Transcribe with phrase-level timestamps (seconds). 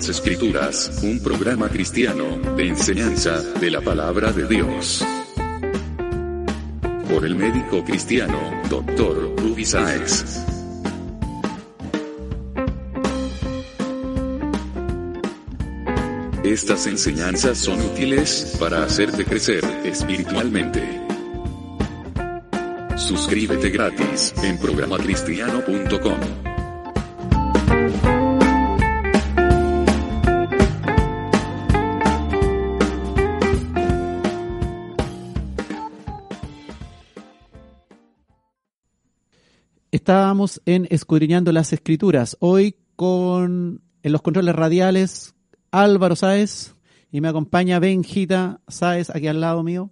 [0.00, 5.04] las Escrituras, un programa cristiano de enseñanza de la palabra de Dios.
[7.06, 8.40] Por el médico cristiano,
[8.70, 9.36] Dr.
[9.36, 10.24] Ruby Sáez.
[16.44, 20.82] Estas enseñanzas son útiles para hacerte crecer espiritualmente.
[22.96, 26.49] Suscríbete gratis en programacristiano.com.
[40.10, 42.36] Estábamos en Escudriñando las Escrituras.
[42.40, 45.36] Hoy con en los controles radiales
[45.70, 46.74] Álvaro Sáez
[47.12, 49.88] y me acompaña Benjita Sáez aquí al lado mío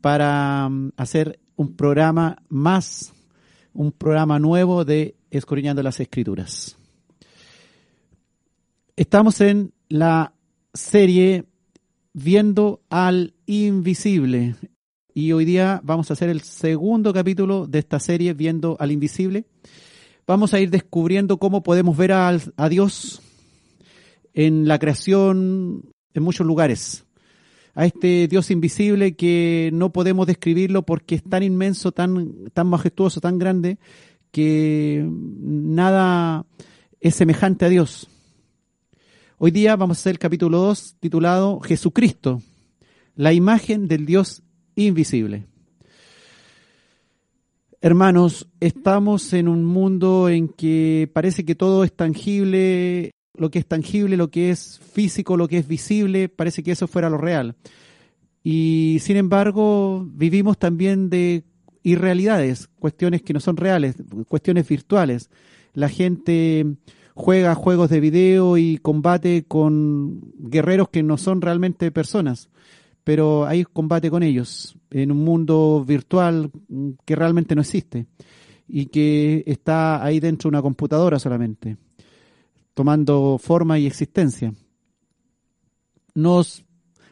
[0.00, 3.12] para um, hacer un programa más,
[3.72, 6.76] un programa nuevo de Escudriñando las Escrituras.
[8.94, 10.32] Estamos en la
[10.74, 11.46] serie
[12.12, 14.54] Viendo al Invisible.
[15.14, 19.44] Y hoy día vamos a hacer el segundo capítulo de esta serie, Viendo al Invisible.
[20.26, 22.38] Vamos a ir descubriendo cómo podemos ver a,
[22.70, 23.20] Dios
[24.32, 27.04] en la creación en muchos lugares.
[27.74, 33.20] A este Dios invisible que no podemos describirlo porque es tan inmenso, tan, tan majestuoso,
[33.20, 33.78] tan grande,
[34.30, 36.46] que nada
[37.00, 38.08] es semejante a Dios.
[39.36, 42.40] Hoy día vamos a hacer el capítulo 2 titulado Jesucristo,
[43.14, 44.42] la imagen del Dios
[44.76, 45.46] invisible.
[47.80, 53.66] Hermanos, estamos en un mundo en que parece que todo es tangible, lo que es
[53.66, 57.56] tangible, lo que es físico, lo que es visible, parece que eso fuera lo real.
[58.44, 61.42] Y sin embargo, vivimos también de
[61.82, 63.96] irrealidades, cuestiones que no son reales,
[64.28, 65.28] cuestiones virtuales.
[65.74, 66.76] La gente
[67.14, 72.48] juega juegos de video y combate con guerreros que no son realmente personas
[73.04, 76.50] pero hay combate con ellos en un mundo virtual
[77.04, 78.06] que realmente no existe
[78.68, 81.76] y que está ahí dentro de una computadora solamente,
[82.74, 84.52] tomando forma y existencia.
[86.14, 86.64] Nos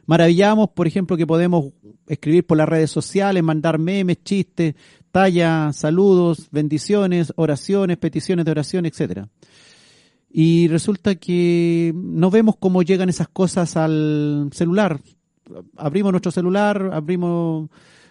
[0.07, 1.73] maravillamos, por ejemplo, que podemos
[2.07, 4.75] escribir por las redes sociales, mandar memes, chistes,
[5.11, 9.29] talla, saludos, bendiciones, oraciones, peticiones de oración, etcétera.
[10.33, 15.01] Y resulta que no vemos cómo llegan esas cosas al celular,
[15.77, 17.69] abrimos nuestro celular, abrimos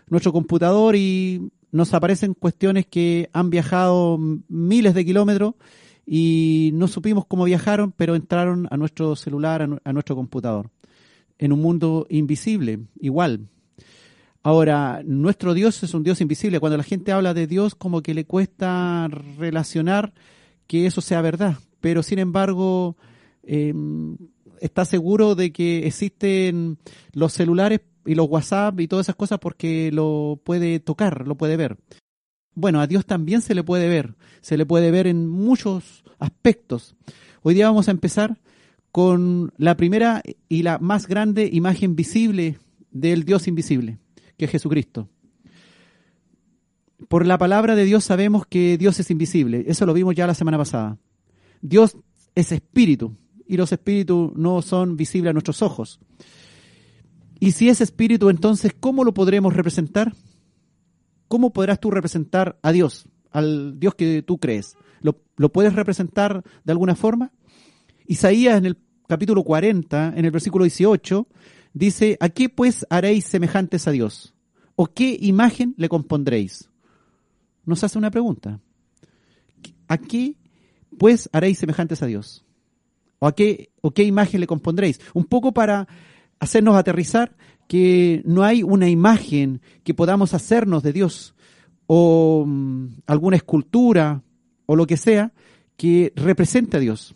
[0.08, 4.18] nuestro computador y nos aparecen cuestiones que han viajado
[4.48, 5.54] miles de kilómetros
[6.06, 10.72] y no supimos cómo viajaron, pero entraron a nuestro celular, a, nuestro computador,
[11.38, 13.48] en un mundo invisible, igual.
[14.42, 16.60] Ahora, nuestro Dios es un Dios invisible.
[16.60, 19.08] Cuando la gente habla de Dios, como que le cuesta
[19.38, 20.14] relacionar
[20.66, 21.58] que eso sea verdad.
[21.80, 22.96] Pero, sin embargo,
[23.44, 23.74] eh,
[24.62, 26.78] está seguro de que existen
[27.14, 31.58] los celulares y los WhatsApp y todas esas cosas porque lo puede tocar, lo puede
[31.58, 31.78] ver.
[32.56, 36.96] Bueno, a Dios también se le puede ver, se le puede ver en muchos aspectos.
[37.42, 38.40] Hoy día vamos a empezar
[38.92, 42.58] con la primera y la más grande imagen visible
[42.92, 44.00] del Dios invisible,
[44.38, 45.10] que es Jesucristo.
[47.08, 50.34] Por la palabra de Dios sabemos que Dios es invisible, eso lo vimos ya la
[50.34, 50.98] semana pasada.
[51.62, 51.98] Dios
[52.36, 53.16] es espíritu,
[53.50, 56.00] y los espíritus no son visibles a nuestros ojos.
[57.40, 60.14] Y si es espíritu, entonces, ¿cómo lo podremos representar?
[61.28, 64.78] ¿Cómo podrás tú representar a Dios, al Dios que tú crees?
[65.02, 67.32] ¿Lo, lo puedes representar de alguna forma?
[68.06, 68.78] Isaías en el
[69.08, 71.28] capítulo 40, en el versículo 18,
[71.74, 74.36] dice, ¿a qué pues haréis semejantes a Dios?
[74.76, 76.70] ¿O qué imagen le compondréis?
[77.66, 78.60] Nos hace una pregunta.
[79.88, 80.36] ¿A qué
[81.00, 82.46] pues haréis semejantes a Dios?
[83.20, 85.00] ¿O a qué, o qué imagen le compondréis?
[85.14, 85.88] Un poco para
[86.40, 87.36] hacernos aterrizar
[87.68, 91.36] que no hay una imagen que podamos hacernos de Dios
[91.86, 94.24] o mm, alguna escultura
[94.66, 95.34] o lo que sea
[95.76, 97.16] que represente a Dios.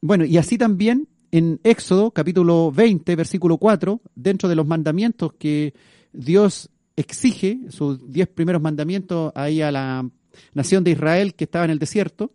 [0.00, 5.74] Bueno, y así también en Éxodo capítulo 20, versículo 4, dentro de los mandamientos que
[6.12, 10.08] Dios exige, sus diez primeros mandamientos ahí a la
[10.54, 12.30] nación de Israel que estaba en el desierto,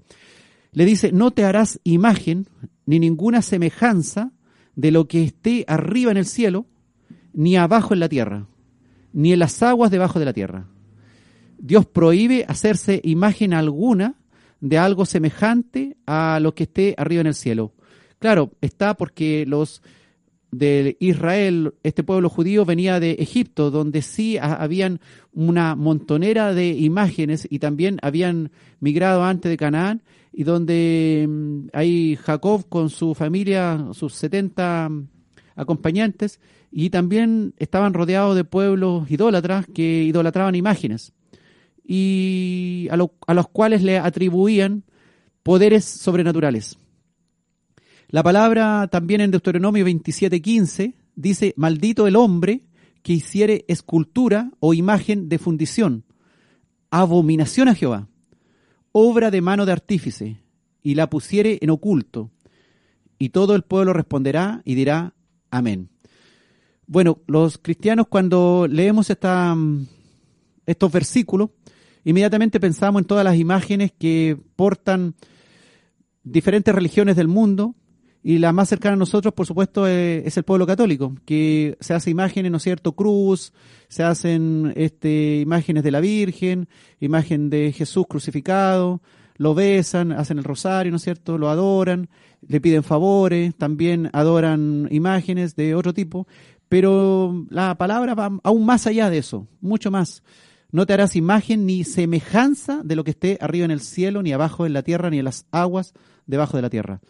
[0.73, 2.47] le dice, no te harás imagen
[2.85, 4.31] ni ninguna semejanza
[4.75, 6.65] de lo que esté arriba en el cielo,
[7.33, 8.47] ni abajo en la tierra,
[9.13, 10.67] ni en las aguas debajo de la tierra.
[11.57, 14.15] Dios prohíbe hacerse imagen alguna
[14.61, 17.73] de algo semejante a lo que esté arriba en el cielo.
[18.19, 19.81] Claro, está porque los
[20.51, 24.99] de Israel, este pueblo judío venía de Egipto, donde sí habían
[25.33, 30.01] una montonera de imágenes y también habían migrado antes de Canaán
[30.33, 34.89] y donde mm, hay Jacob con su familia, sus 70
[35.55, 36.39] acompañantes,
[36.71, 41.13] y también estaban rodeados de pueblos idólatras que idolatraban imágenes
[41.83, 42.97] y a,
[43.27, 44.83] a los cuales le atribuían
[45.43, 46.77] poderes sobrenaturales.
[48.07, 52.61] La palabra también en Deuteronomio 27:15 dice, maldito el hombre
[53.03, 56.03] que hiciere escultura o imagen de fundición,
[56.91, 58.07] abominación a Jehová,
[58.91, 60.41] obra de mano de artífice,
[60.83, 62.31] y la pusiere en oculto.
[63.17, 65.13] Y todo el pueblo responderá y dirá,
[65.51, 65.89] amén.
[66.87, 69.55] Bueno, los cristianos cuando leemos esta,
[70.65, 71.51] estos versículos,
[72.03, 75.15] inmediatamente pensamos en todas las imágenes que portan
[76.23, 77.75] diferentes religiones del mundo,
[78.23, 81.93] y la más cercana a nosotros, por supuesto, eh, es, el pueblo católico, que se
[81.93, 83.51] hace imágenes, ¿no es cierto?, cruz,
[83.87, 86.69] se hacen este, imágenes de la Virgen,
[86.99, 89.01] imagen de Jesús crucificado,
[89.37, 92.09] lo besan, hacen el rosario, ¿no es cierto?, lo adoran,
[92.47, 96.27] le piden favores, también adoran imágenes de otro tipo,
[96.69, 100.23] pero la palabra va aún más allá de eso, mucho más.
[100.71, 104.31] No te harás imagen ni semejanza de lo que esté arriba en el cielo, ni
[104.31, 105.93] abajo en la tierra, ni en las aguas
[106.27, 107.01] debajo de la tierra.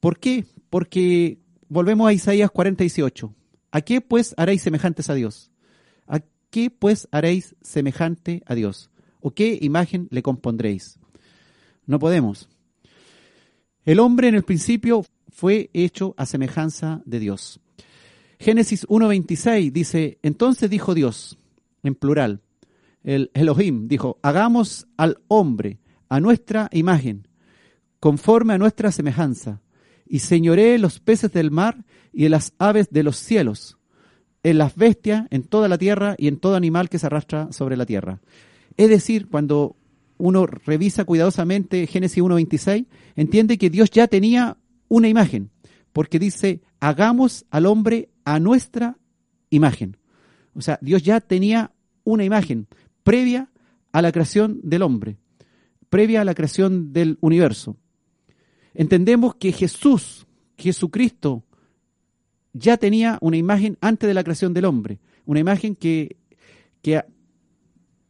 [0.00, 0.46] ¿Por qué?
[0.70, 1.38] Porque
[1.68, 3.34] volvemos a Isaías 48.
[3.70, 5.50] ¿A qué pues haréis semejantes a Dios?
[6.06, 6.20] ¿A
[6.50, 8.90] qué pues haréis semejante a Dios?
[9.20, 10.98] ¿O qué imagen le compondréis?
[11.86, 12.48] No podemos.
[13.84, 17.60] El hombre en el principio fue hecho a semejanza de Dios.
[18.38, 21.38] Génesis 1.26 dice, entonces dijo Dios,
[21.82, 22.40] en plural,
[23.02, 27.28] el Elohim dijo, hagamos al hombre a nuestra imagen,
[28.00, 29.60] conforme a nuestra semejanza,
[30.10, 33.78] y señoré los peces del mar y en las aves de los cielos,
[34.42, 37.76] en las bestias, en toda la tierra y en todo animal que se arrastra sobre
[37.76, 38.20] la tierra.
[38.76, 39.76] Es decir, cuando
[40.18, 44.56] uno revisa cuidadosamente Génesis 1.26, entiende que Dios ya tenía
[44.88, 45.50] una imagen,
[45.92, 48.98] porque dice, hagamos al hombre a nuestra
[49.48, 49.96] imagen.
[50.54, 51.70] O sea, Dios ya tenía
[52.02, 52.66] una imagen
[53.04, 53.48] previa
[53.92, 55.18] a la creación del hombre,
[55.88, 57.76] previa a la creación del universo
[58.74, 60.26] entendemos que Jesús,
[60.56, 61.44] Jesucristo,
[62.52, 66.16] ya tenía una imagen antes de la creación del hombre, una imagen que,
[66.82, 67.02] que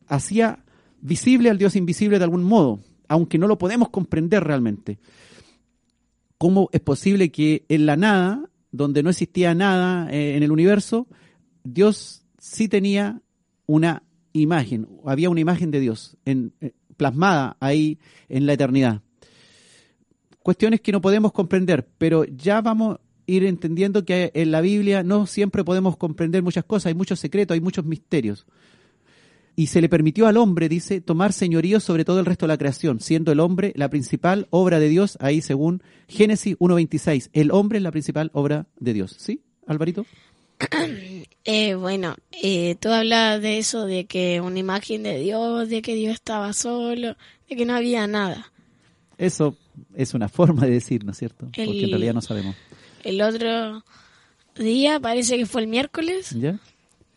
[0.07, 0.65] hacía
[1.01, 4.99] visible al Dios invisible de algún modo, aunque no lo podemos comprender realmente.
[6.39, 11.07] ¿Cómo es posible que en la nada, donde no existía nada eh, en el universo,
[11.65, 13.21] Dios sí tenía
[13.67, 14.03] una
[14.33, 17.99] imagen, había una imagen de Dios en, eh, plasmada ahí
[18.29, 19.03] en la eternidad?
[20.43, 25.03] Cuestiones que no podemos comprender, pero ya vamos a ir entendiendo que en la Biblia
[25.03, 28.47] no siempre podemos comprender muchas cosas, hay muchos secretos, hay muchos misterios.
[29.57, 32.59] Y se le permitió al hombre, dice, tomar señorío sobre todo el resto de la
[32.59, 37.31] creación, siendo el hombre la principal obra de Dios, ahí según Génesis 1.26.
[37.33, 39.17] El hombre es la principal obra de Dios.
[39.19, 40.07] ¿Sí, Alvarito?
[41.45, 45.95] Eh, bueno, eh, tú hablabas de eso, de que una imagen de Dios, de que
[45.95, 47.17] Dios estaba solo,
[47.49, 48.53] de que no había nada.
[49.17, 49.57] Eso
[49.95, 51.47] es una forma de decir, ¿no es cierto?
[51.47, 52.57] Porque en realidad no sabemos.
[53.03, 53.85] El otro
[54.57, 56.37] día, parece que fue el miércoles,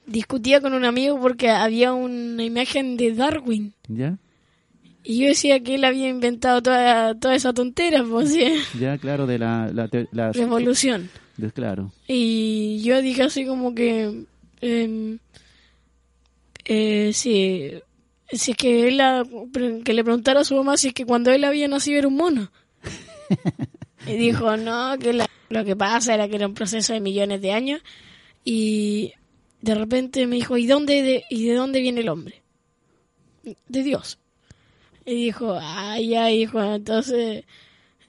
[0.05, 3.73] discutía con un amigo porque había una imagen de Darwin.
[3.87, 4.17] ¿Ya?
[5.03, 8.33] Y yo decía que él había inventado toda, toda esa tontera, pues,
[8.79, 9.69] Ya, claro, de la...
[10.11, 11.09] la, Revolución.
[11.53, 11.91] claro.
[12.07, 14.25] Y yo dije así como que...
[14.61, 15.19] Em,
[16.65, 17.71] eh, sí,
[18.37, 19.01] si es que él
[19.83, 22.15] que le preguntara a su mamá si es que cuando él había nacido era un
[22.15, 22.51] mono.
[24.07, 25.13] y dijo, no, que
[25.49, 27.81] lo que pasa era que era un proceso de millones de años.
[28.43, 29.13] Y
[29.61, 32.41] de repente me dijo, ¿y, dónde de, ¿y de dónde viene el hombre?
[33.43, 34.19] De Dios.
[35.05, 37.45] Y dijo, ay, ya, hijo, entonces...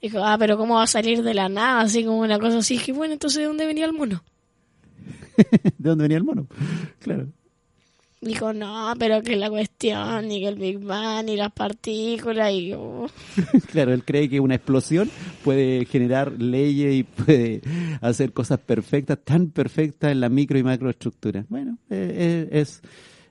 [0.00, 1.80] Dijo, ah, pero ¿cómo va a salir de la nada?
[1.80, 2.74] Así como una cosa así.
[2.74, 4.22] Y dije, bueno, entonces ¿de dónde venía el mono?
[5.78, 6.46] ¿De dónde venía el mono?
[6.98, 7.28] Claro
[8.24, 12.74] dijo, no, pero que la cuestión, y que el Big Bang, y las partículas, y...
[13.70, 15.10] claro, él cree que una explosión
[15.42, 17.62] puede generar leyes y puede
[18.00, 21.44] hacer cosas perfectas, tan perfectas en la micro y macroestructura.
[21.48, 22.82] Bueno, eh, eh, es,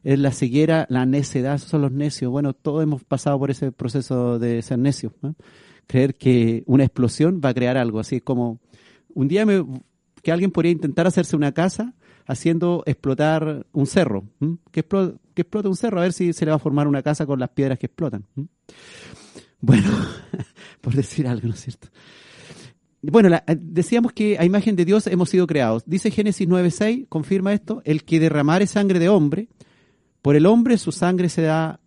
[0.04, 2.32] es la ceguera, la necedad, son los necios.
[2.32, 5.14] Bueno, todos hemos pasado por ese proceso de ser necios.
[5.88, 8.60] Creer que una explosión va a crear algo, así como
[9.14, 9.64] un día me,
[10.22, 11.94] que alguien podría intentar hacerse una casa
[12.26, 14.24] haciendo explotar un cerro.
[14.72, 17.40] Que, explote, un cerro, a ver si se le va a formar una casa con
[17.40, 18.26] las piedras que explotan.
[19.60, 19.90] Bueno,
[20.82, 21.88] por decir algo, ¿no es cierto?
[23.02, 25.84] bueno, la- eh, decíamos que a imagen de Dios hemos sido creados.
[25.86, 29.50] Dice Génesis 9.6, confirma esto, el que derramare sangre de hombre,
[30.22, 31.80] por el hombre su sangre será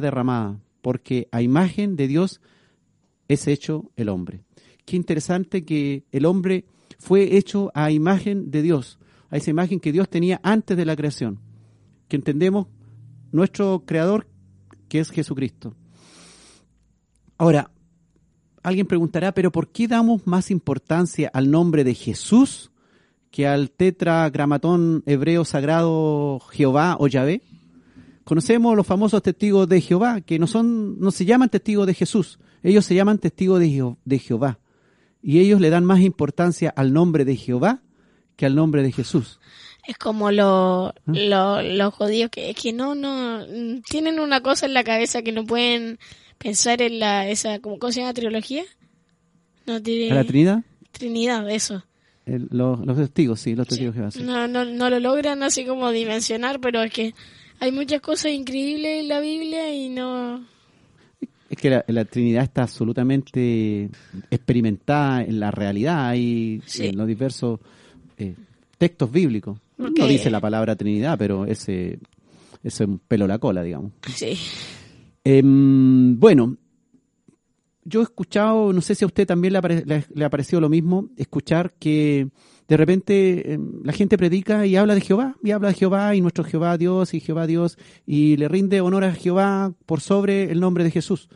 [0.00, 2.40] derramada, porque a imagen de Dios
[3.26, 4.42] es hecho el hombre.
[4.84, 6.66] Qué interesante que el hombre
[7.00, 8.99] fue hecho a imagen de Dios,
[9.30, 11.38] a esa imagen que Dios tenía antes de la creación,
[12.08, 12.66] que entendemos
[13.32, 14.26] nuestro creador
[14.88, 15.74] que es Jesucristo.
[17.38, 17.70] Ahora,
[18.62, 22.70] alguien preguntará, pero ¿por qué damos más importancia al nombre de Jesús
[23.30, 27.42] que al tetragramatón hebreo sagrado Jehová o Yahvé?
[28.24, 32.38] Conocemos los famosos testigos de Jehová, que no son, no se llaman testigos de Jesús,
[32.62, 34.58] ellos se llaman testigos de, de Jehová.
[35.22, 37.82] Y ellos le dan más importancia al nombre de Jehová
[38.40, 39.38] que al nombre de Jesús.
[39.86, 44.74] Es como lo- lo- los judíos que, que no, no, mm, tienen una cosa en
[44.74, 45.98] la cabeza que no pueden
[46.38, 48.14] pensar en la, esa, ¿cómo se llama?
[48.14, 48.64] ¿Trilogía?
[49.66, 50.10] No tiene...
[50.10, 50.62] ¿A la Trinidad?
[50.92, 51.84] Trinidad, eso.
[52.26, 54.22] El- los, los testigos, sí, los testigos sí.
[54.22, 57.14] No, no, no lo logran así como dimensionar, pero es que
[57.58, 60.44] hay muchas cosas increíbles en la Biblia y no...
[61.50, 63.90] Es que la, la Trinidad está absolutamente
[64.30, 66.86] experimentada en la realidad y Sí.
[66.86, 67.58] en los diversos
[68.20, 68.34] eh,
[68.78, 69.58] textos bíblicos.
[69.78, 71.98] No dice la palabra Trinidad, pero ese,
[72.62, 73.92] ese es un pelo la cola, digamos.
[74.14, 74.36] Sí.
[75.24, 76.56] Em, bueno,
[77.84, 80.60] yo he escuchado, no sé si a usted también le, apare- le- le ha parecido
[80.60, 82.28] lo mismo, escuchar que
[82.68, 86.20] de repente em, la gente predica y habla de Jehová, y habla de Jehová y
[86.20, 90.60] nuestro Jehová Dios y Jehová Dios, y le rinde honor a Jehová por sobre el
[90.60, 91.28] nombre de Jesús.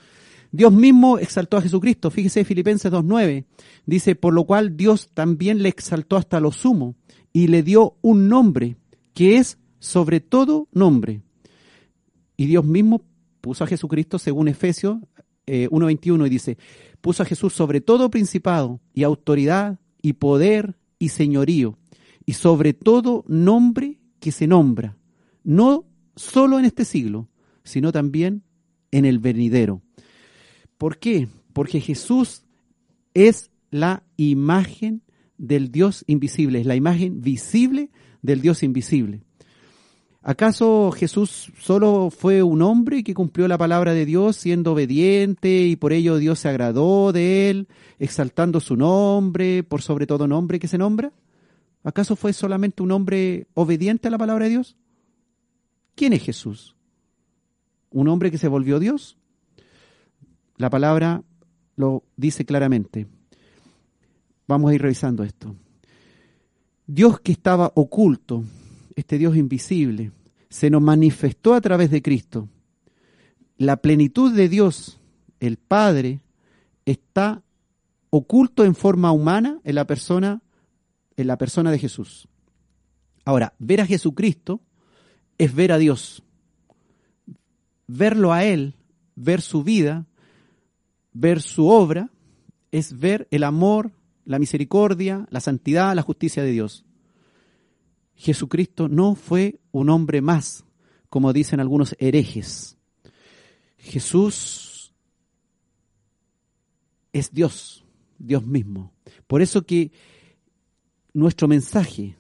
[0.54, 2.12] Dios mismo exaltó a Jesucristo.
[2.12, 3.44] Fíjese Filipenses 2.9.
[3.87, 6.94] Dice, por lo cual Dios también le exaltó hasta lo sumo
[7.32, 8.76] y le dio un nombre
[9.14, 11.23] que es sobre todo nombre.
[12.37, 13.02] Y Dios mismo
[13.40, 14.99] puso a Jesucristo, según Efesios
[15.49, 16.56] eh, 1.21, y dice,
[17.00, 21.76] puso a Jesús sobre todo principado y autoridad y poder y señorío,
[22.26, 24.96] y sobre todo nombre que se nombra,
[25.42, 25.84] no
[26.14, 27.28] solo en este siglo,
[27.64, 28.44] sino también
[28.92, 29.82] en el venidero.
[30.84, 31.28] ¿Por qué?
[31.54, 32.42] Porque Jesús
[33.14, 35.00] es la imagen
[35.38, 37.88] del Dios invisible, es la imagen visible
[38.20, 39.22] del Dios invisible.
[40.20, 45.76] ¿Acaso Jesús solo fue un hombre que cumplió la palabra de Dios siendo obediente y
[45.76, 50.68] por ello Dios se agradó de él, exaltando su nombre por sobre todo nombre que
[50.68, 51.14] se nombra?
[51.82, 54.76] ¿Acaso fue solamente un hombre obediente a la palabra de Dios?
[55.94, 56.76] ¿Quién es Jesús?
[57.88, 59.16] ¿Un hombre que se volvió Dios?
[60.56, 61.23] La palabra
[61.76, 63.06] lo dice claramente.
[64.46, 65.54] Vamos a ir revisando esto.
[66.87, 68.44] Dios que estaba oculto,
[68.94, 70.12] este Dios invisible,
[70.49, 72.49] se nos manifestó a través de Cristo.
[73.56, 75.00] La plenitud de Dios,
[75.40, 76.20] el Padre,
[76.84, 77.42] está
[78.11, 80.42] oculto en forma humana en la persona
[81.16, 82.28] en la persona de Jesús.
[83.25, 84.61] Ahora, ver a Jesucristo
[85.38, 86.23] es ver a Dios.
[87.87, 88.75] Verlo a él,
[89.14, 90.06] ver su vida,
[91.14, 92.11] ver su obra
[92.71, 93.92] es ver el amor,
[94.25, 96.85] la misericordia, la santidad, la justicia de Dios.
[98.16, 100.64] Jesucristo no fue un hombre más,
[101.09, 102.76] como dicen algunos herejes.
[103.78, 104.92] Jesús
[107.12, 107.85] es Dios,
[108.18, 108.92] Dios mismo.
[109.26, 109.92] Por eso que
[111.12, 112.16] nuestro mensaje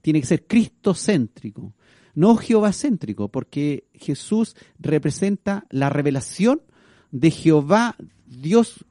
[0.00, 1.74] tiene que ser cristocéntrico,
[2.14, 6.62] no jehovacéntrico, porque Jesús representa la revelación
[7.10, 7.96] de Jehová,
[8.28, 8.84] Dios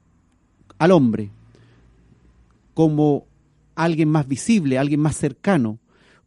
[0.79, 1.32] al hombre,
[2.74, 3.25] como
[3.75, 5.79] alguien más visible, alguien más cercano,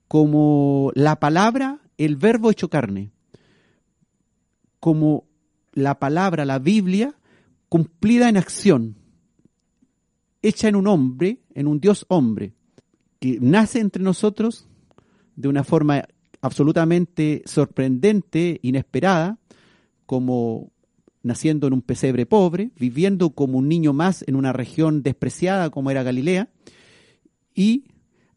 [0.08, 3.10] como la palabra, el verbo hecho carne,
[4.80, 5.24] como
[5.72, 7.14] la palabra, la Biblia,
[7.68, 8.96] cumplida en acción,
[10.42, 12.54] hecha en un hombre, en un Dios hombre,
[13.20, 14.66] que nace entre nosotros
[15.36, 16.04] de una forma
[16.40, 19.38] absolutamente sorprendente, inesperada,
[20.06, 20.72] como
[21.22, 25.90] naciendo en un pesebre pobre, viviendo como un niño más en una región despreciada como
[25.90, 26.48] era Galilea,
[27.54, 27.84] y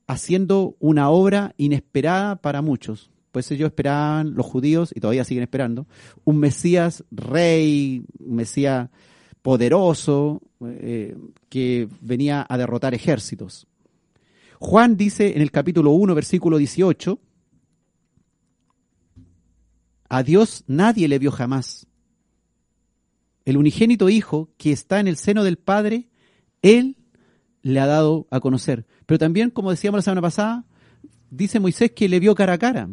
[0.08, 3.10] haciendo una obra inesperada para muchos.
[3.32, 5.88] Pues ellos esperaban, los judíos, y todavía siguen esperando,
[6.24, 8.90] un Mesías rey, un Mesías
[9.42, 11.18] poderoso, eh,
[11.50, 13.68] que venía a derrotar ejércitos.
[14.60, 17.20] Juan dice en el capítulo 1, versículo 18,
[20.10, 21.88] a Dios nadie le vio jamás.
[23.46, 26.10] El unigénito Hijo que está en el seno del Padre,
[26.62, 26.98] Él
[27.62, 28.86] le ha dado a conocer.
[29.06, 30.66] Pero también, como decíamos la semana pasada,
[31.30, 32.90] dice Moisés que le vio cara a cara.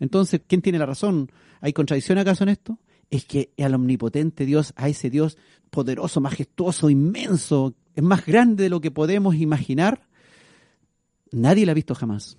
[0.00, 1.30] Entonces, ¿quién tiene la razón?
[1.60, 2.78] ¿Hay contradicción acaso en esto?
[3.10, 5.38] Es que al omnipotente Dios, a ese Dios
[5.70, 10.08] poderoso, majestuoso, inmenso, es más grande de lo que podemos imaginar,
[11.30, 12.38] nadie la ha visto jamás.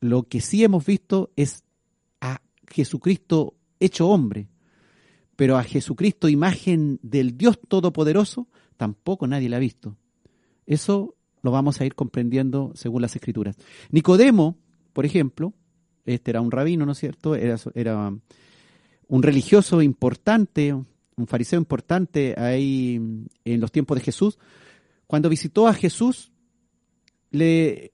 [0.00, 1.64] Lo que sí hemos visto es
[2.20, 4.48] a Jesucristo hecho hombre,
[5.36, 9.96] pero a Jesucristo, imagen del Dios Todopoderoso, tampoco nadie la ha visto.
[10.66, 13.56] Eso lo vamos a ir comprendiendo según las Escrituras.
[13.90, 14.56] Nicodemo,
[14.92, 15.52] por ejemplo,
[16.06, 17.34] este era un rabino, ¿no es cierto?
[17.34, 18.12] Era, era
[19.08, 23.00] un religioso importante, un fariseo importante ahí
[23.44, 24.38] en los tiempos de Jesús.
[25.06, 26.32] Cuando visitó a Jesús,
[27.30, 27.92] le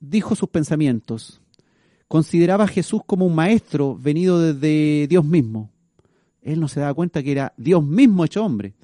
[0.00, 1.40] dijo sus pensamientos.
[2.08, 5.70] Consideraba a Jesús como un maestro venido desde Dios mismo.
[6.44, 8.74] Él no se daba cuenta que era Dios mismo hecho hombre,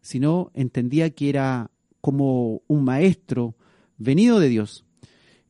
[0.00, 1.70] sino entendía que era
[2.00, 3.56] como un maestro
[3.98, 4.84] venido de Dios.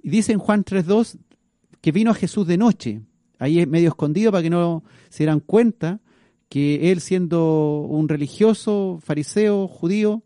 [0.02, 1.18] Y dice en Juan 3.2
[1.80, 3.02] que vino a Jesús de noche,
[3.38, 6.00] ahí es medio escondido para que no se dieran cuenta
[6.48, 10.22] que él siendo un religioso, fariseo, judío,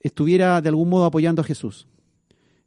[0.00, 1.86] estuviera de algún modo apoyando a Jesús.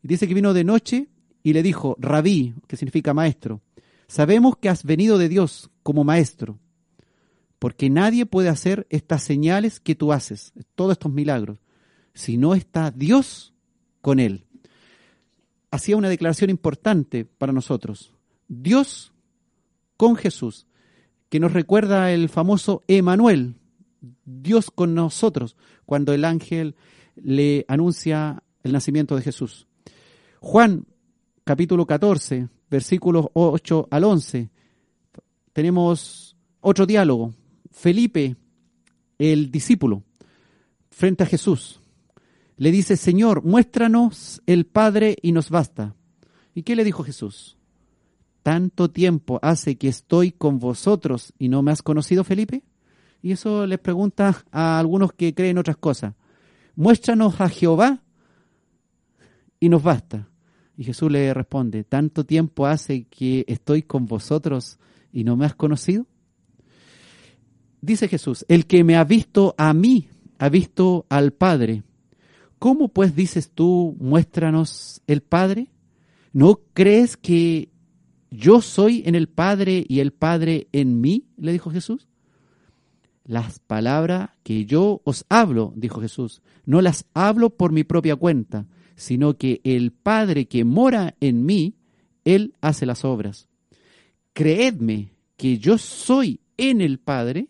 [0.02, 1.10] Dice que vino de noche
[1.42, 3.62] y le dijo, rabí, que significa maestro,
[4.08, 6.60] sabemos que has venido de Dios como maestro,
[7.66, 11.58] porque nadie puede hacer estas señales que tú haces, todos estos milagros,
[12.14, 13.56] si no está Dios
[14.02, 14.46] con él
[15.72, 18.14] hacía una declaración importante para nosotros.
[18.48, 19.14] Dios
[19.98, 20.68] con Jesús,
[21.30, 23.56] que nos recuerda el famoso Emanuel,
[24.24, 26.76] Dios con nosotros, cuando el ángel
[27.16, 29.68] le anuncia el nacimiento de Jesús.
[30.40, 30.86] Juan,
[31.44, 34.50] capítulo 14, versículos 8 al 11,
[35.52, 37.34] tenemos otro diálogo.
[37.76, 38.38] Felipe,
[39.20, 40.04] el discípulo,
[40.90, 41.82] frente a Jesús
[42.56, 45.94] le dice, Señor, muéstranos el Padre y nos basta.
[46.54, 47.58] ¿Y qué le dijo Jesús?
[48.44, 52.64] ¿Tanto tiempo hace que estoy con vosotros y no me has conocido, Felipe?
[53.22, 56.14] Y eso les pregunta a algunos que creen otras cosas.
[56.78, 58.02] Muéstranos a Jehová
[59.60, 60.30] y nos basta.
[60.78, 64.80] Y Jesús le responde, ¿tanto tiempo hace que estoy con vosotros
[65.12, 66.06] y no me has conocido?
[67.86, 70.08] Dice Jesús, el que me ha visto a mí,
[70.40, 71.84] ha visto al Padre.
[72.58, 75.68] ¿Cómo pues dices tú, muéstranos el Padre?
[76.34, 77.70] ¿No crees que
[78.32, 81.26] yo soy en el Padre y el Padre en mí?
[81.38, 82.08] le dijo Jesús.
[83.24, 88.66] Las palabras que yo os hablo, dijo Jesús, no las hablo por mi propia cuenta,
[88.96, 91.76] sino que el Padre que mora en mí,
[92.24, 93.48] Él hace las obras.
[94.34, 97.50] Creedme que yo soy en el Padre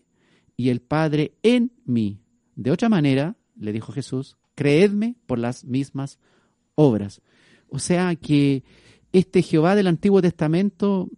[0.57, 2.19] y el Padre en mí.
[2.55, 6.19] De otra manera, le dijo Jesús, creedme por las mismas
[6.75, 7.21] obras.
[7.67, 8.63] O sea que
[9.11, 11.09] este Jehová del Antiguo Testamento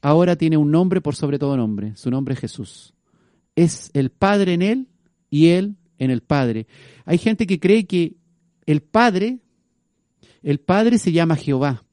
[0.00, 2.94] ahora tiene un nombre por sobre todo nombre, su nombre es Jesús.
[3.56, 4.88] Es el Padre en él
[5.30, 6.66] y él en el Padre.
[7.04, 8.16] Hay gente que cree que
[8.66, 9.38] el Padre,
[10.42, 11.84] el Padre se llama Jehová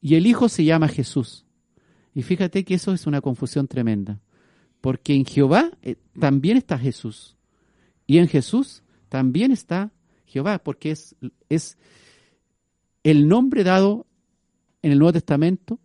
[0.00, 1.44] y el Hijo se llama Jesús.
[2.14, 4.20] Y fíjate que eso es una confusión tremenda,
[4.80, 7.36] porque en Jehová eh, también está Jesús
[8.06, 9.92] y en Jesús también está
[10.26, 11.16] Jehová, porque es,
[11.48, 11.76] es
[13.02, 14.06] el nombre dado
[14.82, 15.78] en el Nuevo Testamento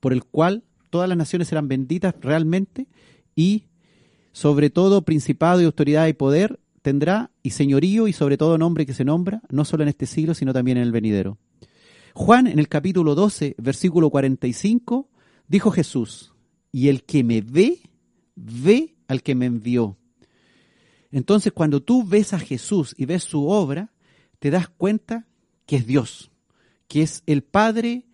[0.00, 2.86] por el cual todas las naciones serán benditas realmente
[3.34, 3.64] y
[4.32, 8.94] sobre todo principado y autoridad y poder tendrá y señorío y sobre todo nombre que
[8.94, 11.38] se nombra, no solo en este siglo, sino también en el venidero.
[12.14, 15.08] Juan en el capítulo 12, versículo 45,
[15.48, 16.32] dijo Jesús,
[16.72, 17.80] y el que me ve,
[18.36, 19.96] ve al que me envió.
[21.10, 23.92] Entonces, cuando tú ves a Jesús y ves su obra,
[24.38, 25.26] te das cuenta
[25.66, 26.30] que es Dios,
[26.88, 28.06] que es el Padre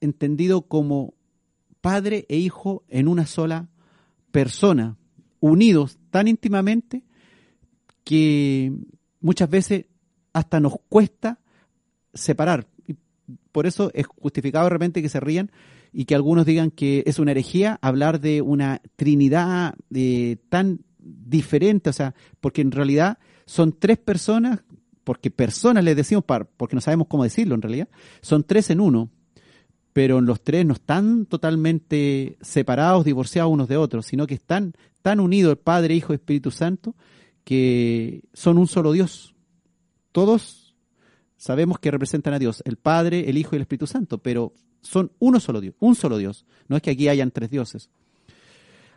[0.00, 1.14] entendido como
[1.80, 3.68] Padre e Hijo en una sola
[4.30, 4.96] persona,
[5.40, 7.02] unidos tan íntimamente
[8.04, 8.72] que
[9.20, 9.86] muchas veces
[10.32, 11.38] hasta nos cuesta
[12.12, 12.66] separar.
[13.52, 15.50] Por eso es justificado de repente que se rían
[15.92, 21.90] y que algunos digan que es una herejía hablar de una Trinidad eh, tan diferente,
[21.90, 24.60] o sea, porque en realidad son tres personas,
[25.04, 26.24] porque personas les decimos,
[26.56, 27.88] porque no sabemos cómo decirlo en realidad,
[28.20, 29.10] son tres en uno,
[29.92, 35.18] pero los tres no están totalmente separados, divorciados unos de otros, sino que están tan
[35.18, 36.94] unidos el Padre, Hijo y Espíritu Santo,
[37.42, 39.34] que son un solo Dios.
[40.12, 40.76] Todos
[41.36, 45.12] sabemos que representan a Dios, el Padre, el Hijo y el Espíritu Santo, pero son
[45.18, 46.46] uno solo Dios, un solo Dios.
[46.68, 47.90] No es que aquí hayan tres dioses.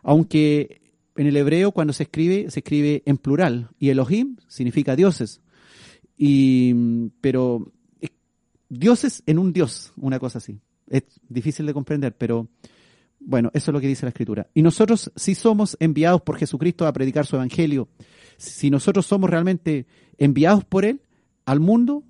[0.02, 0.82] Aunque
[1.16, 5.42] en el hebreo cuando se escribe, se escribe en plural, y Elohim significa dioses.
[6.18, 6.74] Y,
[7.22, 7.72] pero
[8.70, 10.60] dioses en un dios, una cosa así.
[10.90, 12.48] Es difícil de comprender, pero
[13.26, 14.48] Bueno, eso es lo que dice la Escritura.
[14.54, 17.88] Y nosotros, si somos enviados por Jesucristo a predicar su Evangelio,
[18.38, 19.86] si nosotros somos realmente
[20.18, 21.02] enviados por Él
[21.46, 22.04] al mundo,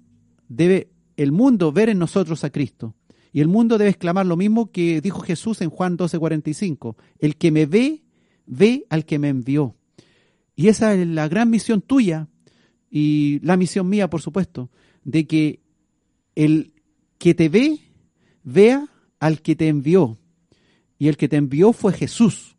[0.48, 2.96] debe el mundo ver en nosotros a Cristo.
[3.34, 6.96] Y el mundo debe exclamar lo mismo que dijo Jesús en Juan 12:45.
[7.18, 8.04] El que me ve,
[8.46, 9.76] ve al que me envió.
[10.56, 12.30] Y esa es la gran misión tuya
[12.92, 14.70] y la misión mía, por supuesto,
[15.04, 15.62] de que
[16.36, 16.74] el
[17.18, 17.80] que te ve,
[18.44, 18.88] vea
[19.20, 20.20] al que te envió.
[21.00, 22.56] Y el que te envió fue Jesús.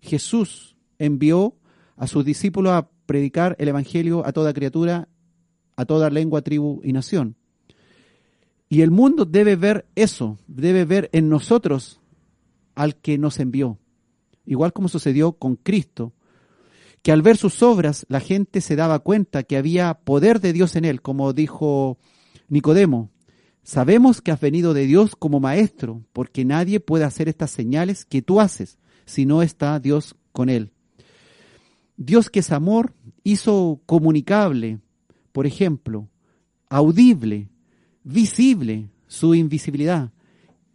[0.00, 1.56] Jesús envió
[1.96, 5.08] a sus discípulos a predicar el Evangelio a toda criatura,
[5.76, 7.36] a toda lengua, tribu y nación.
[8.68, 12.00] Y el mundo debe ver eso, debe ver en nosotros
[12.74, 13.78] al que nos envió.
[14.44, 16.12] Igual como sucedió con Cristo,
[17.02, 20.74] que al ver sus obras la gente se daba cuenta que había poder de Dios
[20.76, 21.98] en él, como dijo
[22.48, 23.10] Nicodemo.
[23.62, 28.22] Sabemos que has venido de Dios como maestro, porque nadie puede hacer estas señales que
[28.22, 30.72] tú haces si no está Dios con él.
[31.96, 32.92] Dios que es amor
[33.24, 34.80] hizo comunicable,
[35.32, 36.08] por ejemplo,
[36.68, 37.48] audible,
[38.06, 40.12] visible su invisibilidad,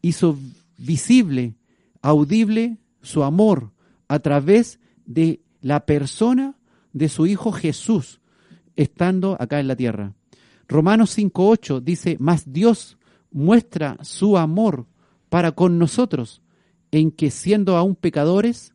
[0.02, 0.38] hizo
[0.78, 1.56] visible,
[2.02, 3.72] audible su amor
[4.10, 6.58] a través de la persona
[6.92, 8.20] de su Hijo Jesús
[8.76, 10.14] estando acá en la tierra.
[10.68, 12.98] Romanos 5.8 dice, mas Dios
[13.32, 14.88] muestra su amor
[15.30, 16.42] para con nosotros,
[16.92, 18.74] en que siendo aún pecadores,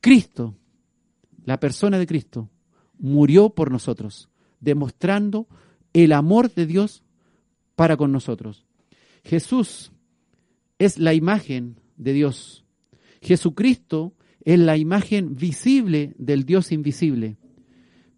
[0.00, 0.54] Cristo,
[1.44, 2.48] la persona de Cristo,
[2.98, 4.28] murió por nosotros,
[4.60, 5.48] demostrando
[5.92, 7.02] el amor de Dios
[7.74, 8.64] para con nosotros.
[9.24, 9.92] Jesús
[10.78, 12.64] es la imagen de Dios.
[13.20, 17.36] Jesucristo es la imagen visible del Dios invisible.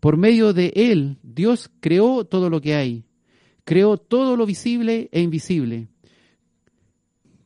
[0.01, 3.05] Por medio de Él, Dios creó todo lo que hay.
[3.65, 5.89] Creó todo lo visible e invisible.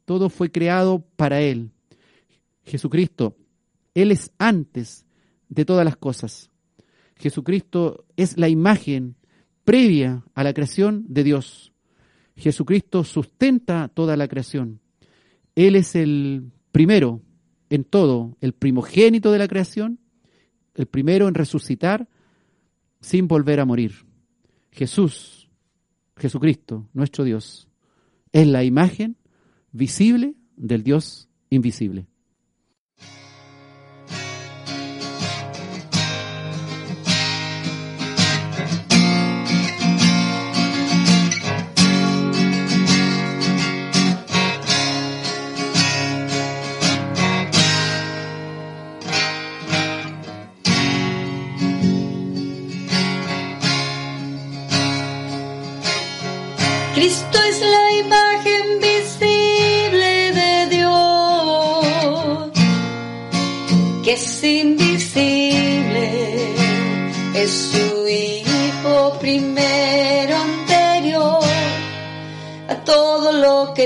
[0.05, 1.71] Todo fue creado para Él.
[2.64, 3.37] Jesucristo,
[3.94, 5.07] Él es antes
[5.49, 6.51] de todas las cosas.
[7.16, 9.16] Jesucristo es la imagen
[9.64, 11.73] previa a la creación de Dios.
[12.38, 14.81] Jesucristo sustenta toda la creación.
[15.55, 17.20] Él es el primero
[17.68, 19.98] en todo, el primogénito de la creación,
[20.74, 22.09] el primero en resucitar
[23.01, 24.07] sin volver a morir.
[24.70, 25.51] Jesús,
[26.16, 27.68] Jesucristo, nuestro Dios,
[28.33, 29.16] es la imagen
[29.72, 32.07] visible del Dios invisible.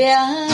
[0.03, 0.52] Lo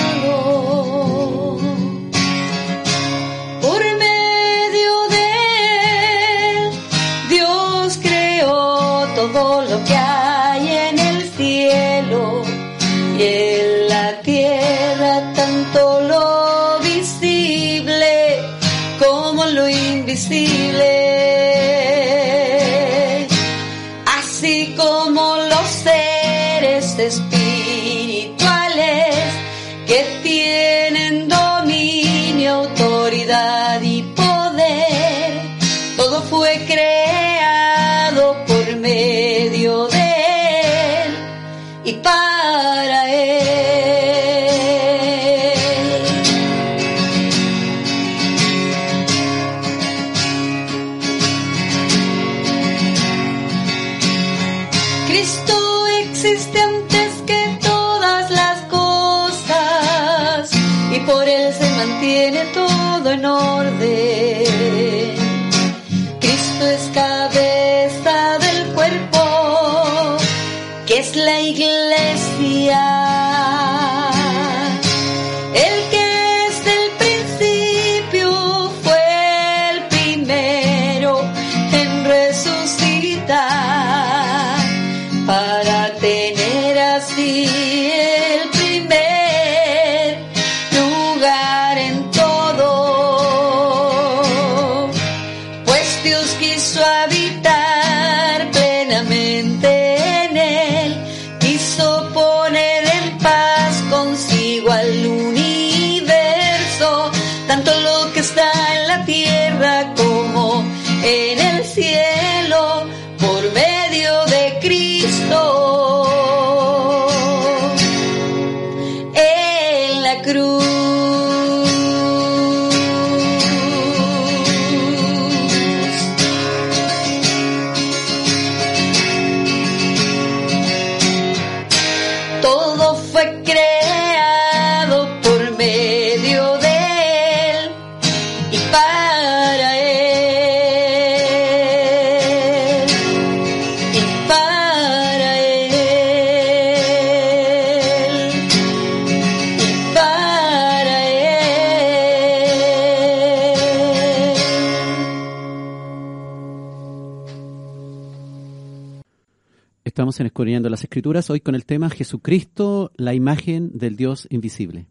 [159.88, 164.86] Estamos en Escudriñando las Escrituras, hoy con el tema Jesucristo, la imagen del Dios invisible.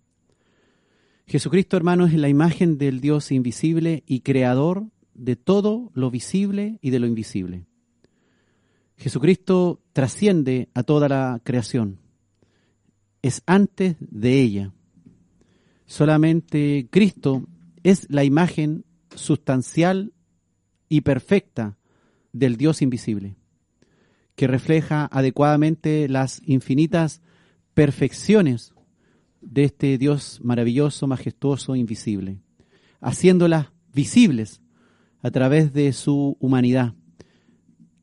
[1.28, 6.90] Jesucristo, hermanos, es la imagen del Dios invisible y creador de todo lo visible y
[6.90, 7.68] de lo invisible.
[8.98, 12.00] Jesucristo trasciende a toda la creación.
[13.22, 14.74] Es antes de ella.
[15.86, 17.46] Solamente Cristo
[17.84, 18.84] es la imagen
[19.16, 20.12] sustancial
[20.90, 21.78] y perfecta
[22.34, 23.36] del Dios invisible
[24.38, 27.22] que refleja adecuadamente las infinitas
[27.74, 28.72] perfecciones
[29.42, 32.38] de este Dios maravilloso, majestuoso, invisible,
[33.02, 34.62] haciéndolas visibles
[35.24, 36.94] a través de su humanidad,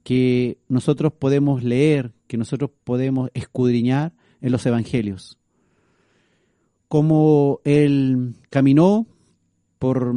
[0.02, 5.38] que nosotros podemos leer, que nosotros podemos escudriñar en los evangelios.
[6.88, 9.06] Como Él caminó
[9.78, 10.16] por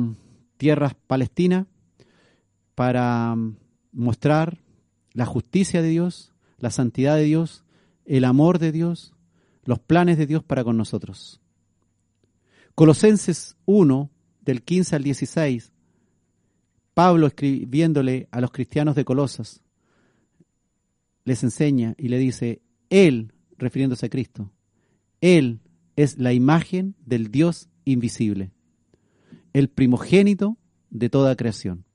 [0.58, 1.68] tierras palestinas
[2.74, 3.36] para
[3.92, 4.58] mostrar
[5.18, 7.66] la justicia de Dios, la santidad de Dios,
[8.06, 9.16] el amor de Dios,
[9.64, 11.42] los planes de Dios para con nosotros.
[12.76, 15.72] Colosenses 1, del 15 al 16,
[16.94, 19.64] Pablo escribiéndole a los cristianos de Colosas,
[21.26, 24.52] les enseña y le dice, Él, refiriéndose a Cristo,
[25.20, 25.62] Él
[25.96, 28.52] es la imagen del Dios invisible,
[29.54, 30.60] el primogénito
[30.92, 31.86] de toda creación.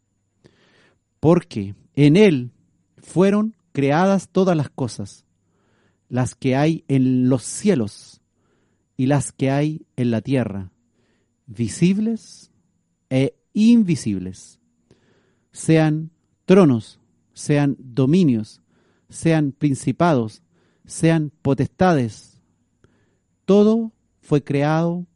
[1.20, 2.50] Porque en Él
[3.02, 5.26] fueron creadas todas las cosas,
[6.08, 8.22] las que hay en los cielos
[8.96, 10.72] y las que hay en la tierra,
[11.46, 12.50] visibles
[13.10, 14.60] e invisibles,
[15.52, 16.10] sean
[16.46, 17.00] tronos,
[17.34, 18.62] sean dominios,
[19.08, 20.42] sean principados,
[20.86, 22.40] sean potestades.
[23.44, 25.06] Todo fue creado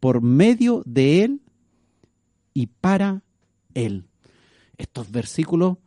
[0.00, 1.42] por medio de Él
[2.52, 3.22] y para
[3.74, 4.06] Él.
[4.76, 5.78] Estos versículos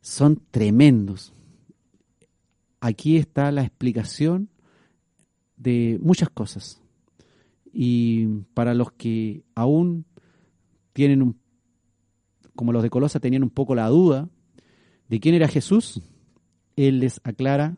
[0.00, 1.32] son tremendos.
[2.80, 4.48] Aquí está la explicación
[5.56, 6.80] de muchas cosas.
[7.72, 10.06] Y para los que aún
[10.92, 11.38] tienen un,
[12.56, 14.28] como los de Colosa tenían un poco la duda
[15.08, 16.02] de quién era Jesús,
[16.76, 17.76] Él les aclara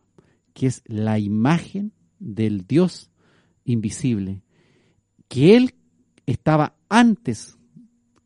[0.55, 3.11] que es la imagen del Dios
[3.65, 4.43] invisible,
[5.29, 5.75] que Él
[6.27, 7.59] estaba antes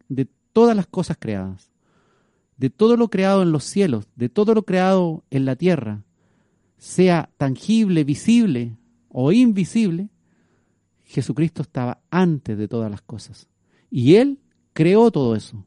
[0.08, 1.70] de todas las cosas creadas
[2.56, 6.02] de todo lo creado en los cielos, de todo lo creado en la tierra,
[6.78, 8.76] sea tangible, visible
[9.08, 10.08] o invisible,
[11.04, 13.48] Jesucristo estaba antes de todas las cosas.
[13.90, 14.40] Y Él
[14.72, 15.64] creó todo eso.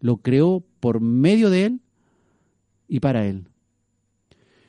[0.00, 1.80] Lo creó por medio de Él
[2.88, 3.46] y para Él.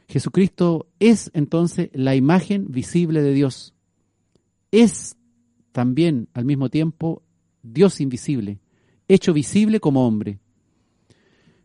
[0.07, 3.73] Jesucristo es entonces la imagen visible de Dios.
[4.71, 5.15] Es
[5.71, 7.23] también al mismo tiempo
[7.63, 8.59] Dios invisible,
[9.07, 10.39] hecho visible como hombre.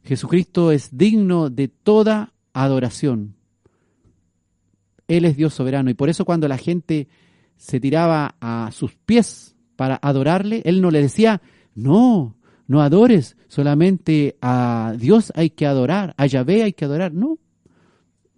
[0.06, 3.34] Jesucristo es digno de toda adoración.
[5.08, 7.08] Él es Dios soberano y por eso cuando la gente
[7.56, 11.42] se tiraba a sus pies para adorarle, Él no le decía,
[11.74, 12.36] no,
[12.68, 17.12] no adores, solamente a Dios hay que adorar, a Yahvé hay que adorar.
[17.12, 17.38] No,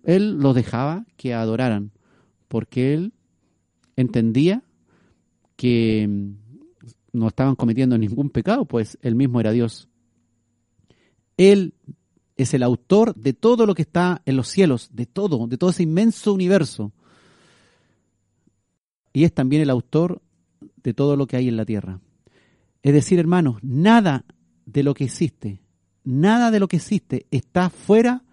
[0.04, 1.92] Él los dejaba que adoraran,
[2.48, 3.12] porque Él
[3.96, 4.62] entendía
[5.56, 6.08] que
[7.12, 9.87] no estaban cometiendo ningún pecado, pues Él mismo era Dios.
[11.38, 11.72] Él
[12.36, 15.70] es el autor de todo lo que está en los cielos, de todo, de todo
[15.70, 16.92] ese inmenso universo.
[19.14, 20.20] Y es también el autor
[20.82, 22.00] de todo lo que hay en la tierra.
[22.82, 24.24] Es decir, hermanos, nada
[24.66, 25.60] de lo que existe,
[26.04, 28.24] nada de lo que existe está fuera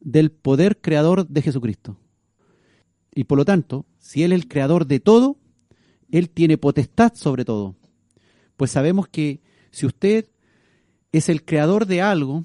[0.00, 1.96] del poder creador de Jesucristo.
[3.14, 5.36] Y por lo tanto, si Él es el creador de todo,
[6.10, 7.74] Él tiene potestad sobre todo.
[8.56, 9.40] Pues sabemos que
[9.70, 10.26] si usted
[11.12, 12.44] es el creador de algo,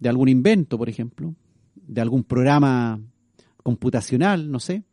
[0.00, 1.34] de algún invento, por ejemplo,
[1.74, 3.00] de algún programa
[3.62, 4.84] computacional, no sé.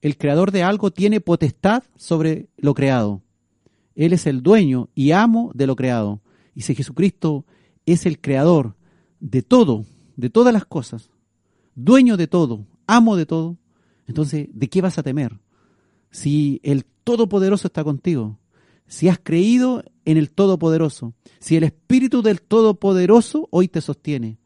[0.00, 3.22] El creador de algo tiene potestad sobre lo creado.
[3.94, 6.20] Él es el dueño y amo de lo creado.
[6.54, 7.46] Y si Jesucristo
[7.86, 8.76] es el creador
[9.20, 9.84] de todo,
[10.16, 11.10] de todas las cosas,
[11.74, 13.56] dueño de todo, amo de todo,
[14.06, 15.40] entonces, ¿de qué vas a temer?
[16.10, 18.38] Si el Todopoderoso está contigo,
[18.86, 24.38] si has creído en el Todopoderoso, si el Espíritu del Todopoderoso hoy te sostiene.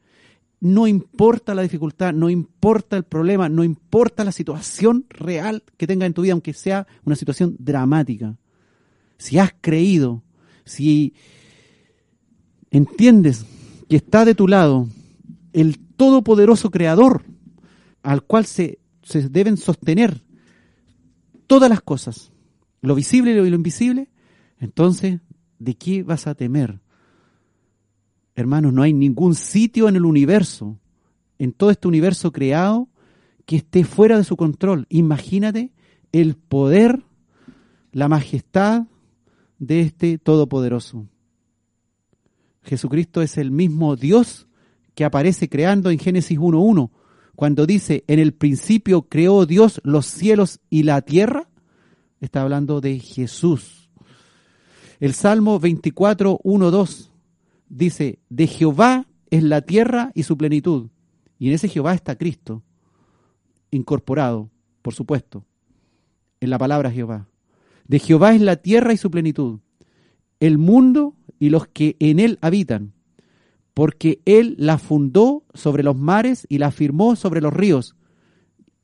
[0.61, 6.09] No importa la dificultad, no importa el problema, no importa la situación real que tengas
[6.09, 8.37] en tu vida, aunque sea una situación dramática.
[9.18, 10.23] Si has creído,
[10.64, 11.14] si
[12.71, 13.47] entiendes
[13.88, 14.88] que está de tu lado
[15.53, 17.25] el todopoderoso creador
[18.03, 20.23] al cual se, se deben sostener
[21.47, 22.33] todas las cosas,
[22.81, 24.09] lo visible y lo invisible,
[24.61, 25.21] entonces,
[25.59, 26.81] ¿de qué vas a temer?
[28.35, 30.79] Hermanos, no hay ningún sitio en el universo,
[31.38, 32.88] en todo este universo creado,
[33.47, 34.87] que esté fuera de su control.
[34.90, 35.73] Imagínate
[36.12, 37.03] el poder,
[37.92, 38.87] la majestad
[39.59, 41.07] de este Todopoderoso.
[42.62, 44.47] Jesucristo es el mismo Dios
[44.94, 46.90] que aparece creando en Génesis 1.1,
[47.35, 51.49] cuando dice, en el principio creó Dios los cielos y la tierra,
[52.21, 53.78] está hablando de Jesús.
[55.01, 57.13] El Salmo 24, 1, 2
[57.69, 60.89] dice, de Jehová es la tierra y su plenitud.
[61.39, 62.65] Y en ese Jehová está Cristo,
[63.71, 64.51] incorporado,
[64.83, 65.45] por supuesto,
[66.41, 67.29] en la palabra Jehová.
[67.87, 69.61] De Jehová es la tierra y su plenitud,
[70.41, 72.93] el mundo y los que en él habitan,
[73.75, 77.95] porque él la fundó sobre los mares y la firmó sobre los ríos.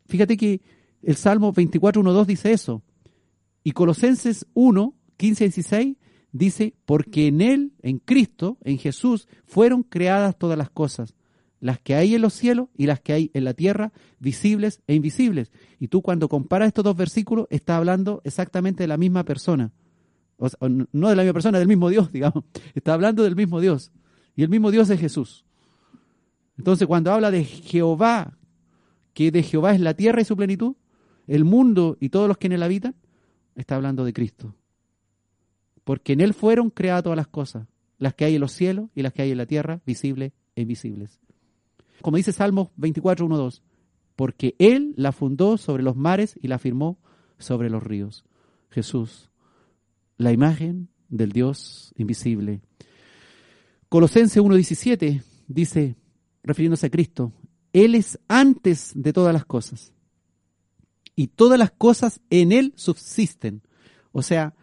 [0.06, 0.62] Fíjate que
[1.02, 2.82] el Salmo 24, 1, 2 dice eso.
[3.64, 5.96] Y Colosenses 1, 15 y 16
[6.34, 11.14] dice, porque en Él, en Cristo, en Jesús, fueron creadas todas las cosas,
[11.60, 14.94] las que hay en los cielos y las que hay en la tierra, visibles e
[14.94, 15.52] invisibles.
[15.78, 19.72] Y tú cuando comparas estos dos versículos, está hablando exactamente de la misma persona.
[20.36, 22.44] O sea, no de la misma persona, del mismo Dios, digamos.
[22.74, 23.92] Está hablando del mismo Dios.
[24.34, 25.46] Y el mismo Dios es Jesús.
[26.58, 28.36] Entonces, cuando habla de Jehová,
[29.12, 30.74] que de Jehová es la tierra y su plenitud,
[31.28, 32.96] el mundo y todos los que en él habitan,
[33.54, 34.56] está hablando de Cristo
[35.84, 37.66] porque en Él fueron creadas todas las cosas,
[37.98, 40.62] las que hay en los cielos y las que hay en la tierra, visibles e
[40.62, 41.20] invisibles.
[42.02, 43.62] Como dice Salmos 24, 1, 2,
[44.16, 46.98] porque Él la fundó sobre los mares y la firmó
[47.38, 48.24] sobre los ríos.
[48.70, 49.30] Jesús,
[50.16, 52.60] la imagen del Dios invisible.
[53.88, 55.96] Colosenses 1.17 dice,
[56.42, 57.32] refiriéndose a Cristo,
[57.72, 59.92] Él es antes de todas las cosas
[61.16, 63.62] y todas las cosas en Él subsisten.
[64.12, 64.54] O sea,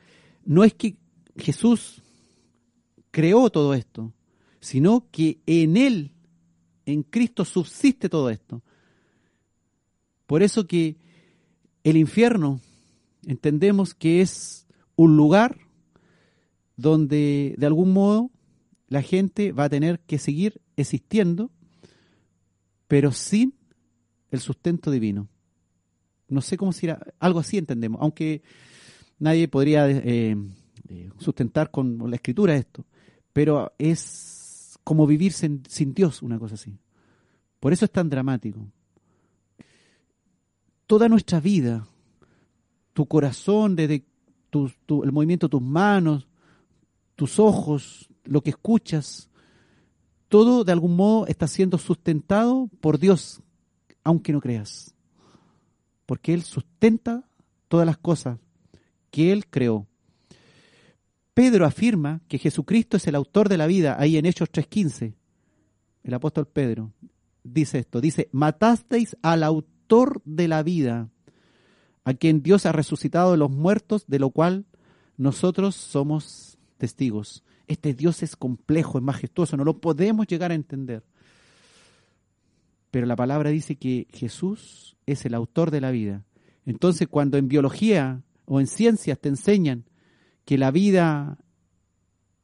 [0.45, 0.97] no es que
[1.41, 2.01] Jesús
[3.09, 4.13] creó todo esto,
[4.59, 6.11] sino que en Él,
[6.85, 8.61] en Cristo, subsiste todo esto.
[10.27, 10.95] Por eso que
[11.83, 12.61] el infierno
[13.25, 15.57] entendemos que es un lugar
[16.77, 18.31] donde de algún modo
[18.87, 21.51] la gente va a tener que seguir existiendo,
[22.87, 23.53] pero sin
[24.31, 25.27] el sustento divino.
[26.27, 28.41] No sé cómo será, algo así entendemos, aunque
[29.19, 30.35] nadie podría eh,
[31.17, 32.85] sustentar con la escritura esto,
[33.33, 36.77] pero es como vivir sin, Dios, una cosa así.
[37.59, 38.59] Por eso es tan dramático.
[40.87, 41.87] Toda nuestra vida,
[42.93, 44.03] tu corazón, desde
[44.51, 46.27] el movimiento de tus manos,
[47.15, 49.29] tus ojos, lo que escuchas,
[50.27, 53.41] todo de algún modo está siendo sustentado por Dios,
[54.03, 54.95] aunque no creas.
[56.05, 57.27] Porque Él sustenta
[57.67, 58.39] todas las cosas
[59.11, 59.87] que Él creó.
[61.41, 65.15] Pedro afirma que Jesucristo es el autor de la vida, ahí en Hechos 3.15.
[66.03, 66.93] El apóstol Pedro
[67.43, 71.09] dice esto, dice, matasteis al autor de la vida,
[72.03, 74.67] a quien Dios ha resucitado de los muertos, de lo cual
[75.17, 77.43] nosotros somos testigos.
[77.65, 81.03] Este Dios es complejo, es majestuoso, no lo podemos llegar a entender.
[82.91, 86.23] Pero la palabra dice que Jesús es el autor de la vida.
[86.67, 89.85] Entonces, cuando en biología o en ciencias te enseñan
[90.45, 91.37] que la vida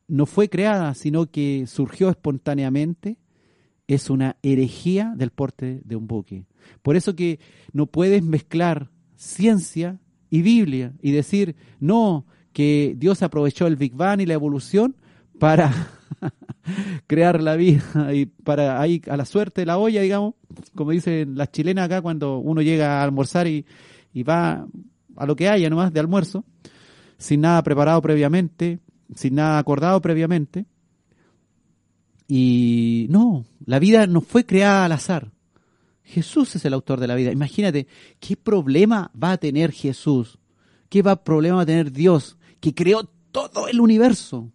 [0.08, 3.18] no fue creada, sino que surgió espontáneamente,
[3.88, 6.46] es una herejía del porte de un buque.
[6.82, 7.40] Por eso que
[7.72, 10.00] no puedes mezclar ciencia
[10.30, 14.96] y Biblia y decir, no, que Dios aprovechó el Big Bang y la evolución
[15.40, 15.72] para
[17.08, 20.36] crear la vida y para ahí a la suerte de la olla, digamos,
[20.76, 23.66] como dicen las chilenas acá cuando uno llega a almorzar y,
[24.14, 24.68] y va
[25.16, 26.44] a lo que haya nomás de almuerzo
[27.18, 28.80] sin nada preparado previamente,
[29.16, 30.66] sin nada acordado previamente.
[32.28, 35.32] Y no, la vida no fue creada al azar.
[36.04, 37.32] Jesús es el autor de la vida.
[37.32, 37.88] Imagínate,
[38.20, 40.38] ¿qué problema va a tener Jesús?
[40.90, 44.52] ¿Qué va, problema va a tener Dios que creó todo el universo?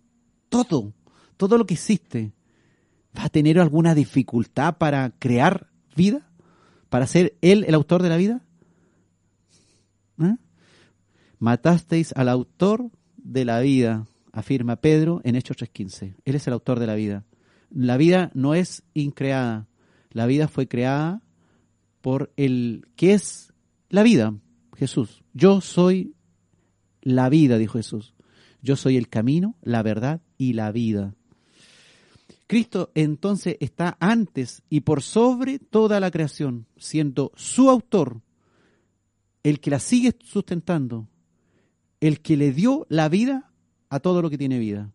[0.48, 0.94] Todo,
[1.36, 2.32] todo lo que existe.
[3.16, 6.26] ¿Va a tener alguna dificultad para crear vida?
[6.88, 8.42] ¿Para ser Él el autor de la vida?
[10.22, 10.36] ¿Eh?
[11.42, 16.14] Matasteis al autor de la vida, afirma Pedro en Hechos 3.15.
[16.24, 17.24] Él es el autor de la vida.
[17.68, 19.66] La vida no es increada,
[20.10, 21.20] la vida fue creada
[22.00, 23.52] por el que es
[23.88, 24.36] la vida,
[24.76, 25.24] Jesús.
[25.32, 26.14] Yo soy
[27.00, 28.14] la vida, dijo Jesús.
[28.62, 31.16] Yo soy el camino, la verdad y la vida.
[32.46, 38.20] Cristo entonces está antes y por sobre toda la creación, siendo su autor,
[39.42, 41.08] el que la sigue sustentando,
[42.02, 43.52] el que le dio la vida
[43.88, 44.90] a todo lo que tiene vida.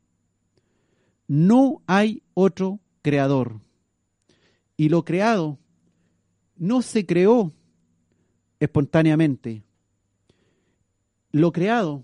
[1.25, 3.61] No hay otro creador.
[4.75, 5.57] Y lo creado
[6.57, 7.53] no se creó
[8.59, 9.63] espontáneamente.
[11.31, 12.03] Lo creado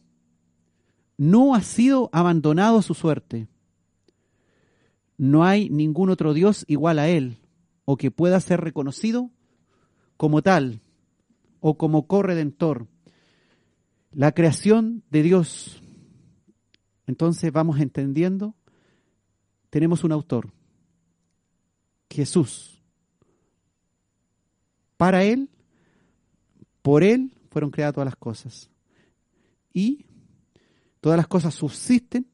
[1.17, 3.49] no ha sido abandonado a su suerte.
[5.17, 7.35] No hay ningún otro Dios igual a Él
[7.83, 9.31] o que pueda ser reconocido
[10.15, 10.79] como tal
[11.59, 12.87] o como corredentor.
[14.13, 15.81] La creación de Dios.
[17.07, 18.55] Entonces vamos entendiendo,
[19.69, 20.51] tenemos un autor,
[22.09, 22.81] Jesús.
[24.97, 25.49] Para Él,
[26.81, 28.69] por Él fueron creadas todas las cosas.
[29.73, 30.05] Y
[31.01, 32.27] todas las cosas subsisten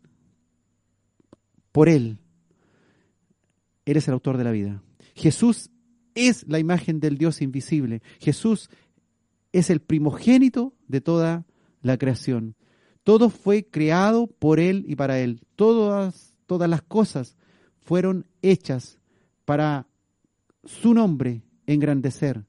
[1.71, 2.19] por Él.
[3.86, 4.84] Él es el autor de la vida.
[5.15, 5.71] Jesús
[6.13, 8.01] es la imagen del Dios invisible.
[8.19, 8.69] Jesús
[9.51, 11.45] es el primogénito de toda
[11.82, 12.55] la creación.
[13.03, 15.41] Todo fue creado por Él y para Él.
[15.55, 17.36] Todas, todas las cosas
[17.80, 18.99] fueron hechas
[19.45, 19.88] para
[20.63, 22.45] su nombre engrandecer,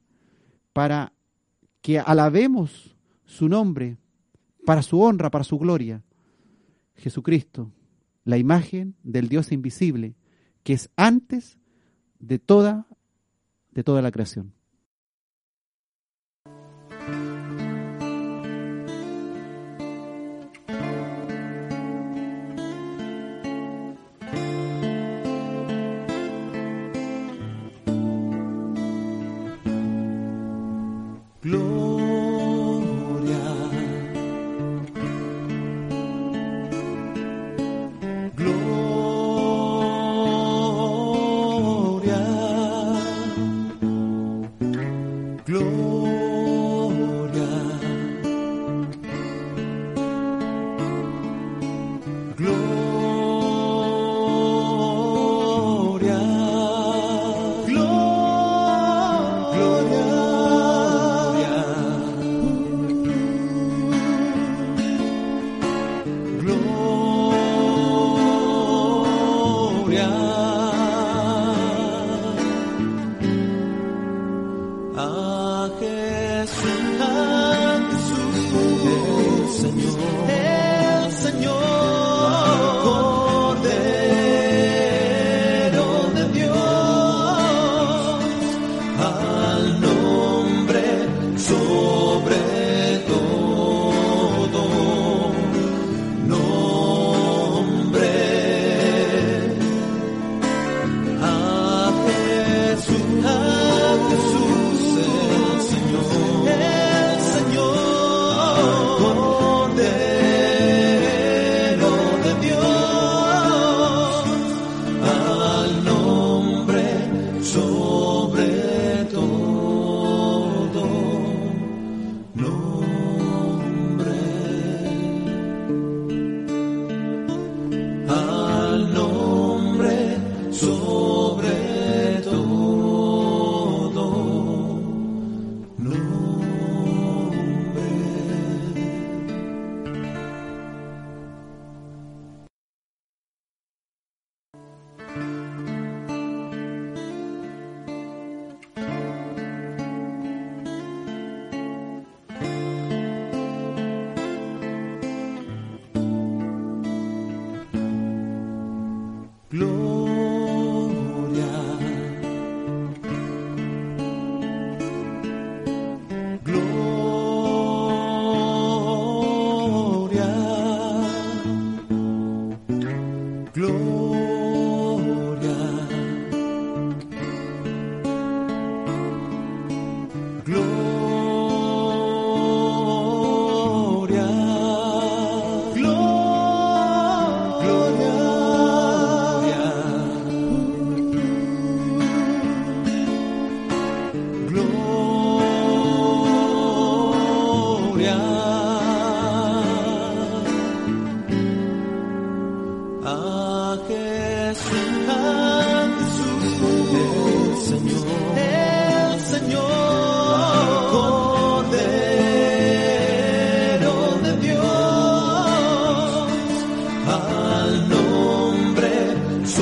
[0.73, 1.13] para
[1.81, 3.97] que alabemos su nombre,
[4.65, 6.03] para su honra, para su gloria.
[6.95, 7.71] Jesucristo,
[8.23, 10.15] la imagen del Dios invisible,
[10.63, 11.57] que es antes
[12.19, 12.85] de toda,
[13.71, 14.53] de toda la creación.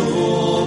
[0.09, 0.58] Sobre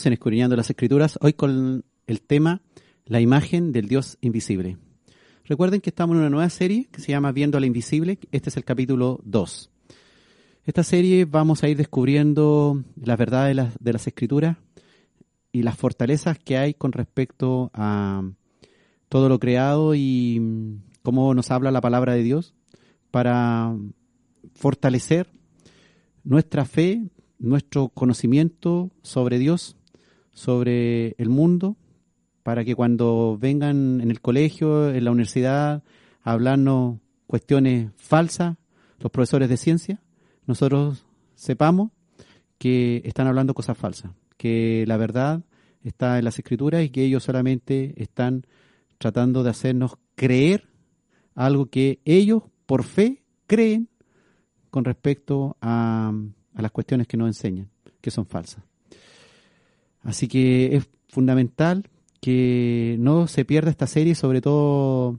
[0.00, 2.62] Estamos en Escudriñando las Escrituras, hoy con el tema
[3.04, 4.78] La imagen del Dios invisible.
[5.44, 8.48] Recuerden que estamos en una nueva serie que se llama Viendo a la Invisible, este
[8.48, 9.70] es el capítulo 2.
[10.64, 14.56] Esta serie vamos a ir descubriendo las verdades de las, Escrituras
[15.52, 18.22] y las fortalezas que hay con respecto a
[19.10, 22.54] todo lo creado y cómo nos habla la palabra de Dios
[23.10, 23.76] para
[24.54, 25.30] fortalecer
[26.24, 27.02] nuestra fe,
[27.38, 29.76] nuestro conocimiento sobre Dios,
[30.40, 31.76] sobre el mundo,
[32.42, 35.82] para que cuando vengan en el colegio, en la universidad,
[36.22, 38.56] a hablarnos cuestiones falsas,
[39.00, 40.00] los profesores de ciencia,
[40.46, 41.90] nosotros sepamos
[42.56, 45.42] que están hablando cosas falsas, que la verdad
[45.84, 48.46] está en las escrituras y que ellos solamente están
[48.96, 50.68] tratando de hacernos creer
[51.34, 53.90] algo que ellos por fe creen
[54.70, 56.14] con respecto a,
[56.54, 57.68] a las cuestiones que nos enseñan,
[58.00, 58.69] que son falsas.
[60.02, 61.88] Así que es fundamental
[62.20, 65.18] que no se pierda esta serie, sobre todo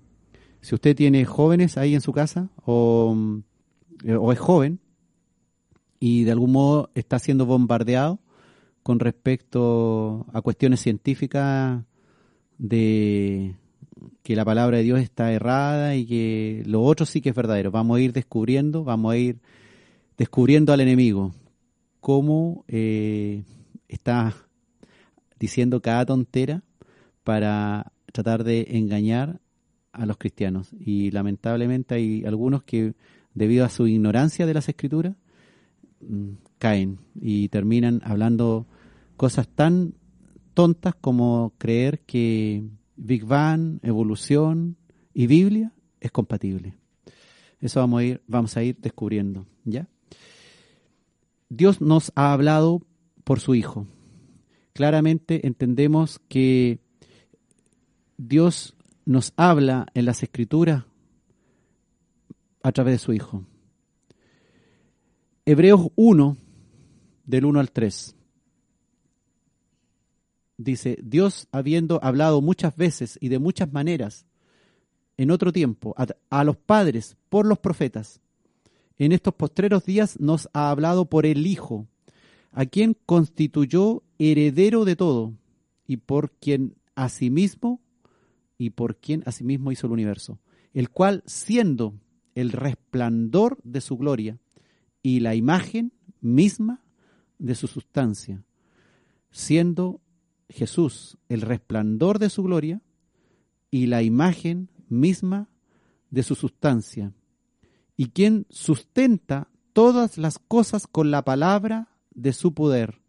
[0.62, 3.16] si usted tiene jóvenes ahí en su casa o,
[4.20, 4.80] o es joven
[6.00, 8.20] y de algún modo está siendo bombardeado
[8.84, 11.84] con respecto a cuestiones científicas
[12.58, 13.56] de
[14.24, 17.72] que la palabra de Dios está errada y que lo otro sí que es verdadero.
[17.72, 19.40] Vamos a ir descubriendo, vamos a ir
[20.18, 21.34] descubriendo al enemigo
[22.00, 23.44] cómo eh,
[23.88, 24.36] está
[25.42, 26.62] diciendo cada tontera
[27.24, 29.42] para tratar de engañar
[29.92, 30.70] a los cristianos.
[30.80, 32.94] Y lamentablemente hay algunos que,
[33.34, 35.16] debido a su ignorancia de las escrituras,
[36.00, 38.68] mm, caen y terminan hablando
[39.18, 39.96] cosas tan
[40.54, 42.64] tontas como creer que
[42.96, 44.78] Big Bang, evolución
[45.12, 46.76] y Biblia es compatible.
[47.60, 49.88] Eso vamos a ir, vamos a ir descubriendo, ¿ya?
[51.50, 52.82] Dios nos ha hablado
[53.24, 53.88] por su Hijo.
[54.74, 56.80] Claramente entendemos que
[58.18, 60.86] Dios nos habla en las Escrituras
[62.64, 63.44] a través de su Hijo.
[65.46, 66.38] Hebreos 1,
[67.26, 68.16] del 1 al 3.
[70.58, 74.26] Dice, Dios habiendo hablado muchas veces y de muchas maneras
[75.18, 78.22] en otro tiempo a, a los padres por los profetas,
[79.00, 81.88] en estos postreros días nos ha hablado por el Hijo,
[82.52, 85.34] a quien constituyó heredero de todo
[85.88, 87.82] y por quien asimismo
[88.58, 90.40] y por quien asimismo hizo el universo,
[90.74, 91.96] el cual siendo
[92.36, 94.38] el resplandor de su gloria
[95.02, 96.84] y la imagen misma
[97.40, 98.44] de su sustancia,
[99.32, 100.02] siendo
[100.50, 102.82] Jesús el resplandor de su gloria
[103.72, 105.50] y la imagen misma
[106.10, 107.14] de su sustancia,
[107.96, 113.02] y quien sustenta todas las cosas con la palabra de su poder.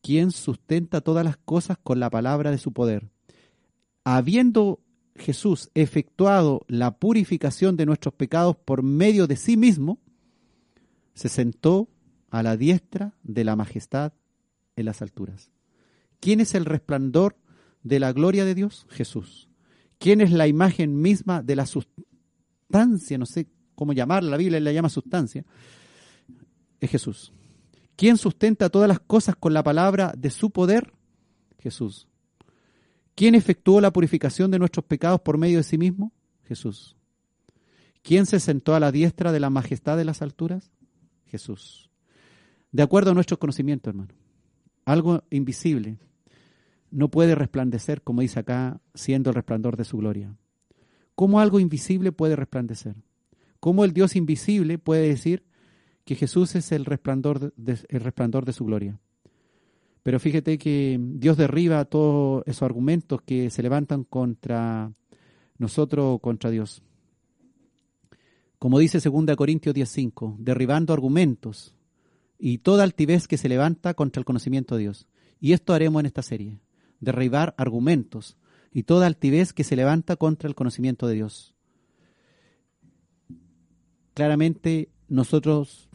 [0.00, 3.10] Quien sustenta todas las cosas con la palabra de su poder.
[4.04, 4.80] Habiendo
[5.14, 9.98] Jesús efectuado la purificación de nuestros pecados por medio de sí mismo,
[11.14, 11.88] se sentó
[12.30, 14.12] a la diestra de la majestad
[14.76, 15.50] en las alturas.
[16.20, 17.36] ¿Quién es el resplandor
[17.82, 18.86] de la gloria de Dios?
[18.90, 19.48] Jesús.
[19.98, 23.18] ¿Quién es la imagen misma de la sustancia?
[23.18, 25.44] No sé cómo llamarla, la Biblia la llama sustancia.
[26.82, 27.32] Es Jesús.
[27.94, 30.92] ¿Quién sustenta todas las cosas con la palabra de su poder?
[31.60, 32.08] Jesús.
[33.14, 36.12] ¿Quién efectuó la purificación de nuestros pecados por medio de sí mismo?
[36.42, 36.96] Jesús.
[38.02, 40.72] ¿Quién se sentó a la diestra de la majestad de las alturas?
[41.26, 41.88] Jesús.
[42.72, 44.12] De acuerdo a nuestros conocimientos, hermano.
[44.84, 45.98] Algo invisible
[46.90, 50.34] no puede resplandecer, como dice acá, siendo el resplandor de su gloria.
[51.14, 52.96] ¿Cómo algo invisible puede resplandecer?
[53.60, 55.44] ¿Cómo el Dios invisible puede decir
[56.04, 58.98] que Jesús es el resplandor de, el resplandor de su gloria?
[60.02, 64.92] Pero fíjate que Dios derriba todos esos argumentos que se levantan contra
[65.58, 66.82] nosotros o contra Dios.
[68.58, 71.74] Como dice 2 Corintios 10:5, derribando argumentos
[72.38, 75.06] y toda altivez que se levanta contra el conocimiento de Dios.
[75.40, 76.60] Y esto haremos en esta serie,
[77.00, 78.36] derribar argumentos
[78.72, 81.54] y toda altivez que se levanta contra el conocimiento de Dios.
[84.14, 85.88] Claramente nosotros,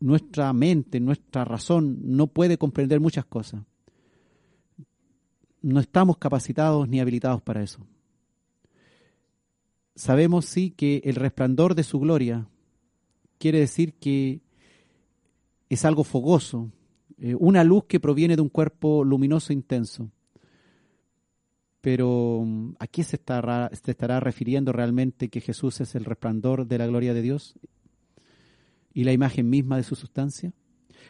[0.00, 3.62] nuestra mente, nuestra razón no puede comprender muchas cosas.
[5.62, 7.86] No estamos capacitados ni habilitados para eso.
[9.94, 12.48] Sabemos sí que el resplandor de su gloria
[13.38, 14.40] quiere decir que
[15.68, 16.70] es algo fogoso,
[17.18, 20.10] eh, una luz que proviene de un cuerpo luminoso e intenso.
[21.82, 22.46] Pero
[22.78, 26.86] ¿a qué se estará, se estará refiriendo realmente que Jesús es el resplandor de la
[26.86, 27.58] gloria de Dios
[28.92, 30.52] y la imagen misma de su sustancia?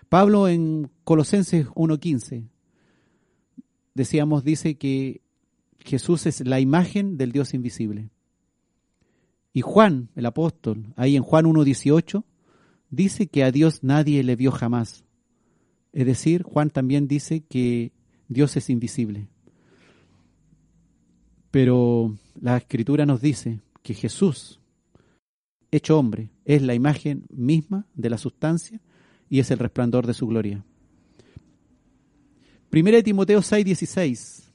[0.08, 2.48] Pablo en Colosenses 1.15,
[3.94, 5.20] decíamos, dice que
[5.78, 8.10] Jesús es la imagen del Dios invisible.
[9.52, 12.24] Y Juan, el apóstol, ahí en Juan 1.18,
[12.90, 15.04] dice que a Dios nadie le vio jamás.
[15.92, 17.92] Es decir, Juan también dice que
[18.28, 19.28] Dios es invisible.
[21.50, 24.59] Pero la escritura nos dice que Jesús,
[25.72, 28.80] hecho hombre, es la imagen misma de la sustancia
[29.28, 30.64] y es el resplandor de su gloria.
[32.70, 34.50] Primera de Timoteo 6:16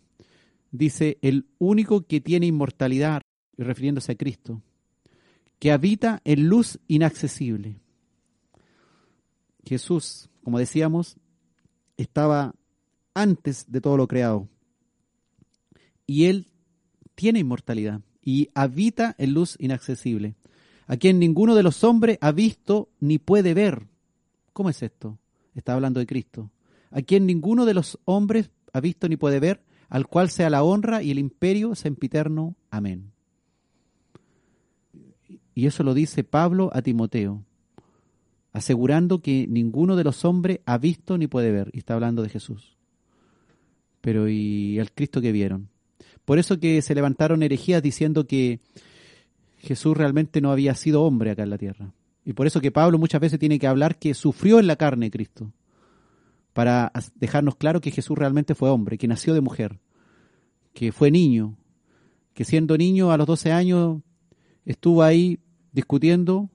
[0.72, 3.22] dice, el único que tiene inmortalidad,
[3.58, 4.62] refiriéndose a Cristo,
[5.60, 7.80] que habita en luz inaccesible.
[9.66, 11.18] Jesús, como decíamos,
[11.98, 12.54] estaba
[13.14, 14.48] antes de todo lo creado.
[16.06, 16.48] Y Él
[17.16, 20.36] tiene inmortalidad y habita en luz inaccesible,
[20.88, 23.88] a quien ninguno de los hombres ha visto ni puede ver.
[24.54, 25.18] ¿Cómo es esto?
[25.56, 26.52] Está hablando de Cristo.
[26.92, 30.64] A quien ninguno de los hombres ha visto ni puede ver, al cual sea la
[30.64, 32.56] honra y el imperio sempiterno.
[32.70, 33.12] Amén.
[35.54, 37.44] Y eso lo dice Pablo a Timoteo,
[38.52, 41.70] asegurando que ninguno de los hombres ha visto ni puede ver.
[41.74, 42.78] Y está hablando de Jesús.
[44.02, 45.70] Pero ¿y el Cristo que vieron?
[46.26, 48.60] Por eso que se levantaron herejías diciendo que
[49.66, 51.94] Jesús realmente no había sido hombre acá en la tierra.
[52.24, 55.12] Y por eso que Pablo muchas veces tiene que hablar que sufrió en la carne
[55.12, 55.52] Cristo,
[56.54, 59.80] para dejarnos claro que Jesús realmente fue hombre, que nació de mujer,
[60.74, 61.58] que fue niño,
[62.34, 64.02] que siendo niño a los 12 años
[64.66, 65.40] estuvo ahí
[65.74, 66.50] discutiendo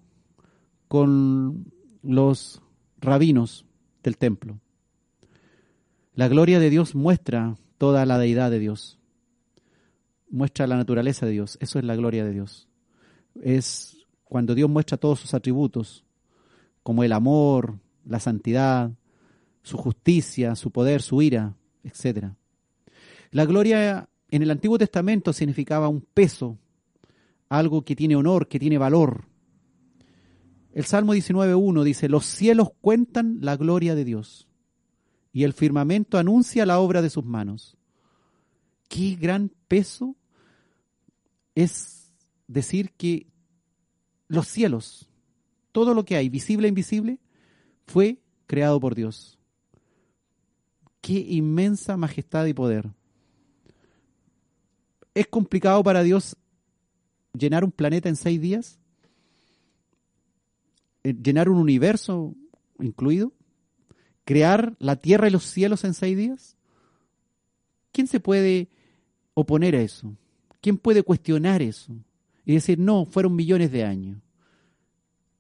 [0.89, 2.63] con los
[2.99, 3.67] rabinos
[4.03, 4.59] del templo.
[6.15, 9.01] La gloria de Dios muestra toda la deidad de Dios
[10.31, 11.59] muestra la naturaleza de Dios.
[11.61, 12.69] Eso es la gloria de Dios.
[13.43, 16.05] Es cuando Dios muestra todos sus atributos,
[16.83, 18.93] como el amor, la santidad,
[19.63, 21.55] su justicia, su poder, su ira,
[21.85, 22.29] etc.
[23.31, 26.59] La gloria en el Antiguo Testamento significaba un peso,
[27.49, 29.25] algo que tiene honor, que tiene valor.
[30.73, 34.47] El Salmo 19.1 dice, los cielos cuentan la gloria de Dios
[35.33, 37.77] y el firmamento anuncia la obra de sus manos.
[38.89, 40.17] Qué gran peso
[41.55, 42.00] es
[42.51, 43.29] decir que
[44.27, 45.09] los cielos,
[45.73, 47.21] todo lo que hay, visible e invisible,
[47.87, 49.39] fue creado por Dios.
[51.01, 52.91] Qué inmensa majestad y poder.
[55.15, 56.37] ¿Es complicado para Dios
[57.33, 58.79] llenar un planeta en seis días?
[61.05, 62.35] Eh, ¿Llenar un universo
[62.81, 63.33] incluido?
[64.25, 66.57] ¿Crear la tierra y los cielos en seis días?
[67.93, 68.69] ¿Quién se puede
[69.35, 70.17] oponer a eso?
[70.61, 71.97] ¿Quién puede cuestionar eso?
[72.45, 74.19] Y decir, no, fueron millones de años.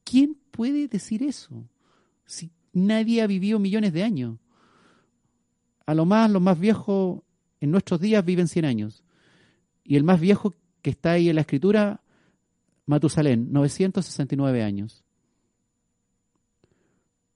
[0.05, 1.69] ¿Quién puede decir eso?
[2.27, 4.39] Si nadie ha vivido millones de años.
[5.87, 7.23] A lo más, los más viejos
[7.61, 9.05] en nuestros días viven 100 años.
[9.85, 12.01] Y el más viejo que está ahí en la escritura,
[12.87, 15.05] Matusalén, 969 años.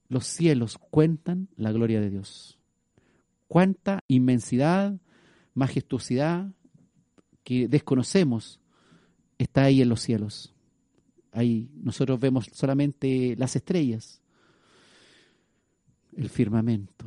[0.07, 2.59] Los cielos cuentan la gloria de Dios.
[3.47, 4.99] Cuánta inmensidad,
[5.53, 6.51] majestuosidad,
[7.43, 8.59] que desconocemos
[9.37, 10.53] está ahí en los cielos.
[11.31, 14.21] Ahí nosotros vemos solamente las estrellas,
[16.15, 17.05] el firmamento.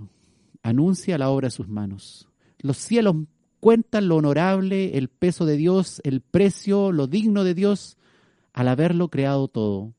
[0.62, 2.28] Anuncia la obra de sus manos.
[2.58, 3.16] Los cielos
[3.60, 7.96] cuentan lo honorable, el peso de Dios, el precio, lo digno de Dios
[8.52, 9.94] al haberlo creado todo.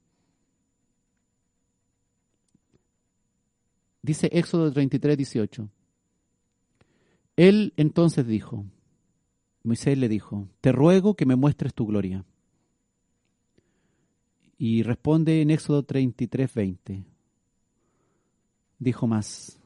[4.01, 5.69] Dice Éxodo 33, 18.
[7.35, 8.65] Él entonces dijo,
[9.63, 12.25] Moisés le dijo, te ruego que me muestres tu gloria.
[14.57, 17.05] Y responde en Éxodo 33, 20.
[18.79, 19.59] Dijo más,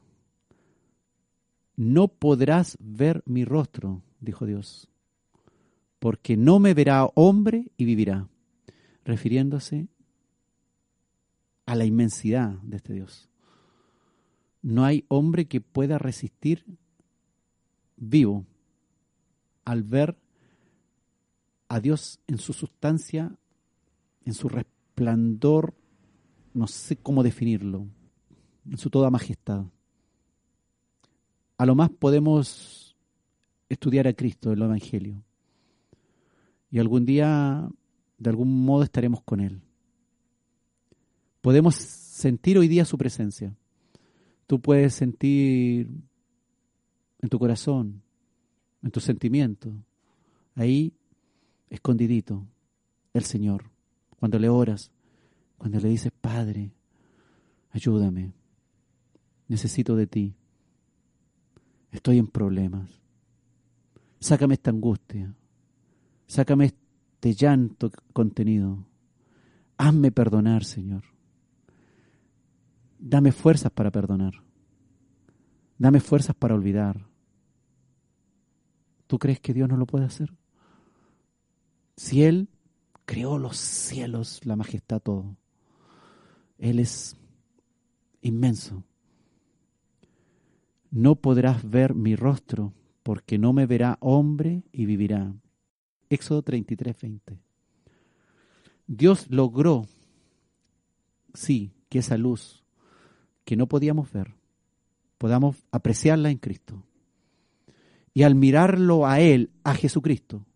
[1.76, 4.88] no podrás ver mi rostro, dijo Dios,
[5.98, 8.28] porque no me verá hombre y vivirá,
[9.04, 9.88] refiriéndose
[11.66, 13.28] a la inmensidad de este Dios.
[14.62, 16.64] No hay hombre que pueda resistir
[17.96, 18.46] vivo
[19.64, 20.16] al ver
[21.68, 23.36] a Dios en su sustancia,
[24.24, 25.74] en su resplandor,
[26.52, 27.86] no sé cómo definirlo,
[28.70, 29.64] en su toda majestad.
[31.58, 32.96] A lo más podemos
[33.68, 35.22] estudiar a Cristo en el Evangelio.
[36.70, 37.68] Y algún día,
[38.18, 39.60] de algún modo, estaremos con Él.
[41.40, 43.54] Podemos sentir hoy día su presencia.
[44.46, 45.88] Tú puedes sentir
[47.20, 48.03] en tu corazón,
[48.84, 49.72] en tus sentimientos,
[50.54, 50.92] ahí
[51.70, 52.46] escondidito,
[53.14, 53.70] el Señor.
[54.20, 54.92] Cuando le oras,
[55.56, 56.70] cuando le dices, Padre,
[57.70, 58.34] ayúdame,
[59.48, 60.34] necesito de ti,
[61.90, 63.00] estoy en problemas,
[64.20, 65.34] sácame esta angustia,
[66.26, 68.84] sácame este llanto contenido,
[69.78, 71.04] hazme perdonar, Señor.
[72.98, 74.34] Dame fuerzas para perdonar.
[75.78, 77.13] Dame fuerzas para olvidar.
[79.14, 80.34] ¿Tú crees que Dios no lo puede hacer?
[81.96, 82.48] Si Él
[83.04, 85.36] creó los cielos, la majestad, todo.
[86.58, 87.16] Él es
[88.22, 88.82] inmenso.
[90.90, 92.72] No podrás ver mi rostro,
[93.04, 95.32] porque no me verá hombre y vivirá.
[96.10, 97.38] Éxodo 33, 20.
[98.88, 99.86] Dios logró,
[101.34, 102.64] sí, que esa luz
[103.44, 104.34] que no podíamos ver,
[105.18, 106.82] podamos apreciarla en Cristo.
[108.14, 110.46] Y al mirarlo a Él, a Jesucristo,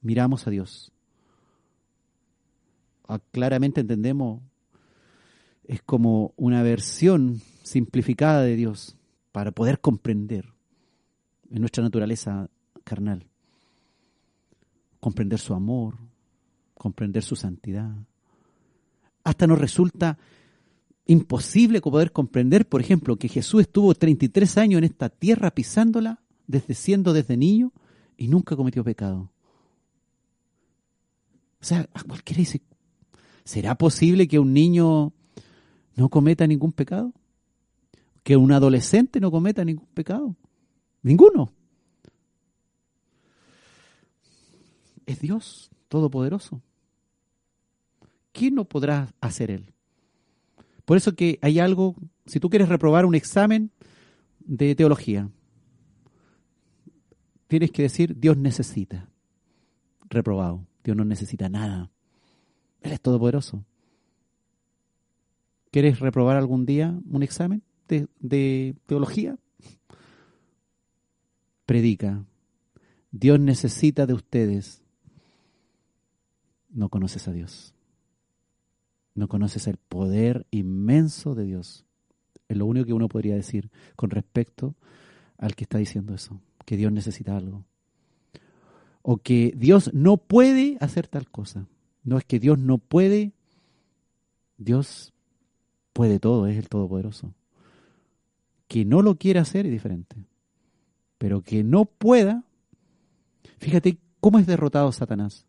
[0.00, 0.92] miramos a Dios.
[3.06, 4.42] Ah, Claramente entendemos,
[5.62, 8.96] es como una versión simplificada de Dios
[9.32, 10.52] para poder comprender
[11.50, 12.50] en nuestra naturaleza
[12.82, 13.26] carnal.
[14.98, 15.96] Comprender su amor,
[16.74, 17.94] comprender su santidad.
[19.22, 20.18] Hasta nos resulta
[21.06, 26.74] imposible poder comprender, por ejemplo, que Jesús estuvo 33 años en esta tierra pisándola, desde
[26.74, 27.72] siendo desde niño,
[28.16, 29.30] y nunca cometió pecado.
[31.60, 32.60] O sea, a cualquiera dice,
[33.44, 35.12] ¿será posible que un niño
[35.96, 37.12] no cometa ningún pecado?
[38.22, 40.36] ¿Que un adolescente no cometa ningún pecado?
[41.02, 41.52] Ninguno.
[45.06, 46.60] Es Dios Todopoderoso.
[48.32, 49.72] ¿Qué no podrá hacer Él?
[50.84, 51.94] Por eso que hay algo,
[52.26, 53.70] si tú quieres reprobar un examen
[54.40, 55.30] de teología,
[57.48, 59.08] tienes que decir, Dios necesita.
[60.08, 60.66] Reprobado.
[60.82, 61.90] Dios no necesita nada.
[62.80, 63.64] Él es todopoderoso.
[65.70, 69.36] ¿Quieres reprobar algún día un examen de, de teología?
[71.66, 72.24] Predica.
[73.10, 74.82] Dios necesita de ustedes.
[76.68, 77.74] No conoces a Dios.
[79.14, 81.84] No conoces el poder inmenso de Dios.
[82.48, 84.74] Es lo único que uno podría decir con respecto
[85.38, 87.64] al que está diciendo eso, que Dios necesita algo.
[89.02, 91.66] O que Dios no puede hacer tal cosa.
[92.02, 93.32] No es que Dios no puede,
[94.56, 95.12] Dios
[95.92, 97.34] puede todo, es el Todopoderoso.
[98.68, 100.16] Que no lo quiera hacer es diferente.
[101.18, 102.44] Pero que no pueda,
[103.58, 105.46] fíjate cómo es derrotado Satanás.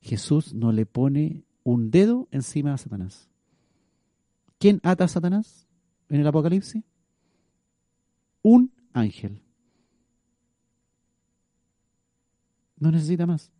[0.00, 3.28] Jesús no le pone un dedo encima a Satanás.
[4.58, 5.66] ¿Quién ata a Satanás
[6.08, 6.82] en el Apocalipsis?
[8.42, 9.43] Un ángel.
[12.78, 13.50] No necesita más.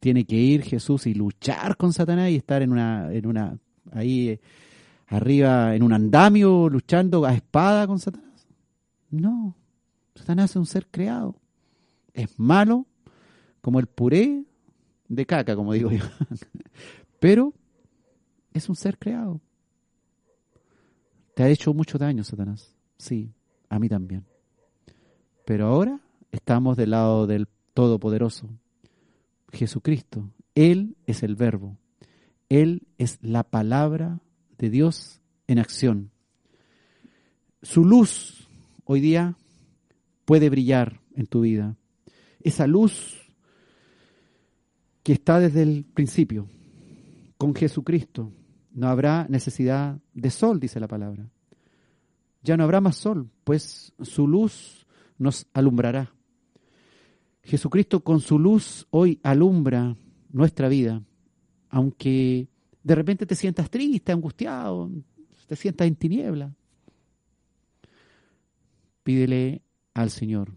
[0.00, 3.58] Tiene que ir Jesús y luchar con Satanás y estar en una, en una,
[3.92, 4.40] ahí eh,
[5.06, 8.46] arriba, en un andamio, luchando a espada con Satanás.
[9.10, 9.56] No.
[10.14, 11.36] Satanás es un ser creado.
[12.12, 12.86] Es malo
[13.60, 14.44] como el puré
[15.08, 16.04] de caca, como digo yo.
[17.20, 17.54] Pero
[18.52, 19.40] es un ser creado.
[21.34, 22.76] Te ha hecho mucho daño, Satanás.
[22.98, 23.32] Sí,
[23.68, 24.24] a mí también.
[25.44, 26.00] Pero ahora
[26.34, 28.48] estamos del lado del Todopoderoso,
[29.52, 30.30] Jesucristo.
[30.54, 31.78] Él es el verbo.
[32.48, 34.20] Él es la palabra
[34.58, 36.10] de Dios en acción.
[37.62, 38.48] Su luz
[38.84, 39.36] hoy día
[40.24, 41.76] puede brillar en tu vida.
[42.40, 43.32] Esa luz
[45.02, 46.48] que está desde el principio,
[47.38, 48.32] con Jesucristo.
[48.72, 51.30] No habrá necesidad de sol, dice la palabra.
[52.42, 56.12] ya no habrá más sol, pues su luz nos alumbrará.
[57.44, 59.96] Jesucristo con su luz hoy alumbra
[60.30, 61.02] nuestra vida,
[61.68, 62.48] aunque
[62.82, 64.90] de repente te sientas triste, angustiado,
[65.46, 66.54] te sientas en tiniebla.
[69.02, 70.52] Pídele al Señor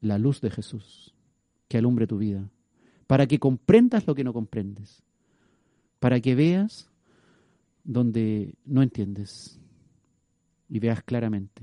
[0.00, 1.14] la luz de Jesús
[1.68, 2.50] que alumbre tu vida,
[3.06, 5.02] para que comprendas lo que no comprendes,
[5.98, 6.90] para que veas
[7.84, 9.58] donde no entiendes
[10.68, 11.62] y veas claramente.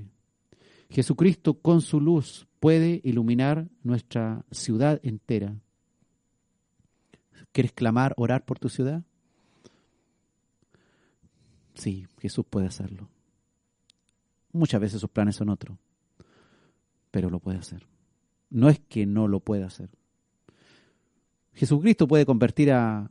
[0.90, 5.56] Jesucristo con su luz puede iluminar nuestra ciudad entera.
[7.52, 9.04] ¿Quieres clamar, orar por tu ciudad?
[11.74, 13.08] Sí, Jesús puede hacerlo.
[14.52, 15.78] Muchas veces sus planes son otros,
[17.10, 17.86] pero lo puede hacer.
[18.50, 19.90] No es que no lo pueda hacer.
[21.52, 23.08] Jesucristo puede convertir a,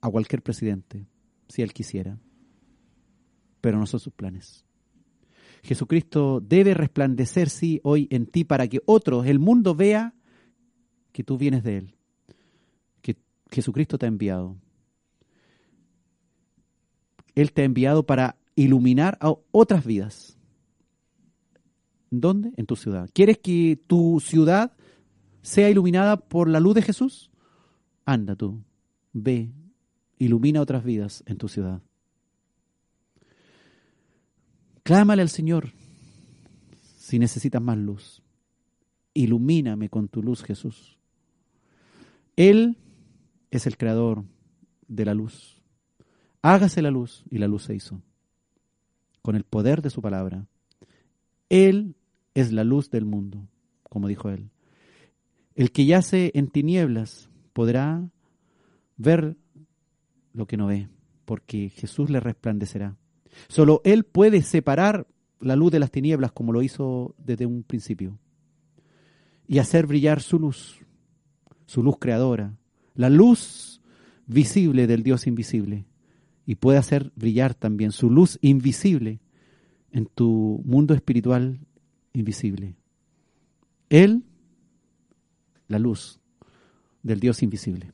[0.00, 1.06] a cualquier presidente,
[1.48, 2.16] si él quisiera,
[3.60, 4.64] pero no son sus planes.
[5.62, 10.14] Jesucristo debe resplandecer, sí, hoy en ti para que otros, el mundo vea
[11.12, 11.96] que tú vienes de Él,
[13.02, 13.16] que
[13.50, 14.56] Jesucristo te ha enviado.
[17.34, 20.38] Él te ha enviado para iluminar a otras vidas.
[22.10, 22.52] ¿Dónde?
[22.56, 23.08] En tu ciudad.
[23.12, 24.72] ¿Quieres que tu ciudad
[25.42, 27.30] sea iluminada por la luz de Jesús?
[28.04, 28.64] Anda tú,
[29.12, 29.52] ve,
[30.18, 31.82] ilumina otras vidas en tu ciudad.
[34.82, 35.72] Clámale al Señor
[36.96, 38.22] si necesitas más luz.
[39.14, 40.98] Ilumíname con tu luz, Jesús.
[42.36, 42.78] Él
[43.50, 44.24] es el creador
[44.86, 45.60] de la luz.
[46.42, 48.00] Hágase la luz y la luz se hizo.
[49.22, 50.46] Con el poder de su palabra.
[51.48, 51.96] Él
[52.34, 53.48] es la luz del mundo,
[53.82, 54.50] como dijo él.
[55.54, 58.08] El que yace en tinieblas podrá
[58.96, 59.36] ver
[60.32, 60.88] lo que no ve,
[61.24, 62.96] porque Jesús le resplandecerá.
[63.48, 65.06] Solo Él puede separar
[65.40, 68.18] la luz de las tinieblas como lo hizo desde un principio
[69.46, 70.78] y hacer brillar su luz,
[71.66, 72.56] su luz creadora,
[72.94, 73.80] la luz
[74.26, 75.86] visible del Dios invisible
[76.46, 79.20] y puede hacer brillar también su luz invisible
[79.92, 81.58] en tu mundo espiritual
[82.12, 82.76] invisible.
[83.88, 84.24] Él,
[85.68, 86.20] la luz
[87.02, 87.92] del Dios invisible.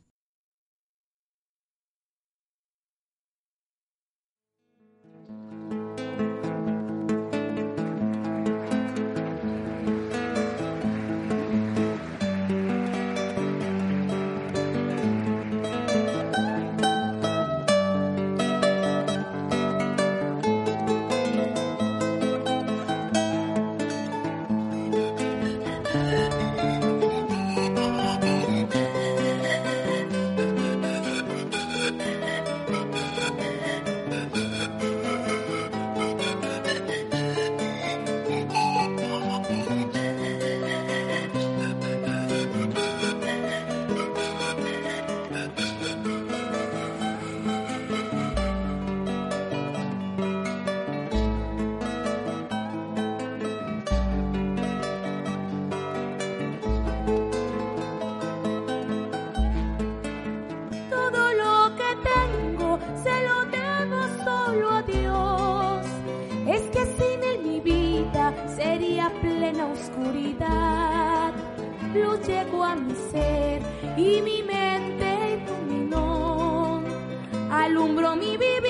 [77.67, 78.66] Alumbró mi vivir,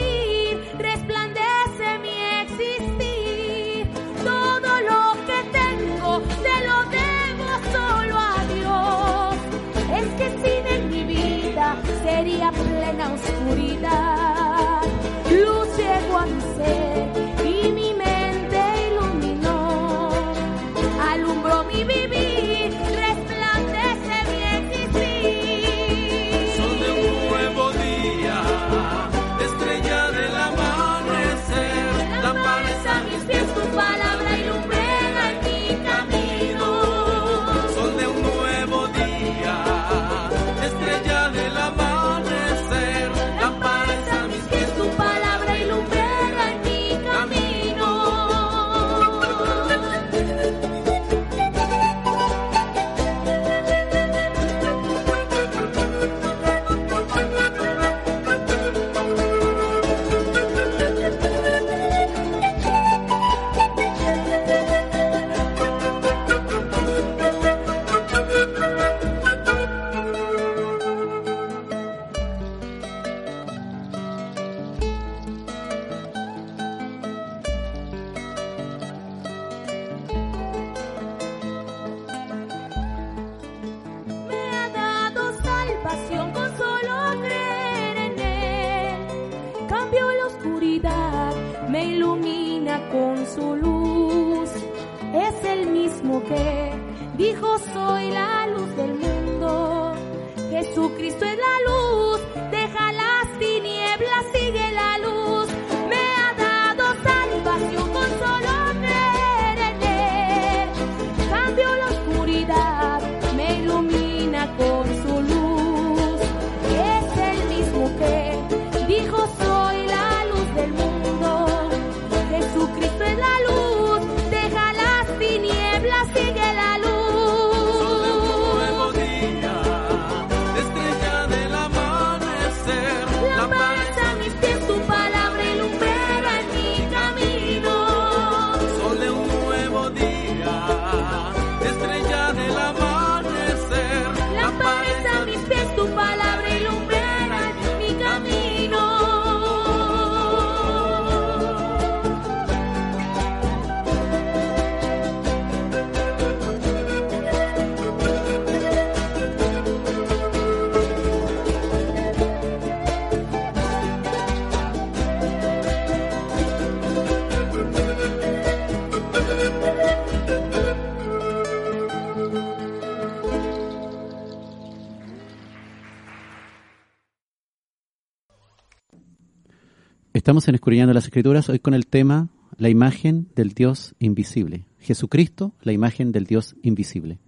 [180.36, 182.28] Estamos en Escudriñando las Escrituras, hoy con el tema
[182.58, 184.66] La imagen del Dios invisible.
[184.80, 187.18] Jesucristo, la imagen del Dios invisible.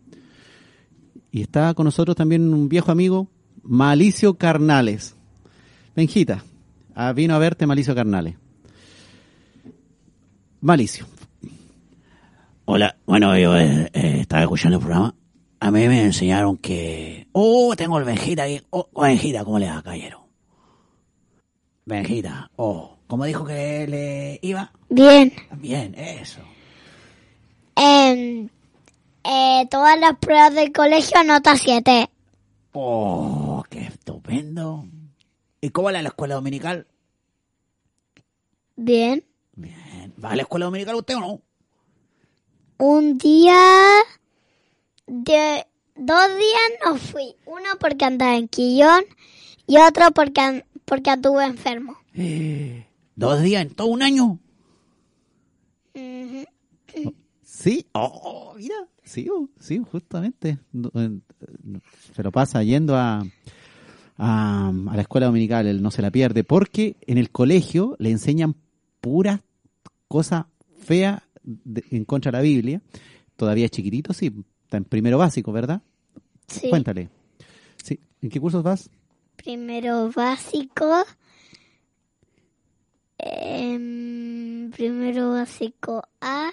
[1.31, 3.31] Y está con nosotros también un viejo amigo,
[3.63, 5.17] Malicio Carnales.
[5.97, 6.45] Benjita,
[6.95, 8.35] ah, vino a verte Malicio Carnales.
[10.61, 11.07] Malicio,
[12.67, 15.15] Hola, bueno, yo eh, eh, estaba escuchando el programa.
[15.61, 17.27] A mí me enseñaron que...
[17.33, 18.61] Oh, tengo el Benjita ahí.
[18.69, 20.29] Oh, oh, Benjita, ¿cómo le va, caballero?
[21.87, 24.71] Benjita, oh, ¿cómo dijo que le iba?
[24.89, 25.33] Bien.
[25.57, 26.41] Bien, eso.
[27.75, 28.51] En
[29.25, 32.09] eh, todas las pruebas del colegio nota 7.
[32.73, 34.87] Oh, qué estupendo.
[35.61, 36.87] ¿Y cómo va la escuela dominical?
[38.77, 39.25] Bien.
[39.55, 40.15] Bien.
[40.23, 41.41] ¿Va a la escuela dominical usted o no?
[42.79, 43.59] Un día
[45.07, 47.35] de dos días no fui.
[47.45, 49.05] Uno porque andaba en Quillón
[49.67, 51.99] y otro porque porque anduve enfermo.
[52.15, 52.88] Eh,
[53.19, 54.39] ¿Dos días en todo un año?
[57.43, 57.87] ¿sí?
[57.93, 60.59] Oh, mira, sí, oh, sí, justamente.
[60.95, 61.19] Eh,
[62.15, 63.25] Se lo pasa yendo a,
[64.17, 68.11] a, a la escuela dominical, él no se la pierde, porque en el colegio le
[68.11, 68.55] enseñan
[69.01, 69.41] puras
[70.07, 70.47] cosas
[70.81, 72.81] feas de- en contra de la Biblia.
[73.37, 74.33] Todavía es chiquitito, sí,
[74.65, 75.83] está en primero básico, ¿verdad?
[76.47, 76.71] Sí.
[76.71, 77.09] Cuéntale.
[77.83, 77.99] Sí.
[78.23, 78.91] ¿En qué cursos vas?
[79.37, 81.05] Primero básico.
[83.19, 86.51] Em, primero básico A.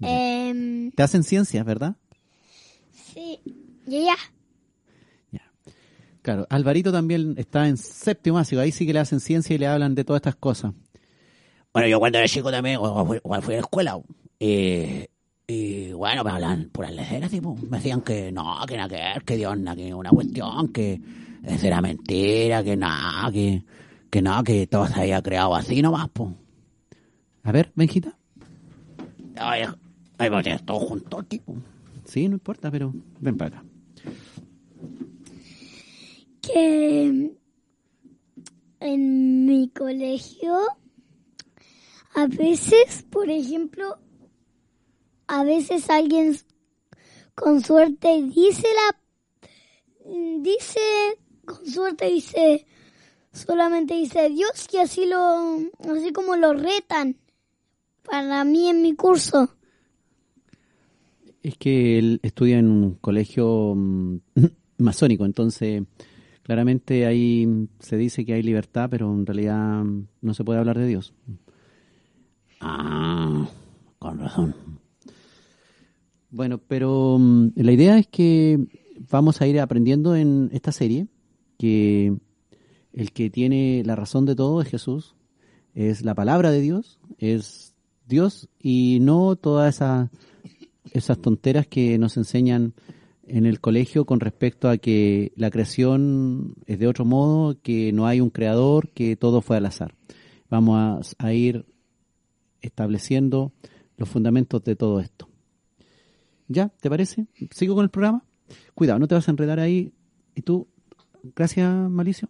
[0.00, 1.96] Em, Te hacen ciencias, ¿verdad?
[2.92, 3.40] sí.
[3.86, 4.16] Yo ya.
[6.22, 9.66] Claro, Alvarito también está en séptimo básico, ahí sí que le hacen ciencia y le
[9.66, 10.72] hablan de todas estas cosas.
[11.70, 14.00] Bueno, yo cuando era chico también, igual fui, a la escuela.
[14.38, 15.04] Y,
[15.46, 17.54] y bueno, me hablan por las leceras, tipo.
[17.68, 20.98] Me decían que no, que nada que ver, que Dios que una cuestión, que
[21.42, 23.62] esa era mentira, que nada, que,
[24.14, 26.30] que nada, que todo se había creado así nomás, pues.
[27.42, 28.16] A ver, Benjita.
[29.34, 29.64] Ay,
[30.18, 31.56] ay, pues, todo junto, tipo.
[32.04, 33.64] Sí, no importa, pero ven para acá.
[36.42, 37.34] que
[38.78, 40.54] en mi colegio
[42.14, 43.98] a veces, por ejemplo,
[45.26, 46.36] a veces alguien
[47.34, 48.96] con suerte dice la
[50.40, 50.78] dice
[51.44, 52.64] con suerte dice
[53.34, 55.58] solamente dice Dios y así lo
[55.90, 57.16] así como lo retan
[58.04, 59.50] para mí en mi curso.
[61.42, 64.16] Es que él estudia en un colegio mm,
[64.78, 65.82] masónico, entonces
[66.42, 70.78] claramente ahí se dice que hay libertad, pero en realidad mm, no se puede hablar
[70.78, 71.12] de Dios.
[72.60, 73.46] Ah,
[73.98, 74.54] con razón.
[76.30, 78.58] Bueno, pero mm, la idea es que
[79.10, 81.08] vamos a ir aprendiendo en esta serie
[81.58, 82.16] que
[82.94, 85.14] el que tiene la razón de todo es Jesús,
[85.74, 87.74] es la palabra de Dios, es
[88.06, 89.82] Dios y no todas
[90.92, 92.74] esas, tonteras que nos enseñan
[93.26, 98.06] en el colegio con respecto a que la creación es de otro modo, que no
[98.06, 99.94] hay un creador, que todo fue al azar.
[100.48, 101.64] Vamos a, a ir
[102.60, 103.52] estableciendo
[103.96, 105.28] los fundamentos de todo esto.
[106.46, 106.68] ¿Ya?
[106.68, 107.26] ¿Te parece?
[107.50, 108.24] ¿Sigo con el programa?
[108.74, 109.92] Cuidado, no te vas a enredar ahí.
[110.34, 110.68] ¿Y tú?
[111.34, 112.28] Gracias, Malicio.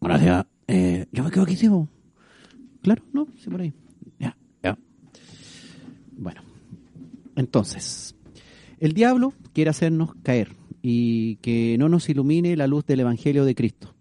[0.00, 0.46] Gracias.
[0.66, 1.56] Eh, yo me quedo aquí.
[2.82, 3.72] Claro, no, sí, por ahí.
[4.18, 4.78] Ya, ya.
[6.16, 6.42] Bueno.
[7.36, 8.16] Entonces,
[8.80, 13.54] el diablo quiere hacernos caer y que no nos ilumine la luz del Evangelio de
[13.54, 13.94] Cristo.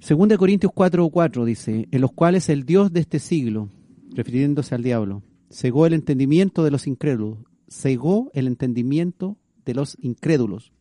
[0.00, 3.68] Segunda de Corintios 4:4 dice, en los cuales el Dios de este siglo,
[4.12, 10.72] refiriéndose al diablo, cegó el entendimiento de los incrédulos, cegó el entendimiento de los incrédulos,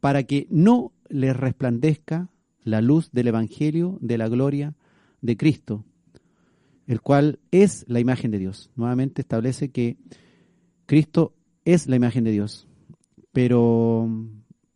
[0.00, 2.30] para que no les resplandezca
[2.66, 4.74] la luz del Evangelio de la gloria
[5.22, 5.84] de Cristo,
[6.88, 8.70] el cual es la imagen de Dios.
[8.74, 9.96] Nuevamente establece que
[10.84, 11.32] Cristo
[11.64, 12.66] es la imagen de Dios,
[13.30, 14.10] pero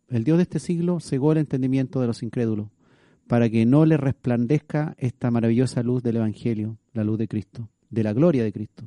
[0.07, 2.69] el Dios de este siglo cegó el entendimiento de los incrédulos,
[3.27, 8.03] para que no les resplandezca esta maravillosa luz del Evangelio, la luz de Cristo, de
[8.03, 8.85] la gloria de Cristo.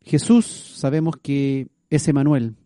[0.00, 2.56] Jesús sabemos que es Emanuel,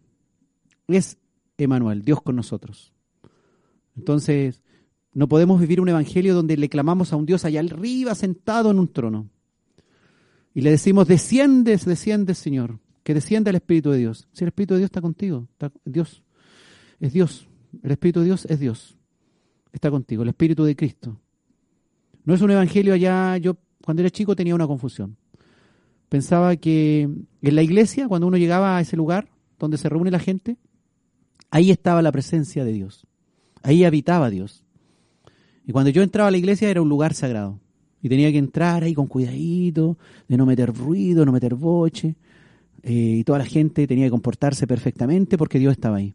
[0.87, 1.19] es
[1.59, 2.96] Emanuel, Dios con nosotros.
[3.97, 4.63] Entonces,
[5.13, 8.79] no podemos vivir un evangelio donde le clamamos a un Dios allá arriba sentado en
[8.79, 9.31] un trono.
[10.53, 14.29] Y le decimos, desciendes, desciendes, Señor, que descienda el Espíritu de Dios.
[14.33, 15.49] Si el Espíritu de Dios está contigo,
[15.85, 16.23] Dios
[17.01, 17.49] es Dios,
[17.83, 18.97] el Espíritu de Dios es Dios,
[19.73, 21.21] está contigo, el Espíritu de Cristo.
[22.25, 25.17] No es un evangelio allá, yo cuando era chico tenía una confusión.
[26.09, 29.29] Pensaba que en la iglesia, cuando uno llegaba a ese lugar
[29.59, 30.57] donde se reúne la gente,
[31.51, 33.07] ahí estaba la presencia de Dios.
[33.63, 34.65] Ahí habitaba Dios.
[35.67, 37.59] Y cuando yo entraba a la iglesia era un lugar sagrado.
[38.03, 39.99] Y tenía que entrar ahí con cuidadito,
[40.29, 42.15] de no meter ruido, no meter boche.
[42.83, 46.15] eh, y toda la gente tenía que comportarse perfectamente porque Dios estaba ahí.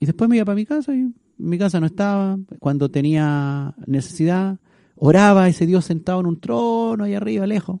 [0.00, 2.38] Y después me iba para mi casa y mi casa no estaba.
[2.58, 4.58] Cuando tenía necesidad,
[4.96, 7.80] oraba a ese Dios sentado en un trono ahí arriba, lejos.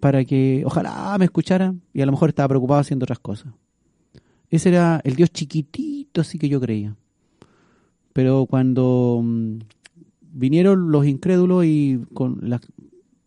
[0.00, 3.52] Para que ojalá me escuchara y a lo mejor estaba preocupado haciendo otras cosas.
[4.56, 6.96] Ese era el Dios chiquitito, así que yo creía.
[8.14, 9.58] Pero cuando mm,
[10.22, 12.62] vinieron los incrédulos y con las,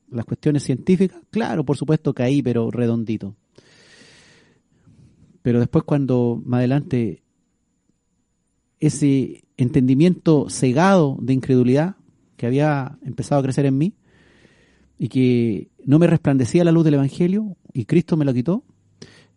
[0.09, 3.35] las cuestiones científicas, claro, por supuesto caí, pero redondito.
[5.43, 7.21] Pero después cuando más adelante
[8.79, 11.95] ese entendimiento cegado de incredulidad
[12.37, 13.93] que había empezado a crecer en mí
[14.97, 18.63] y que no me resplandecía la luz del Evangelio y Cristo me lo quitó,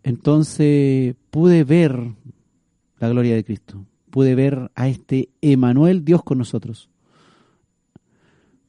[0.03, 1.97] entonces pude ver
[2.99, 6.89] la gloria de Cristo, pude ver a este Emanuel, Dios con nosotros.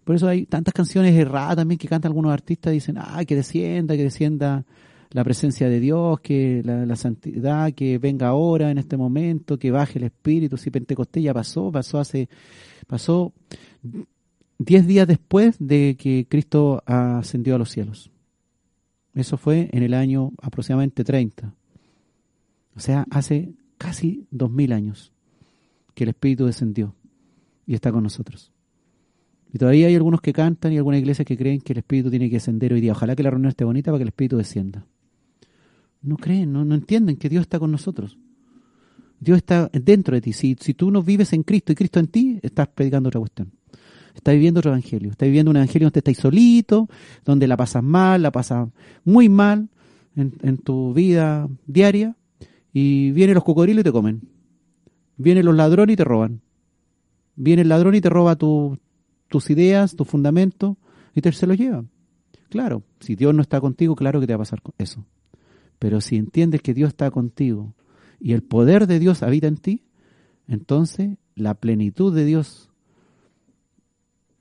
[0.03, 3.95] Por eso hay tantas canciones erradas también que cantan algunos artistas, dicen, ah, que descienda,
[3.95, 4.65] que descienda
[5.11, 9.71] la presencia de Dios, que la, la santidad, que venga ahora en este momento, que
[9.71, 10.57] baje el Espíritu.
[10.57, 12.27] Si Pentecostés ya pasó, pasó hace,
[12.87, 13.31] pasó
[14.57, 18.12] diez días después de que Cristo ascendió a los cielos.
[19.13, 21.53] Eso fue en el año aproximadamente 30.
[22.75, 25.13] O sea, hace casi dos mil años
[25.93, 26.95] que el Espíritu descendió
[27.65, 28.51] y está con nosotros.
[29.53, 32.27] Y todavía hay algunos que cantan y algunas iglesias que creen que el Espíritu tiene
[32.27, 32.93] que descender hoy día.
[32.93, 34.87] Ojalá que la reunión esté bonita para que el Espíritu descienda.
[36.01, 38.17] No creen, no, no entienden que Dios está con nosotros.
[39.19, 40.33] Dios está dentro de ti.
[40.33, 43.51] Si, si tú no vives en Cristo y Cristo en ti, estás predicando otra cuestión.
[44.13, 45.11] Estás viviendo otro evangelio.
[45.11, 46.89] Estás viviendo un evangelio donde estás solito,
[47.25, 48.69] donde la pasas mal, la pasas
[49.03, 49.69] muy mal
[50.15, 52.15] en, tu vida diaria.
[52.71, 54.21] Y vienen los cocodrilos y te comen.
[55.17, 56.41] Vienen los ladrones y te roban.
[57.35, 58.77] Viene el ladrón y te roba tu,
[59.29, 60.77] tus ideas, tus fundamentos,
[61.15, 61.83] y te se los lleva.
[62.49, 65.05] Claro, si Dios no está contigo, claro que te va a pasar eso.
[65.79, 67.73] Pero si entiendes que Dios está contigo
[68.19, 69.83] y el poder de Dios habita en ti,
[70.47, 72.69] entonces la plenitud de Dios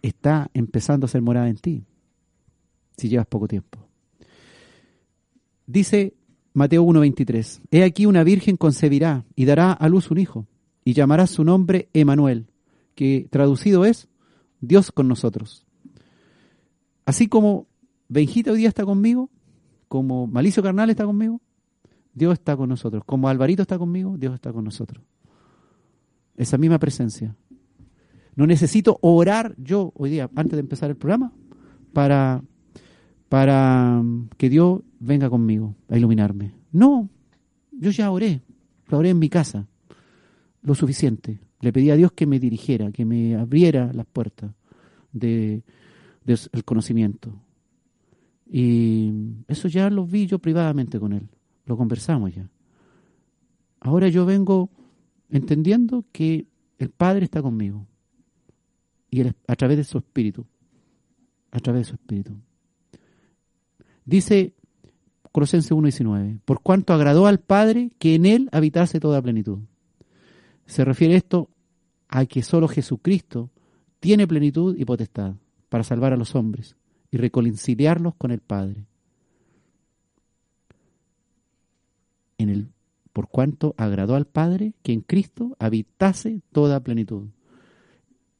[0.02, 1.84] está empezando a ser morada en ti,
[2.96, 3.78] si llevas poco tiempo.
[5.66, 6.14] Dice
[6.52, 10.46] Mateo 1.23, He aquí una virgen concebirá y dará a luz un hijo,
[10.84, 12.46] y llamará su nombre Emanuel,
[12.94, 14.08] que traducido es
[14.60, 15.64] Dios con nosotros.
[17.04, 17.66] Así como
[18.08, 19.30] Benjita hoy día está conmigo,
[19.88, 21.40] como Malicio Carnal está conmigo,
[22.14, 23.04] Dios está con nosotros.
[23.04, 25.02] Como Alvarito está conmigo, Dios está con nosotros.
[26.36, 27.34] Esa misma presencia.
[28.34, 31.32] No necesito orar yo hoy día, antes de empezar el programa,
[31.92, 32.42] para,
[33.28, 34.02] para
[34.38, 36.54] que Dios venga conmigo a iluminarme.
[36.72, 37.08] No,
[37.72, 38.42] yo ya oré,
[38.88, 39.66] lo oré en mi casa,
[40.62, 41.40] lo suficiente.
[41.60, 44.52] Le pedí a Dios que me dirigiera, que me abriera las puertas
[45.12, 45.62] del
[46.24, 47.34] de, conocimiento.
[48.50, 49.12] Y
[49.46, 51.28] eso ya lo vi yo privadamente con él,
[51.66, 52.48] lo conversamos ya.
[53.80, 54.70] Ahora yo vengo
[55.28, 56.46] entendiendo que
[56.78, 57.86] el Padre está conmigo
[59.12, 60.46] y a través de su espíritu,
[61.50, 62.32] a través de su espíritu.
[64.06, 64.54] Dice
[65.30, 69.58] Colosenses 1.19, por cuanto agradó al Padre que en él habitase toda plenitud.
[70.64, 71.50] Se refiere esto
[72.08, 73.50] a que solo Jesucristo
[74.00, 75.34] tiene plenitud y potestad
[75.68, 76.76] para salvar a los hombres
[77.10, 78.86] y reconciliarlos con el Padre.
[82.38, 82.70] En el,
[83.12, 87.28] por cuanto agradó al Padre que en Cristo habitase toda plenitud.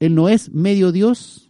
[0.02, 1.48] Él no es medio Dios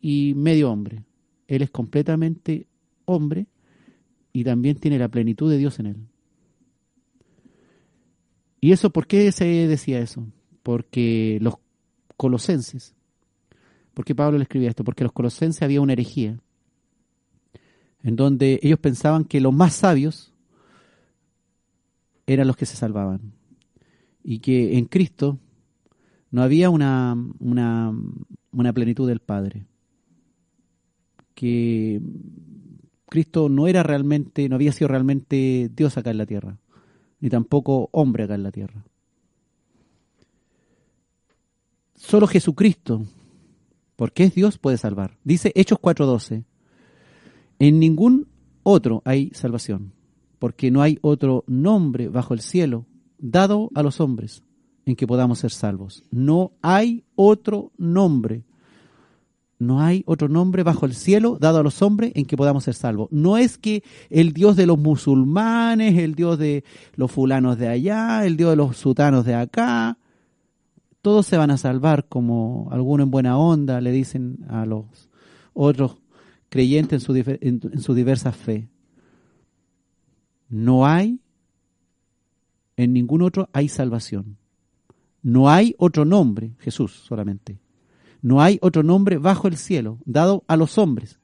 [0.00, 1.02] y medio hombre.
[1.48, 2.68] Él es completamente
[3.06, 3.48] hombre
[4.32, 5.96] y también tiene la plenitud de Dios en él.
[8.60, 10.24] ¿Y eso por qué se decía eso?
[10.62, 11.56] Porque los
[12.16, 12.94] colosenses,
[13.94, 14.84] ¿por qué Pablo le escribía esto?
[14.84, 16.38] Porque los colosenses había una herejía
[18.04, 20.32] en donde ellos pensaban que los más sabios
[22.28, 23.32] eran los que se salvaban
[24.22, 25.40] y que en Cristo
[26.32, 29.66] no había una, una, plenitud del Padre,
[31.34, 32.00] que
[33.08, 36.58] Cristo no era realmente, no había sido realmente Dios acá en la tierra,
[37.20, 38.82] ni tampoco hombre acá en la tierra.
[41.94, 43.04] Solo Jesucristo,
[43.94, 45.18] porque es Dios, puede salvar.
[45.22, 46.44] Dice Hechos 4:12,
[47.58, 48.26] en ningún
[48.62, 49.92] otro hay salvación,
[50.38, 52.86] porque no hay otro nombre bajo el cielo
[53.18, 54.42] dado a los hombres
[54.86, 56.04] en que podamos ser salvos.
[56.10, 58.44] No hay otro nombre.
[59.58, 62.74] No hay otro nombre bajo el cielo dado a los hombres en que podamos ser
[62.74, 63.08] salvos.
[63.12, 66.64] No es que el Dios de los musulmanes, el Dios de
[66.96, 69.98] los fulanos de allá, el Dios de los sutanos de acá,
[71.00, 75.08] todos se van a salvar como alguno en buena onda le dicen a los
[75.52, 75.98] otros
[76.48, 78.68] creyentes en su, en su diversa fe.
[80.48, 81.20] No hay,
[82.76, 84.38] en ningún otro hay salvación.
[85.22, 87.60] No hay otro nombre, Jesús solamente.
[88.20, 91.18] No hay otro nombre bajo el cielo dado a los hombres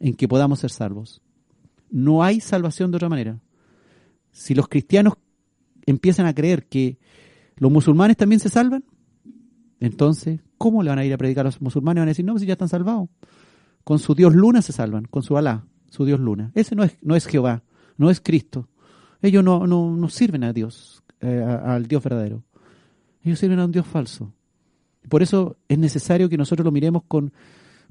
[0.00, 1.22] en que podamos ser salvos.
[1.90, 3.40] No hay salvación de otra manera.
[4.30, 5.14] Si los cristianos
[5.86, 6.98] empiezan a creer que
[7.56, 8.84] los musulmanes también se salvan,
[9.80, 12.00] entonces, ¿cómo le van a ir a predicar a los musulmanes?
[12.00, 13.08] Van a decir, no, si ya están salvados.
[13.84, 16.52] Con su Dios luna se salvan, con su Alá, su Dios luna.
[16.54, 17.64] Ese no es, no es Jehová,
[17.96, 18.68] no es Cristo.
[19.20, 22.44] Ellos no, no, sirven a Dios, eh, al Dios verdadero.
[23.24, 24.32] Ellos sirven a un Dios falso.
[25.08, 27.32] Por eso es necesario que nosotros lo miremos con,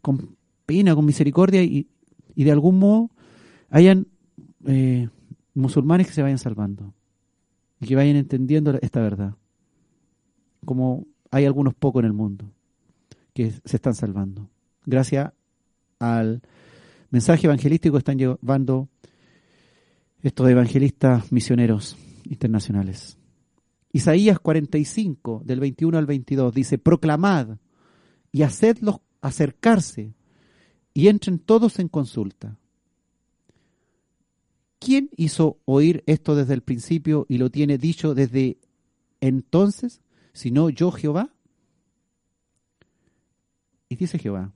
[0.02, 0.36] con
[0.66, 1.88] pena, con misericordia y,
[2.36, 3.10] y de algún modo
[3.70, 4.08] hayan
[4.66, 5.10] eh,
[5.54, 6.94] musulmanes que se vayan salvando
[7.80, 9.36] y que vayan entendiendo esta verdad.
[10.66, 12.52] Como hay algunos pocos en el mundo
[13.34, 14.50] que se están salvando.
[14.86, 15.32] Gracias
[16.00, 16.42] al
[17.10, 18.90] mensaje evangelístico que están llevando
[20.22, 23.18] estos evangelistas misioneros internacionales.
[23.94, 27.58] Isaías 45, del 21 al 22, dice, proclamad
[28.32, 30.14] y hacedlos acercarse
[30.94, 32.58] y entren todos en consulta.
[34.80, 38.58] ¿Quién hizo oír esto desde el principio y lo tiene dicho desde
[39.20, 40.02] entonces,
[40.34, 41.34] sino yo Jehová?
[43.90, 44.54] Y dice Jehová,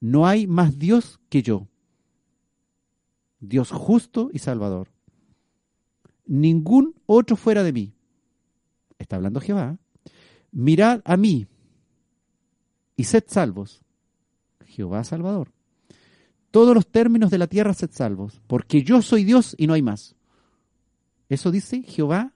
[0.00, 1.68] no hay más Dios que yo,
[3.38, 4.88] Dios justo y salvador.
[6.26, 7.94] Ningún otro fuera de mí.
[9.00, 9.78] Está hablando Jehová.
[10.52, 11.46] Mirad a mí
[12.96, 13.80] y sed salvos.
[14.66, 15.50] Jehová Salvador.
[16.50, 19.82] Todos los términos de la tierra sed salvos, porque yo soy Dios y no hay
[19.82, 20.14] más.
[21.28, 22.32] Eso dice Jehová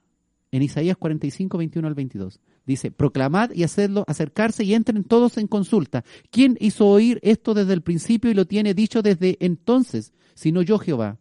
[0.50, 2.40] en Isaías 45, 21 al 22.
[2.64, 6.02] Dice, proclamad y hacedlo acercarse y entren todos en consulta.
[6.30, 10.78] ¿Quién hizo oír esto desde el principio y lo tiene dicho desde entonces, sino yo
[10.78, 11.18] Jehová?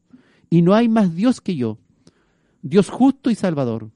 [0.49, 1.79] Y no hay más Dios que yo,
[2.61, 3.91] Dios justo y salvador.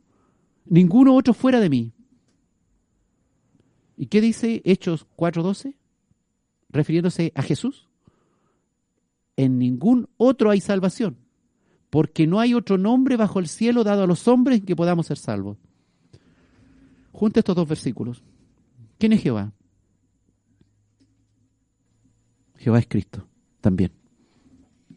[0.69, 1.93] Ninguno otro fuera de mí.
[3.97, 5.75] ¿Y qué dice Hechos 4.12?
[6.69, 7.87] Refiriéndose a Jesús.
[9.35, 11.17] En ningún otro hay salvación,
[11.89, 15.07] porque no hay otro nombre bajo el cielo dado a los hombres en que podamos
[15.07, 15.57] ser salvos.
[17.11, 18.23] Junta estos dos versículos.
[18.97, 19.51] ¿Quién es Jehová?
[22.57, 23.27] Jehová es Cristo,
[23.61, 23.91] también.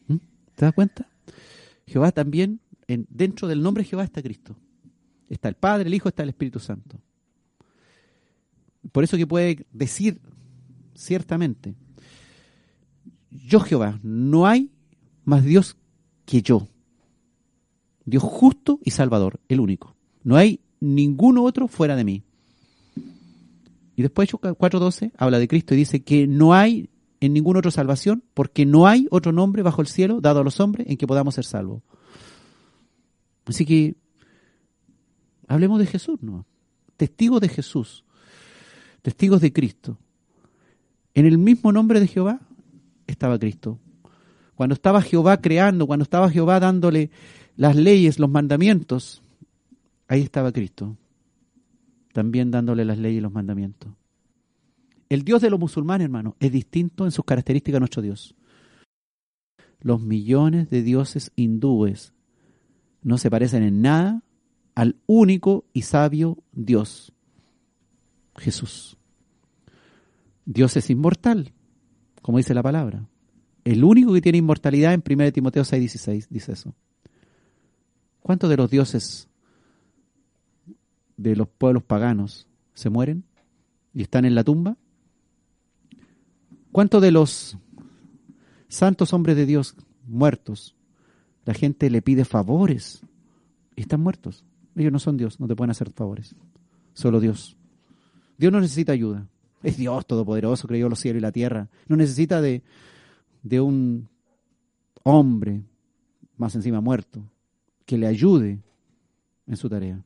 [0.08, 0.16] ¿Mm?
[0.54, 1.06] ¿Te das cuenta?
[1.86, 4.56] Jehová también, en, dentro del nombre Jehová está Cristo.
[5.30, 6.98] Está el Padre, el Hijo, está el Espíritu Santo.
[8.92, 10.20] Por eso que puede decir
[10.94, 11.74] ciertamente,
[13.30, 14.70] yo Jehová, no hay
[15.24, 15.76] más Dios
[16.26, 16.66] que yo.
[18.04, 19.94] Dios justo y salvador, el único.
[20.24, 22.24] No hay ninguno otro fuera de mí.
[23.94, 26.90] Y después Hechos 4.12 habla de Cristo y dice que no hay
[27.20, 30.58] en ningún otro salvación, porque no hay otro nombre bajo el cielo dado a los
[30.58, 31.82] hombres en que podamos ser salvos.
[33.44, 33.94] Así que
[35.50, 36.46] hablemos de Jesús, ¿no?
[36.96, 38.04] Testigos de Jesús,
[39.02, 39.98] testigos de Cristo.
[41.12, 42.40] En el mismo nombre de Jehová
[43.08, 43.80] estaba Cristo.
[44.54, 47.10] Cuando estaba Jehová creando, cuando estaba Jehová dándole
[47.56, 49.22] las leyes, los mandamientos,
[50.06, 50.96] ahí estaba Cristo,
[52.12, 53.90] también dándole las leyes y los mandamientos.
[55.08, 58.36] El Dios de los musulmanes, hermano, es distinto en sus características a nuestro Dios.
[59.82, 62.12] los millones de dioses hindúes
[63.02, 64.22] no se parecen en nada
[64.80, 67.12] al único y sabio Dios,
[68.34, 68.96] Jesús.
[70.46, 71.52] Dios es inmortal,
[72.22, 73.06] como dice la palabra.
[73.64, 76.74] El único que tiene inmortalidad en 1 Timoteo 6:16 dice eso.
[78.20, 79.28] ¿Cuántos de los dioses
[81.18, 83.24] de los pueblos paganos se mueren
[83.92, 84.78] y están en la tumba?
[86.72, 87.58] ¿Cuántos de los
[88.68, 89.76] santos hombres de Dios
[90.06, 90.74] muertos,
[91.44, 93.02] la gente le pide favores
[93.76, 94.46] y están muertos?
[94.76, 96.34] Ellos no son Dios, no te pueden hacer favores.
[96.94, 97.56] Solo Dios.
[98.38, 99.26] Dios no necesita ayuda.
[99.62, 101.68] Es Dios todopoderoso, creyó los cielos y la tierra.
[101.86, 102.62] No necesita de,
[103.42, 104.08] de un
[105.02, 105.62] hombre,
[106.36, 107.22] más encima muerto,
[107.84, 108.60] que le ayude
[109.46, 110.02] en su tarea.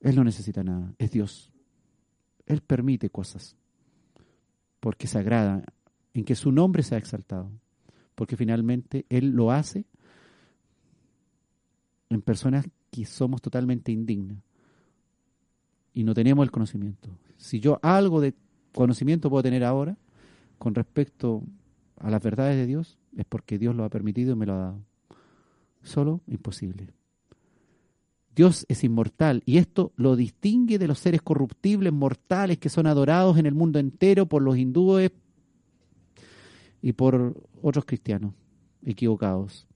[0.00, 1.50] Él no necesita nada, es Dios.
[2.46, 3.56] Él permite cosas
[4.80, 5.64] porque se agrada
[6.12, 7.50] en que su nombre sea exaltado,
[8.14, 9.86] porque finalmente Él lo hace
[12.14, 14.38] en personas que somos totalmente indignas
[15.92, 17.08] y no tenemos el conocimiento.
[17.36, 18.34] Si yo algo de
[18.72, 19.96] conocimiento puedo tener ahora
[20.58, 21.42] con respecto
[21.98, 24.58] a las verdades de Dios, es porque Dios lo ha permitido y me lo ha
[24.58, 24.80] dado.
[25.82, 26.88] Solo imposible.
[28.34, 33.38] Dios es inmortal y esto lo distingue de los seres corruptibles, mortales, que son adorados
[33.38, 35.12] en el mundo entero por los hindúes
[36.82, 38.34] y por otros cristianos
[38.84, 39.66] equivocados.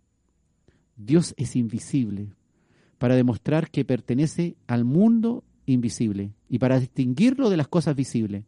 [0.99, 2.35] Dios es invisible
[2.99, 8.45] para demostrar que pertenece al mundo invisible y para distinguirlo de las cosas visibles.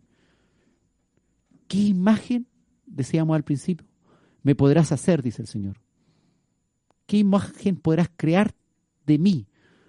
[1.69, 2.49] ¿Qué imagen,
[2.87, 3.87] decíamos al principio,
[4.43, 5.81] me podrás hacer, dice el Señor?
[7.07, 8.53] ¿Qué imagen podrás crear
[9.07, 9.47] de mí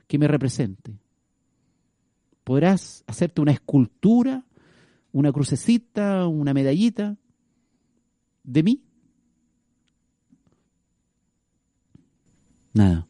[0.07, 0.99] que me represente?
[2.43, 4.45] ¿Podrás hacerte una escultura,
[5.11, 7.17] una crucecita, una medallita
[8.43, 8.83] de mí?
[12.73, 13.07] Nada.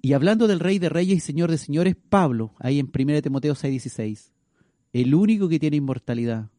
[0.00, 3.54] Y hablando del Rey de Reyes y Señor de Señores, Pablo, ahí en 1 Timoteo
[3.54, 4.30] 6:16,
[4.92, 6.50] el único que tiene inmortalidad,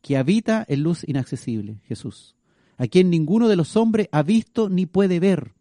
[0.00, 2.34] que habita en luz inaccesible, Jesús,
[2.78, 5.52] a quien ninguno de los hombres ha visto ni puede ver,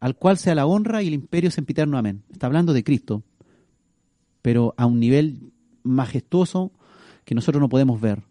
[0.00, 1.98] al cual sea la honra y el imperio sempiterno.
[1.98, 2.24] Amén.
[2.32, 3.22] Está hablando de Cristo,
[4.42, 6.72] pero a un nivel majestuoso
[7.24, 8.22] que nosotros no podemos ver.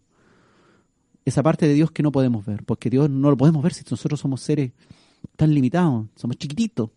[1.25, 3.83] Esa parte de Dios que no podemos ver, porque Dios no lo podemos ver si
[3.89, 4.71] nosotros somos seres
[5.35, 6.89] tan limitados, somos chiquititos,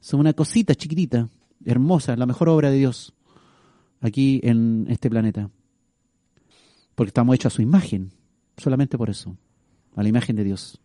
[0.00, 1.28] somos una cosita chiquitita,
[1.64, 3.12] hermosa, la mejor obra de Dios
[4.00, 5.50] aquí en este planeta.
[6.94, 8.12] Porque estamos hechos a su imagen,
[8.56, 9.36] solamente por eso,
[9.94, 10.80] a la imagen de Dios.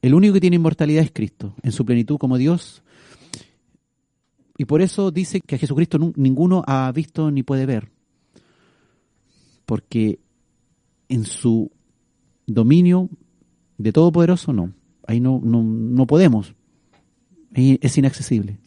[0.00, 2.82] El único que tiene inmortalidad es Cristo, en su plenitud como Dios.
[4.56, 7.90] Y por eso dice que a Jesucristo ninguno ha visto ni puede ver.
[9.66, 10.20] Porque
[11.08, 11.70] en su
[12.46, 13.08] dominio
[13.76, 14.72] de Todopoderoso no.
[15.08, 16.54] Ahí no, no, no podemos.
[17.54, 18.58] Es inaccesible.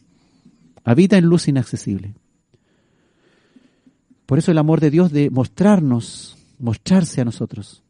[0.82, 2.16] Habita en luz inaccesible.
[4.26, 7.84] Por eso el amor de Dios de mostrarnos, mostrarse a nosotros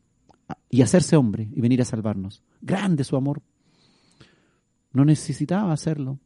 [0.69, 2.43] y hacerse hombre y venir a salvarnos.
[2.61, 3.41] Grande su amor.
[4.93, 6.19] No necesitaba hacerlo,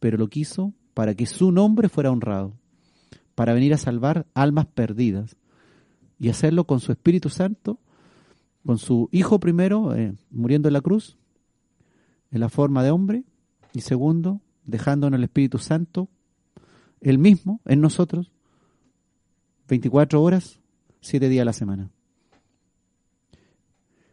[0.00, 2.52] pero lo quiso para que su nombre fuera honrado,
[3.34, 5.34] para venir a salvar almas perdidas
[6.18, 7.78] y hacerlo con su Espíritu Santo,
[8.66, 11.16] con su Hijo primero, eh, muriendo en la cruz,
[12.30, 13.24] en la forma de hombre,
[13.72, 16.08] y segundo, dejándonos el Espíritu Santo,
[17.00, 18.30] el mismo, en nosotros,
[19.68, 20.60] 24 horas,
[21.00, 21.90] 7 días a la semana.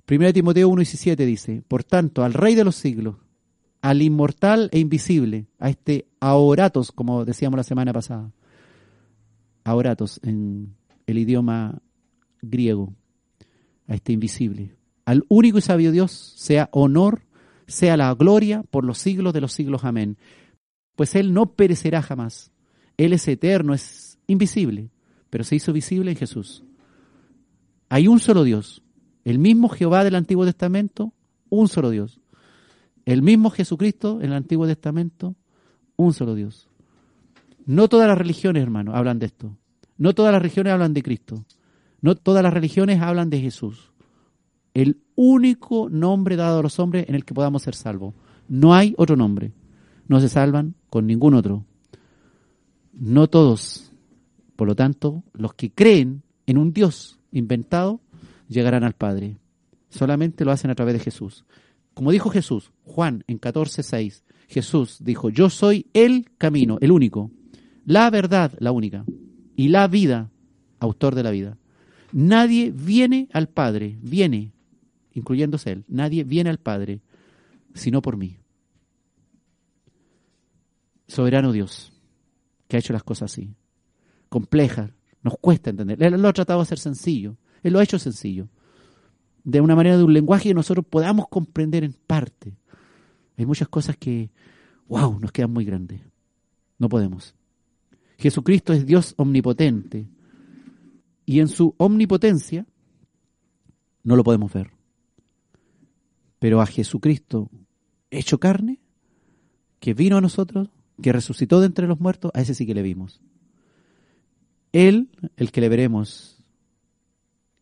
[0.09, 3.17] 1 Timoteo 1 y 17 dice, por tanto, al Rey de los siglos,
[3.81, 8.31] al inmortal e invisible, a este aoratos, como decíamos la semana pasada,
[9.65, 10.75] aoratos en
[11.07, 11.81] el idioma
[12.41, 12.93] griego,
[13.87, 14.75] a este invisible,
[15.05, 17.23] al único y sabio Dios, sea honor,
[17.67, 19.83] sea la gloria por los siglos de los siglos.
[19.83, 20.17] Amén.
[20.95, 22.51] Pues Él no perecerá jamás.
[22.97, 24.89] Él es eterno, es invisible,
[25.29, 26.63] pero se hizo visible en Jesús.
[27.89, 28.81] Hay un solo Dios,
[29.23, 31.13] el mismo Jehová del Antiguo Testamento,
[31.49, 32.19] un solo Dios.
[33.05, 35.35] El mismo Jesucristo en el Antiguo Testamento,
[35.95, 36.67] un solo Dios.
[37.65, 39.57] No todas las religiones, hermano, hablan de esto.
[39.97, 41.45] No todas las religiones hablan de Cristo.
[42.01, 43.91] No todas las religiones hablan de Jesús.
[44.77, 48.13] El único nombre dado a los hombres en el que podamos ser salvos.
[48.47, 49.51] No hay otro nombre.
[50.07, 51.65] No se salvan con ningún otro.
[52.93, 53.91] No todos.
[54.55, 58.01] Por lo tanto, los que creen en un Dios inventado
[58.49, 59.39] llegarán al Padre.
[59.89, 61.43] Solamente lo hacen a través de Jesús.
[61.95, 67.31] Como dijo Jesús, Juan en 14:6, Jesús dijo, "Yo soy el camino, el único,
[67.83, 69.05] la verdad, la única,
[69.55, 70.29] y la vida,
[70.79, 71.57] autor de la vida.
[72.11, 74.51] Nadie viene al Padre, viene
[75.17, 77.01] incluyéndose él, nadie viene al Padre
[77.73, 78.37] sino por mí.
[81.07, 81.91] Soberano Dios,
[82.67, 83.55] que ha hecho las cosas así,
[84.29, 84.91] complejas,
[85.23, 86.01] nos cuesta entender.
[86.01, 88.49] Él lo ha tratado de hacer sencillo, él lo ha hecho sencillo,
[89.43, 92.57] de una manera de un lenguaje que nosotros podamos comprender en parte.
[93.37, 94.29] Hay muchas cosas que,
[94.87, 96.01] wow, nos quedan muy grandes.
[96.77, 97.35] No podemos.
[98.17, 100.07] Jesucristo es Dios omnipotente
[101.25, 102.65] y en su omnipotencia
[104.03, 104.76] no lo podemos ver.
[106.39, 107.49] Pero a Jesucristo
[108.11, 108.79] hecho carne,
[109.79, 110.69] que vino a nosotros,
[111.01, 113.21] que resucitó de entre los muertos, a ese sí que le vimos.
[114.71, 116.43] Él, el que le veremos,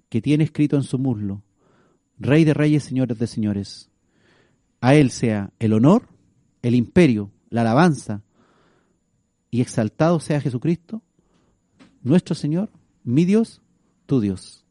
[0.10, 1.44] que tiene escrito en su muslo,
[2.18, 3.90] Rey de reyes, señores de señores.
[4.80, 6.08] A Él sea el honor,
[6.62, 8.24] el imperio, la alabanza,
[9.52, 11.02] y exaltado sea Jesucristo,
[12.04, 12.70] nuestro Señor,
[13.04, 13.62] mi Dios,
[14.06, 14.66] tu Dios.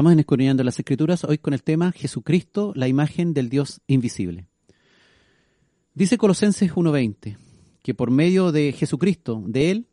[0.00, 4.46] Estamos en Escudriñando las Escrituras hoy con el tema Jesucristo, la imagen del Dios invisible.
[5.92, 7.36] Dice Colosenses 1.20
[7.82, 9.88] que por medio de Jesucristo, de Él,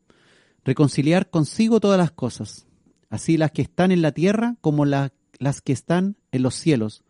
[0.64, 2.68] reconciliar consigo todas las cosas,
[3.10, 7.04] así las que están en la tierra como la- las que están en los cielos,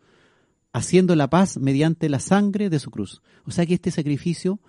[0.73, 3.21] haciendo la paz mediante la sangre de su cruz.
[3.45, 4.59] O sea que este sacrificio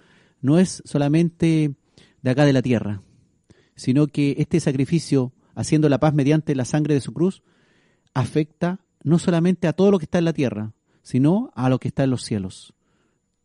[0.42, 1.76] no es solamente
[2.20, 3.00] de acá de la tierra,
[3.74, 7.42] sino que este sacrificio, haciendo la paz mediante la sangre de su cruz,
[8.18, 10.72] afecta no solamente a todo lo que está en la tierra,
[11.02, 12.74] sino a lo que está en los cielos.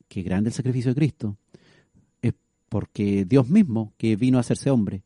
[0.08, 1.38] Qué grande el sacrificio de Cristo.
[2.22, 2.34] Es
[2.70, 5.04] porque Dios mismo, que vino a hacerse hombre,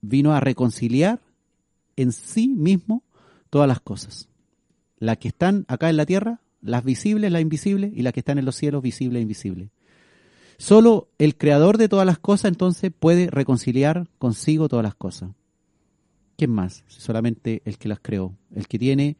[0.00, 1.20] vino a reconciliar
[1.96, 3.04] en sí mismo
[3.48, 4.28] todas las cosas.
[4.98, 8.38] Las que están acá en la tierra, las visibles, las invisibles, y las que están
[8.38, 9.70] en los cielos, visibles e invisibles.
[10.58, 15.30] Solo el creador de todas las cosas entonces puede reconciliar consigo todas las cosas.
[16.36, 16.84] ¿Quién más?
[16.86, 19.16] Solamente el que las creó, el que tiene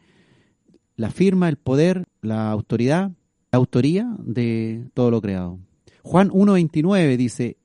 [0.97, 3.11] la firma, el poder, la autoridad,
[3.53, 5.59] la autoría de todo lo creado.
[6.03, 7.57] Juan 1.29 dice,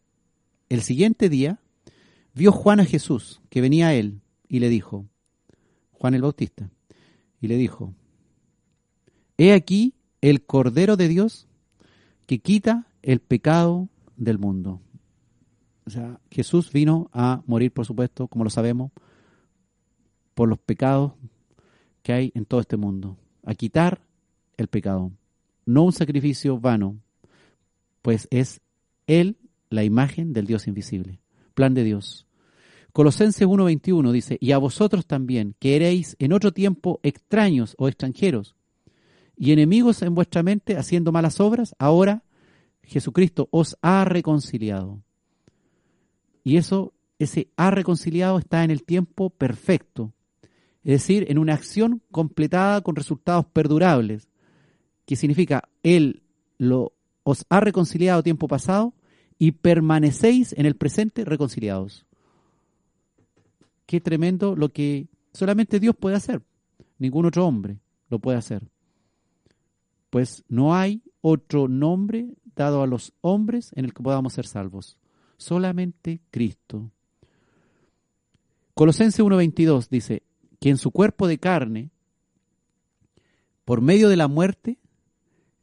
[0.70, 1.60] el siguiente día
[2.34, 5.06] vio Juan a Jesús, que venía a él, y le dijo,
[5.92, 6.70] Juan el Bautista,
[7.42, 7.94] y le dijo,
[9.38, 11.48] He aquí el Cordero de Dios
[12.26, 14.82] que quita el pecado del mundo.
[15.86, 18.92] O sea, Jesús vino a morir, por supuesto, como lo sabemos,
[20.40, 21.12] por los pecados
[22.02, 24.00] que hay en todo este mundo, a quitar
[24.56, 25.12] el pecado.
[25.66, 26.96] No un sacrificio vano,
[28.02, 28.62] pues es
[29.06, 29.36] Él
[29.70, 31.20] la imagen del Dios invisible,
[31.56, 32.26] plan de Dios.
[32.94, 38.56] Colosenses 1.21 dice, y a vosotros también, que eréis en otro tiempo extraños o extranjeros,
[39.36, 42.24] y enemigos en vuestra mente, haciendo malas obras, ahora
[42.84, 45.02] Jesucristo os ha reconciliado.
[46.46, 50.14] Y eso, ese ha reconciliado está en el tiempo perfecto,
[50.90, 54.28] es decir, en una acción completada con resultados perdurables,
[55.06, 56.24] que significa Él
[56.58, 58.96] lo, os ha reconciliado tiempo pasado
[59.38, 62.08] y permanecéis en el presente reconciliados.
[63.86, 66.42] Qué tremendo lo que solamente Dios puede hacer,
[66.98, 67.78] ningún otro hombre
[68.10, 68.68] lo puede hacer.
[70.10, 74.98] Pues no hay otro nombre dado a los hombres en el que podamos ser salvos,
[75.38, 76.90] solamente Cristo.
[78.74, 80.24] Colosenses 1.22 dice
[80.60, 81.92] que en su cuerpo de carne,
[83.66, 84.78] por medio de la muerte,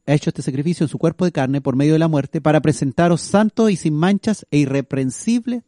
[0.05, 2.61] ha hecho este sacrificio en su cuerpo de carne por medio de la muerte para
[2.61, 5.63] presentaros santos y sin manchas e irreprensibles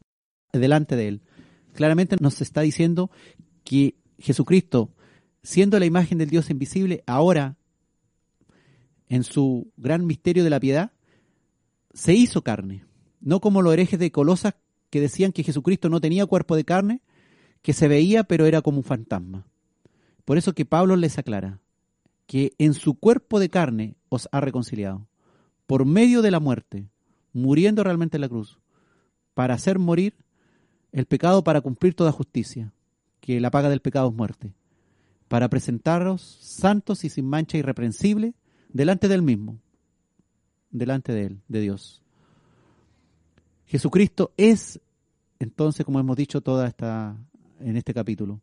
[0.53, 1.21] delante de él.
[1.73, 3.11] Claramente nos está diciendo
[3.63, 4.93] que Jesucristo,
[5.43, 7.57] siendo la imagen del Dios invisible, ahora
[9.09, 10.91] en su gran misterio de la piedad,
[11.93, 12.85] se hizo carne.
[13.19, 14.55] No como los herejes de Colosas
[14.89, 17.01] que decían que Jesucristo no tenía cuerpo de carne,
[17.61, 19.45] que se veía pero era como un fantasma.
[20.25, 21.59] Por eso que Pablo les aclara
[22.27, 25.07] que en su cuerpo de carne os ha reconciliado,
[25.65, 26.87] por medio de la muerte,
[27.33, 28.59] muriendo realmente en la cruz,
[29.33, 30.13] para hacer morir
[30.91, 32.71] el pecado para cumplir toda justicia,
[33.19, 34.53] que la paga del pecado es muerte,
[35.27, 38.33] para presentaros santos y sin mancha irreprensible
[38.69, 39.59] delante del mismo,
[40.69, 42.03] delante de él, de Dios.
[43.65, 44.79] Jesucristo es,
[45.39, 47.17] entonces, como hemos dicho toda esta
[47.59, 48.41] en este capítulo,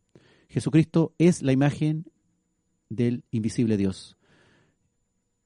[0.49, 2.05] Jesucristo es la imagen
[2.89, 4.17] del invisible Dios,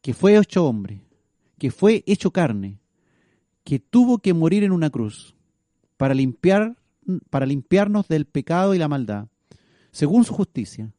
[0.02, 1.02] que fue hecho hombre,
[1.57, 2.80] que fue hecho carne,
[3.64, 5.35] que tuvo que morir en una cruz
[5.98, 6.76] para limpiar
[7.30, 9.27] para limpiarnos del pecado y la maldad,
[9.91, 10.93] según su justicia.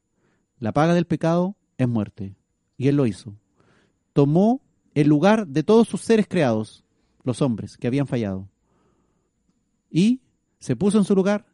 [0.59, 2.35] La paga del pecado es muerte,
[2.77, 3.35] y él lo hizo.
[4.13, 4.61] Tomó
[4.95, 6.85] el lugar de todos sus seres creados,
[7.25, 8.49] los hombres que habían fallado,
[9.91, 10.21] y
[10.59, 11.47] se puso en su lugar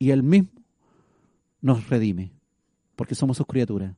[0.00, 0.50] y él mismo
[1.60, 2.32] nos redime,
[2.96, 3.94] porque somos sus criaturas.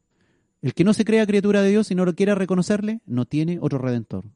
[0.60, 3.58] El que no se crea criatura de Dios y no lo quiera reconocerle, no tiene
[3.60, 4.26] otro redentor.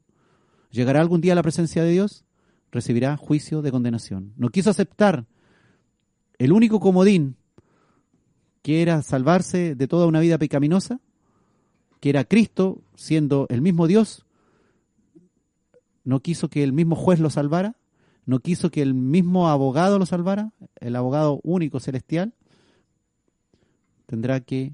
[0.71, 2.25] Llegará algún día a la presencia de Dios,
[2.71, 4.33] recibirá juicio de condenación.
[4.37, 5.25] No quiso aceptar
[6.39, 7.35] el único comodín
[8.61, 11.01] que era salvarse de toda una vida pecaminosa,
[11.99, 14.25] que era Cristo siendo el mismo Dios,
[16.05, 17.75] no quiso que el mismo juez lo salvara,
[18.27, 20.51] no quiso que el mismo abogado lo salvara,
[20.81, 22.33] el abogado único celestial,
[24.05, 24.73] tendrá que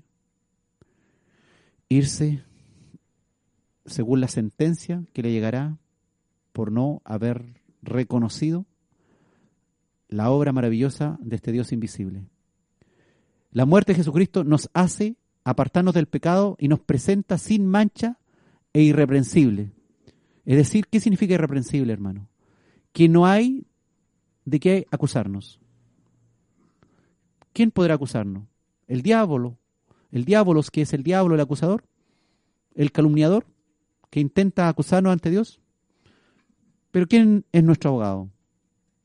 [1.88, 2.44] irse
[3.86, 5.78] según la sentencia que le llegará
[6.52, 8.66] por no haber reconocido
[10.10, 12.26] la obra maravillosa de este Dios invisible.
[13.52, 18.18] La muerte de Jesucristo nos hace apartarnos del pecado y nos presenta sin mancha
[18.74, 19.74] e irreprensible.
[20.44, 22.30] Es decir, ¿qué significa irreprensible, hermano?
[22.94, 23.66] Que no hay
[24.46, 25.60] de qué acusarnos.
[27.54, 28.44] ¿Quién podrá acusarnos?
[28.88, 29.58] El diablo,
[30.12, 31.84] El diabolos, que es el diablo, el acusador,
[32.76, 33.46] el calumniador,
[34.12, 35.60] que intenta acusarnos ante Dios.
[36.92, 38.30] Pero ¿quién es nuestro abogado?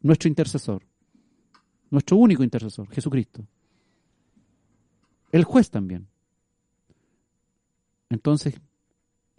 [0.03, 0.83] Nuestro intercesor.
[1.91, 3.47] Nuestro único intercesor, Jesucristo.
[5.33, 6.09] El juez también.
[8.11, 8.61] Entonces,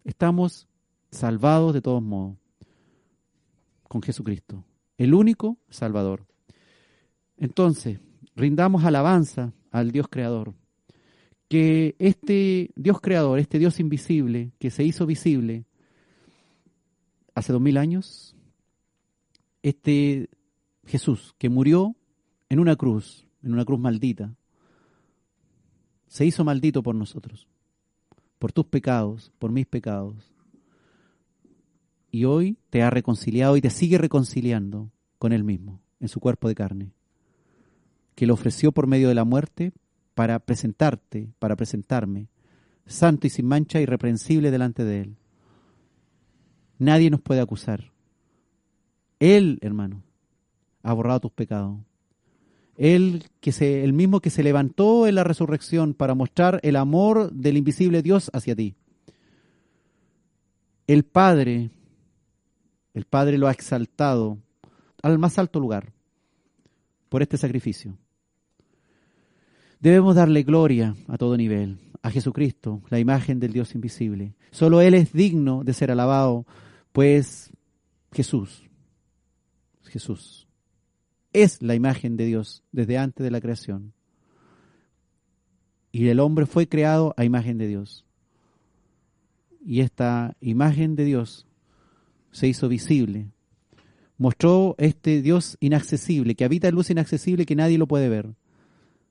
[0.04, 0.68] estamos
[1.12, 2.38] salvados de todos modos
[3.90, 4.64] con Jesucristo,
[4.98, 6.26] el único Salvador.
[7.36, 8.00] Entonces,
[8.36, 10.54] rindamos alabanza al Dios Creador,
[11.50, 15.66] que este Dios Creador, este Dios invisible, que se hizo visible
[17.36, 18.36] hace dos mil años,
[19.64, 20.30] este
[20.86, 21.96] Jesús, que murió
[22.48, 24.36] en una cruz, en una cruz maldita,
[26.08, 27.48] se hizo maldito por nosotros,
[28.38, 30.34] por tus pecados, por mis pecados.
[32.12, 36.48] Y hoy te ha reconciliado y te sigue reconciliando con Él mismo, en su cuerpo
[36.48, 36.92] de carne,
[38.16, 39.74] que lo ofreció por medio de la muerte
[40.16, 42.28] para presentarte, para presentarme,
[42.86, 45.16] santo y sin mancha, irreprensible delante de Él.
[46.80, 47.92] Nadie nos puede acusar.
[49.20, 50.04] Él, hermano,
[50.82, 51.78] ha borrado tus pecados.
[52.78, 57.32] Él, que se, el mismo que se levantó en la resurrección para mostrar el amor
[57.34, 58.76] del invisible Dios hacia ti.
[60.88, 61.70] El Padre,
[62.94, 64.38] el Padre lo ha exaltado
[65.02, 65.94] al más alto lugar
[67.10, 67.98] por este sacrificio.
[69.80, 74.36] Debemos darle gloria a todo nivel, a Jesucristo, la imagen del Dios invisible.
[74.52, 76.46] Solo Él es digno de ser alabado,
[76.92, 77.52] pues
[78.12, 78.64] Jesús,
[79.86, 80.48] Jesús,
[81.32, 83.94] es la imagen de Dios desde antes de la creación.
[85.92, 88.06] Y el hombre fue creado a imagen de Dios.
[89.66, 91.48] Y esta imagen de Dios
[92.32, 93.32] se hizo visible.
[94.18, 98.36] Mostró este Dios inaccesible, que habita en luz inaccesible que nadie lo puede ver.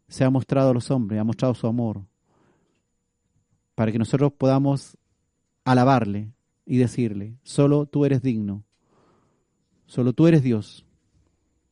[0.08, 2.02] Se ha mostrado a los hombres, ha mostrado su amor,
[3.74, 4.96] para que nosotros podamos
[5.64, 6.32] alabarle
[6.66, 8.64] y decirle, solo tú eres digno,
[9.86, 10.84] solo tú eres Dios,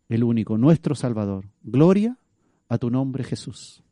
[0.09, 1.48] el único, nuestro Salvador.
[1.62, 2.18] Gloria
[2.68, 3.82] a tu nombre Jesús.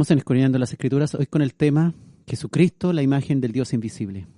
[0.00, 1.92] Estamos en las Escrituras hoy con el tema
[2.24, 4.28] Jesucristo, la imagen del Dios invisible.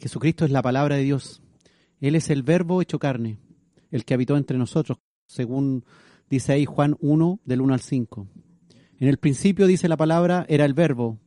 [0.00, 1.40] Jesucristo es la palabra de Dios.
[2.02, 3.38] Él es el verbo hecho carne,
[3.90, 5.86] el que habitó entre nosotros, según
[6.28, 8.26] dice ahí Juan 1, del 1 al 5.
[9.00, 11.18] En el principio, dice la palabra, era el verbo,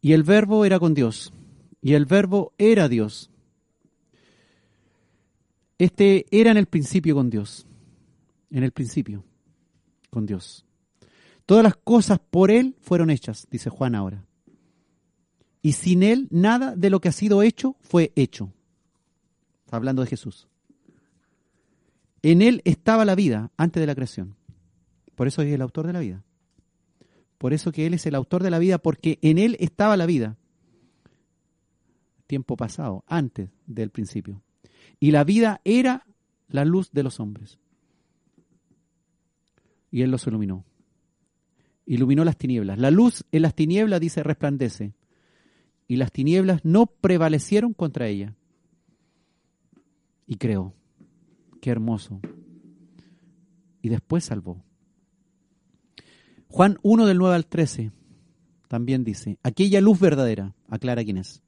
[0.00, 1.32] y el verbo era con Dios,
[1.80, 3.30] y el verbo era Dios.
[5.78, 7.64] Este era en el principio con Dios,
[8.50, 9.22] en el principio
[10.10, 10.65] con Dios.
[11.46, 14.26] Todas las cosas por Él fueron hechas, dice Juan ahora.
[15.62, 18.52] Y sin Él nada de lo que ha sido hecho fue hecho.
[19.64, 20.48] Está hablando de Jesús.
[22.22, 24.36] En Él estaba la vida antes de la creación.
[25.14, 26.24] Por eso es el autor de la vida.
[27.38, 30.06] Por eso que Él es el autor de la vida, porque en Él estaba la
[30.06, 30.36] vida.
[32.26, 34.42] Tiempo pasado, antes del principio.
[34.98, 36.06] Y la vida era
[36.48, 37.58] la luz de los hombres.
[39.92, 40.64] Y Él los iluminó.
[41.86, 42.78] Iluminó las tinieblas.
[42.78, 44.94] La luz en las tinieblas, dice, resplandece.
[45.88, 48.34] Y las tinieblas no prevalecieron contra ella.
[50.26, 50.74] Y creó.
[51.60, 52.20] Qué hermoso.
[53.80, 54.62] Y después salvó.
[56.48, 57.92] Juan 1 del 9 al 13
[58.68, 61.42] también dice, aquella luz verdadera, aclara quién es,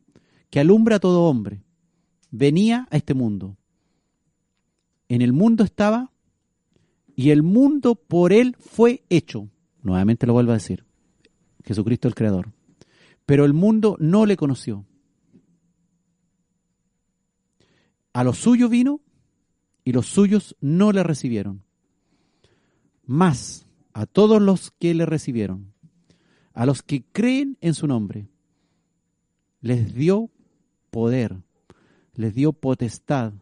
[0.51, 1.62] que alumbra a todo hombre,
[2.31, 3.56] venía a este mundo.
[5.09, 6.12] En el mundo estaba
[7.16, 9.48] y el mundo por él fue hecho.
[9.83, 10.85] Nuevamente lo vuelvo a decir.
[11.65, 12.53] Jesucristo el Creador.
[13.27, 14.85] Pero el mundo no le conoció.
[18.13, 19.01] A los suyos vino
[19.85, 21.63] y los suyos no le recibieron.
[23.07, 25.73] Más a todos los que le recibieron,
[26.53, 28.29] a los que creen en su nombre,
[29.61, 30.31] les dio
[30.91, 31.37] poder,
[32.15, 33.33] les dio potestad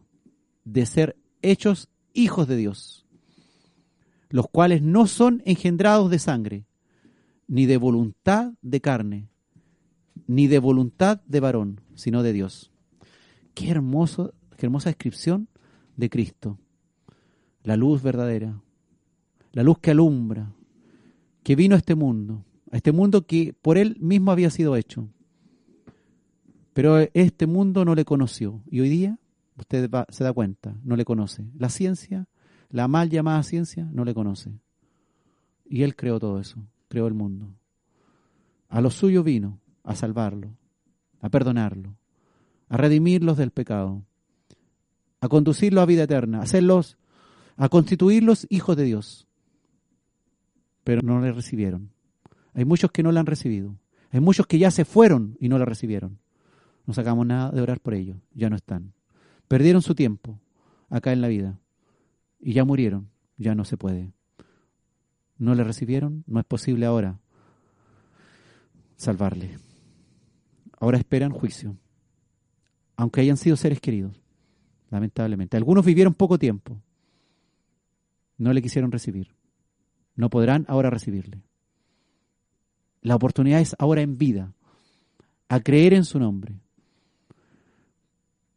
[0.63, 3.06] de ser hechos hijos de Dios,
[4.29, 6.65] los cuales no son engendrados de sangre,
[7.47, 9.29] ni de voluntad de carne,
[10.27, 12.71] ni de voluntad de varón, sino de Dios.
[13.53, 15.47] Qué hermoso, qué hermosa descripción
[15.95, 16.59] de Cristo.
[17.63, 18.61] La luz verdadera,
[19.53, 20.53] la luz que alumbra,
[21.43, 25.07] que vino a este mundo, a este mundo que por él mismo había sido hecho.
[26.73, 28.61] Pero este mundo no le conoció.
[28.69, 29.17] Y hoy día,
[29.57, 31.45] usted va- se da cuenta, no le conoce.
[31.57, 32.27] La ciencia,
[32.69, 34.51] la mal llamada ciencia, no le conoce.
[35.65, 37.53] Y él creó todo eso, creó el mundo.
[38.69, 40.55] A lo suyo vino, a salvarlo,
[41.21, 41.95] a perdonarlo,
[42.69, 44.03] a redimirlos del pecado,
[45.21, 46.97] a conducirlos a vida eterna, a hacerlos,
[47.55, 49.27] a constituirlos hijos de Dios.
[50.83, 51.91] Pero no le recibieron.
[52.53, 53.75] Hay muchos que no la han recibido.
[54.11, 56.19] Hay muchos que ya se fueron y no la recibieron.
[56.85, 58.17] No sacamos nada de orar por ellos.
[58.33, 58.93] Ya no están.
[59.47, 60.39] Perdieron su tiempo
[60.89, 61.59] acá en la vida.
[62.39, 63.09] Y ya murieron.
[63.37, 64.11] Ya no se puede.
[65.37, 66.23] No le recibieron.
[66.27, 67.19] No es posible ahora
[68.95, 69.57] salvarle.
[70.79, 71.77] Ahora esperan juicio.
[72.95, 74.21] Aunque hayan sido seres queridos.
[74.89, 75.57] Lamentablemente.
[75.57, 76.81] Algunos vivieron poco tiempo.
[78.37, 79.35] No le quisieron recibir.
[80.15, 81.41] No podrán ahora recibirle.
[83.01, 84.53] La oportunidad es ahora en vida,
[85.47, 86.59] a creer en su nombre,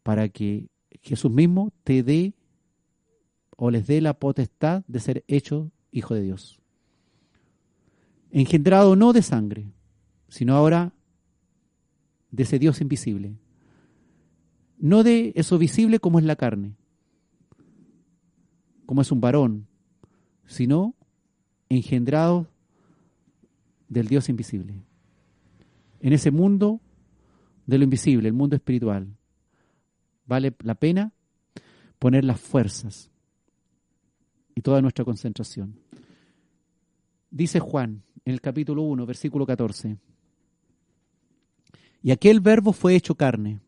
[0.03, 0.69] para que
[1.03, 2.33] Jesús mismo te dé
[3.63, 6.59] o les dé la potestad de ser hecho hijo de Dios.
[8.31, 9.71] Engendrado no de sangre,
[10.29, 10.95] sino ahora
[12.31, 13.37] de ese Dios invisible.
[14.79, 16.75] No de eso visible como es la carne,
[18.87, 19.67] como es un varón,
[20.47, 20.95] sino
[21.69, 22.47] engendrado
[23.91, 24.83] del Dios invisible.
[26.01, 26.81] En ese mundo
[27.67, 29.19] de lo invisible, el mundo espiritual,
[30.25, 31.13] vale la pena
[31.99, 33.10] poner las fuerzas
[34.61, 35.75] y toda nuestra concentración.
[37.31, 39.97] Dice Juan en el capítulo 1, versículo 14,
[42.03, 43.61] y aquel verbo fue hecho carne,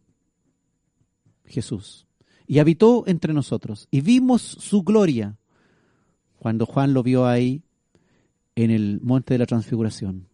[1.47, 2.07] Jesús,
[2.47, 5.39] y habitó entre nosotros, y vimos su gloria,
[6.39, 7.63] cuando Juan lo vio ahí
[8.55, 10.29] en el monte de la transfiguración.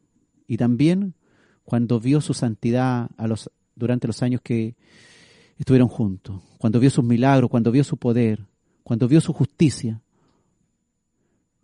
[0.49, 1.15] Y también
[1.63, 4.75] cuando vio su santidad a los, durante los años que
[5.57, 8.45] estuvieron juntos, cuando vio sus milagros, cuando vio su poder,
[8.83, 10.03] cuando vio su justicia.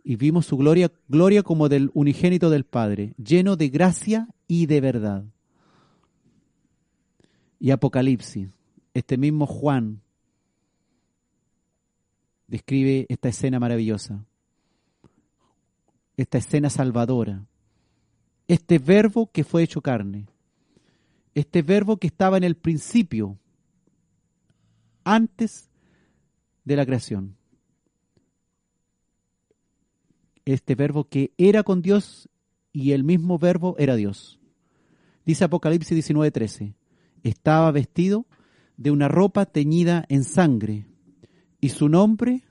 [0.05, 4.81] Y vimos su gloria, gloria como del unigénito del Padre, lleno de gracia y de
[4.81, 5.25] verdad.
[7.59, 8.51] Y Apocalipsis,
[8.93, 10.03] este mismo Juan
[12.47, 14.25] describe esta escena maravillosa
[16.17, 17.45] esta escena salvadora,
[18.47, 20.27] este verbo que fue hecho carne,
[21.35, 23.39] este verbo que estaba en el principio,
[25.03, 25.71] antes
[26.65, 27.37] de la creación,
[30.45, 32.29] este verbo que era con Dios
[32.73, 34.39] y el mismo verbo era Dios.
[35.25, 36.75] Dice Apocalipsis 19:13,
[37.23, 38.27] estaba vestido
[38.77, 40.87] de una ropa teñida en sangre
[41.61, 42.43] y su nombre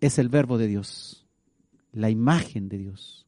[0.00, 1.26] es el verbo de Dios,
[1.92, 3.26] la imagen de Dios.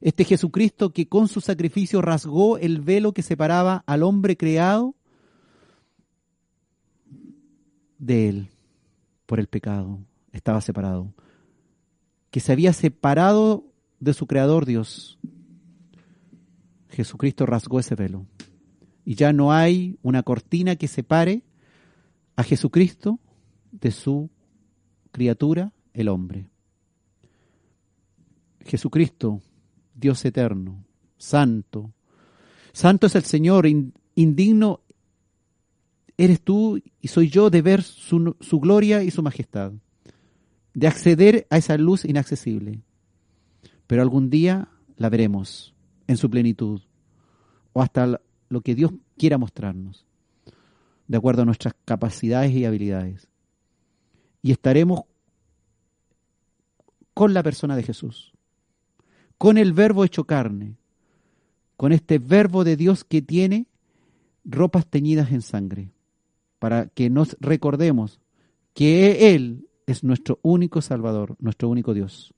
[0.00, 4.94] Este Jesucristo que con su sacrificio rasgó el velo que separaba al hombre creado
[7.98, 8.48] de él
[9.26, 9.98] por el pecado,
[10.32, 11.12] estaba separado.
[12.34, 13.64] Que se había separado
[14.00, 15.20] de su creador Dios.
[16.88, 18.26] Jesucristo rasgó ese velo.
[19.04, 21.44] Y ya no hay una cortina que separe
[22.34, 23.20] a Jesucristo
[23.70, 24.30] de su
[25.12, 26.48] criatura, el hombre.
[28.66, 29.40] Jesucristo,
[29.94, 30.84] Dios eterno,
[31.16, 31.92] santo.
[32.72, 34.80] Santo es el Señor, in- indigno
[36.16, 39.72] eres tú y soy yo de ver su, su gloria y su majestad,
[40.74, 42.82] de acceder a esa luz inaccesible.
[43.86, 45.74] Pero algún día la veremos
[46.06, 46.82] en su plenitud,
[47.72, 50.06] o hasta lo que Dios quiera mostrarnos,
[51.08, 53.28] de acuerdo a nuestras capacidades y habilidades.
[54.42, 55.02] Y estaremos
[57.14, 58.32] con la persona de Jesús,
[59.38, 60.76] con el verbo hecho carne,
[61.76, 63.66] con este verbo de Dios que tiene
[64.44, 65.92] ropas teñidas en sangre,
[66.58, 68.20] para que nos recordemos
[68.74, 72.34] que Él es nuestro único Salvador, nuestro único Dios,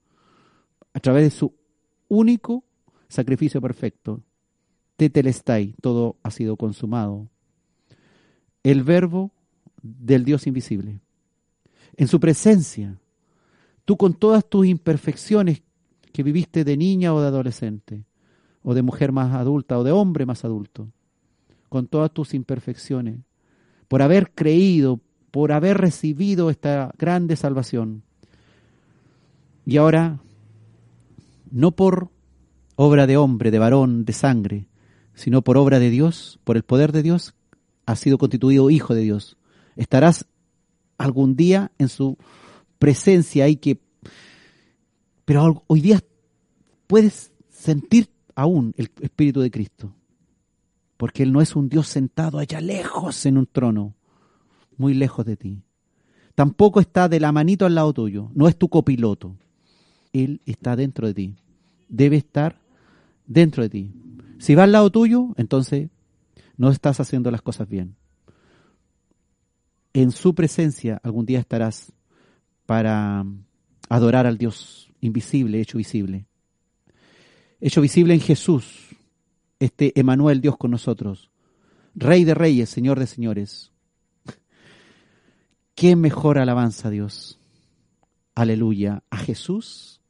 [0.92, 1.54] a través de su
[2.08, 2.64] único
[3.08, 4.22] sacrificio perfecto.
[4.96, 7.28] Tetelestai, todo ha sido consumado.
[8.62, 9.32] El verbo
[9.82, 11.00] del Dios invisible.
[11.96, 12.98] En su presencia,
[13.84, 15.62] tú con todas tus imperfecciones
[16.12, 18.04] que viviste de niña o de adolescente,
[18.62, 20.88] o de mujer más adulta, o de hombre más adulto,
[21.68, 23.20] con todas tus imperfecciones,
[23.86, 25.00] por haber creído,
[25.36, 28.04] por haber recibido esta grande salvación.
[29.66, 30.18] Y ahora,
[31.50, 32.08] no por
[32.74, 34.66] obra de hombre, de varón, de sangre,
[35.12, 37.34] sino por obra de Dios, por el poder de Dios,
[37.84, 39.36] has sido constituido hijo de Dios.
[39.76, 40.24] Estarás
[40.96, 42.16] algún día en su
[42.78, 43.78] presencia y que
[45.26, 46.00] pero hoy día
[46.86, 49.92] puedes sentir aún el espíritu de Cristo
[50.96, 53.96] porque él no es un Dios sentado allá lejos en un trono
[54.78, 55.62] muy lejos de ti
[56.34, 59.36] tampoco está de la manito al lado tuyo no es tu copiloto
[60.12, 61.34] él está dentro de ti
[61.88, 62.60] debe estar
[63.26, 63.92] dentro de ti
[64.38, 65.88] si va al lado tuyo entonces
[66.56, 67.96] no estás haciendo las cosas bien
[69.92, 71.92] en su presencia algún día estarás
[72.66, 73.24] para
[73.88, 76.26] adorar al Dios invisible, hecho visible.
[77.60, 78.88] Hecho visible en Jesús,
[79.58, 81.30] este Emanuel, Dios con nosotros.
[81.94, 83.72] Rey de reyes, Señor de señores.
[85.76, 87.38] Qué mejor alabanza, Dios.
[88.34, 89.02] Aleluya.
[89.10, 90.00] A Jesús,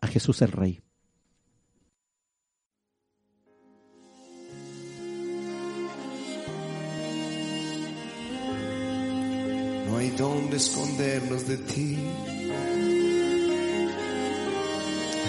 [0.00, 0.80] a Jesús el Rey.
[9.86, 11.96] No hay dónde escondernos de ti.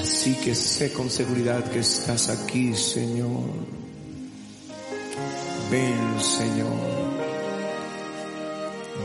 [0.01, 3.43] Así que sé con seguridad que estás aquí, Señor.
[5.69, 6.98] Ven, Señor.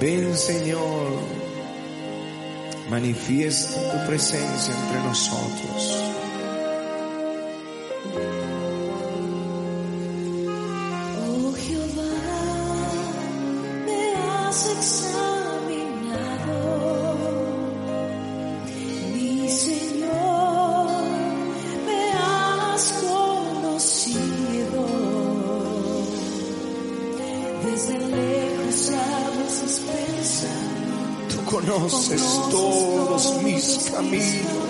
[0.01, 1.13] Ven, Señor.
[2.91, 6.01] Manifiesta tu presencia entre nosotros.
[11.27, 12.13] Oh Jehová,
[13.87, 15.04] me has
[31.91, 34.64] conoces todos mis caminos.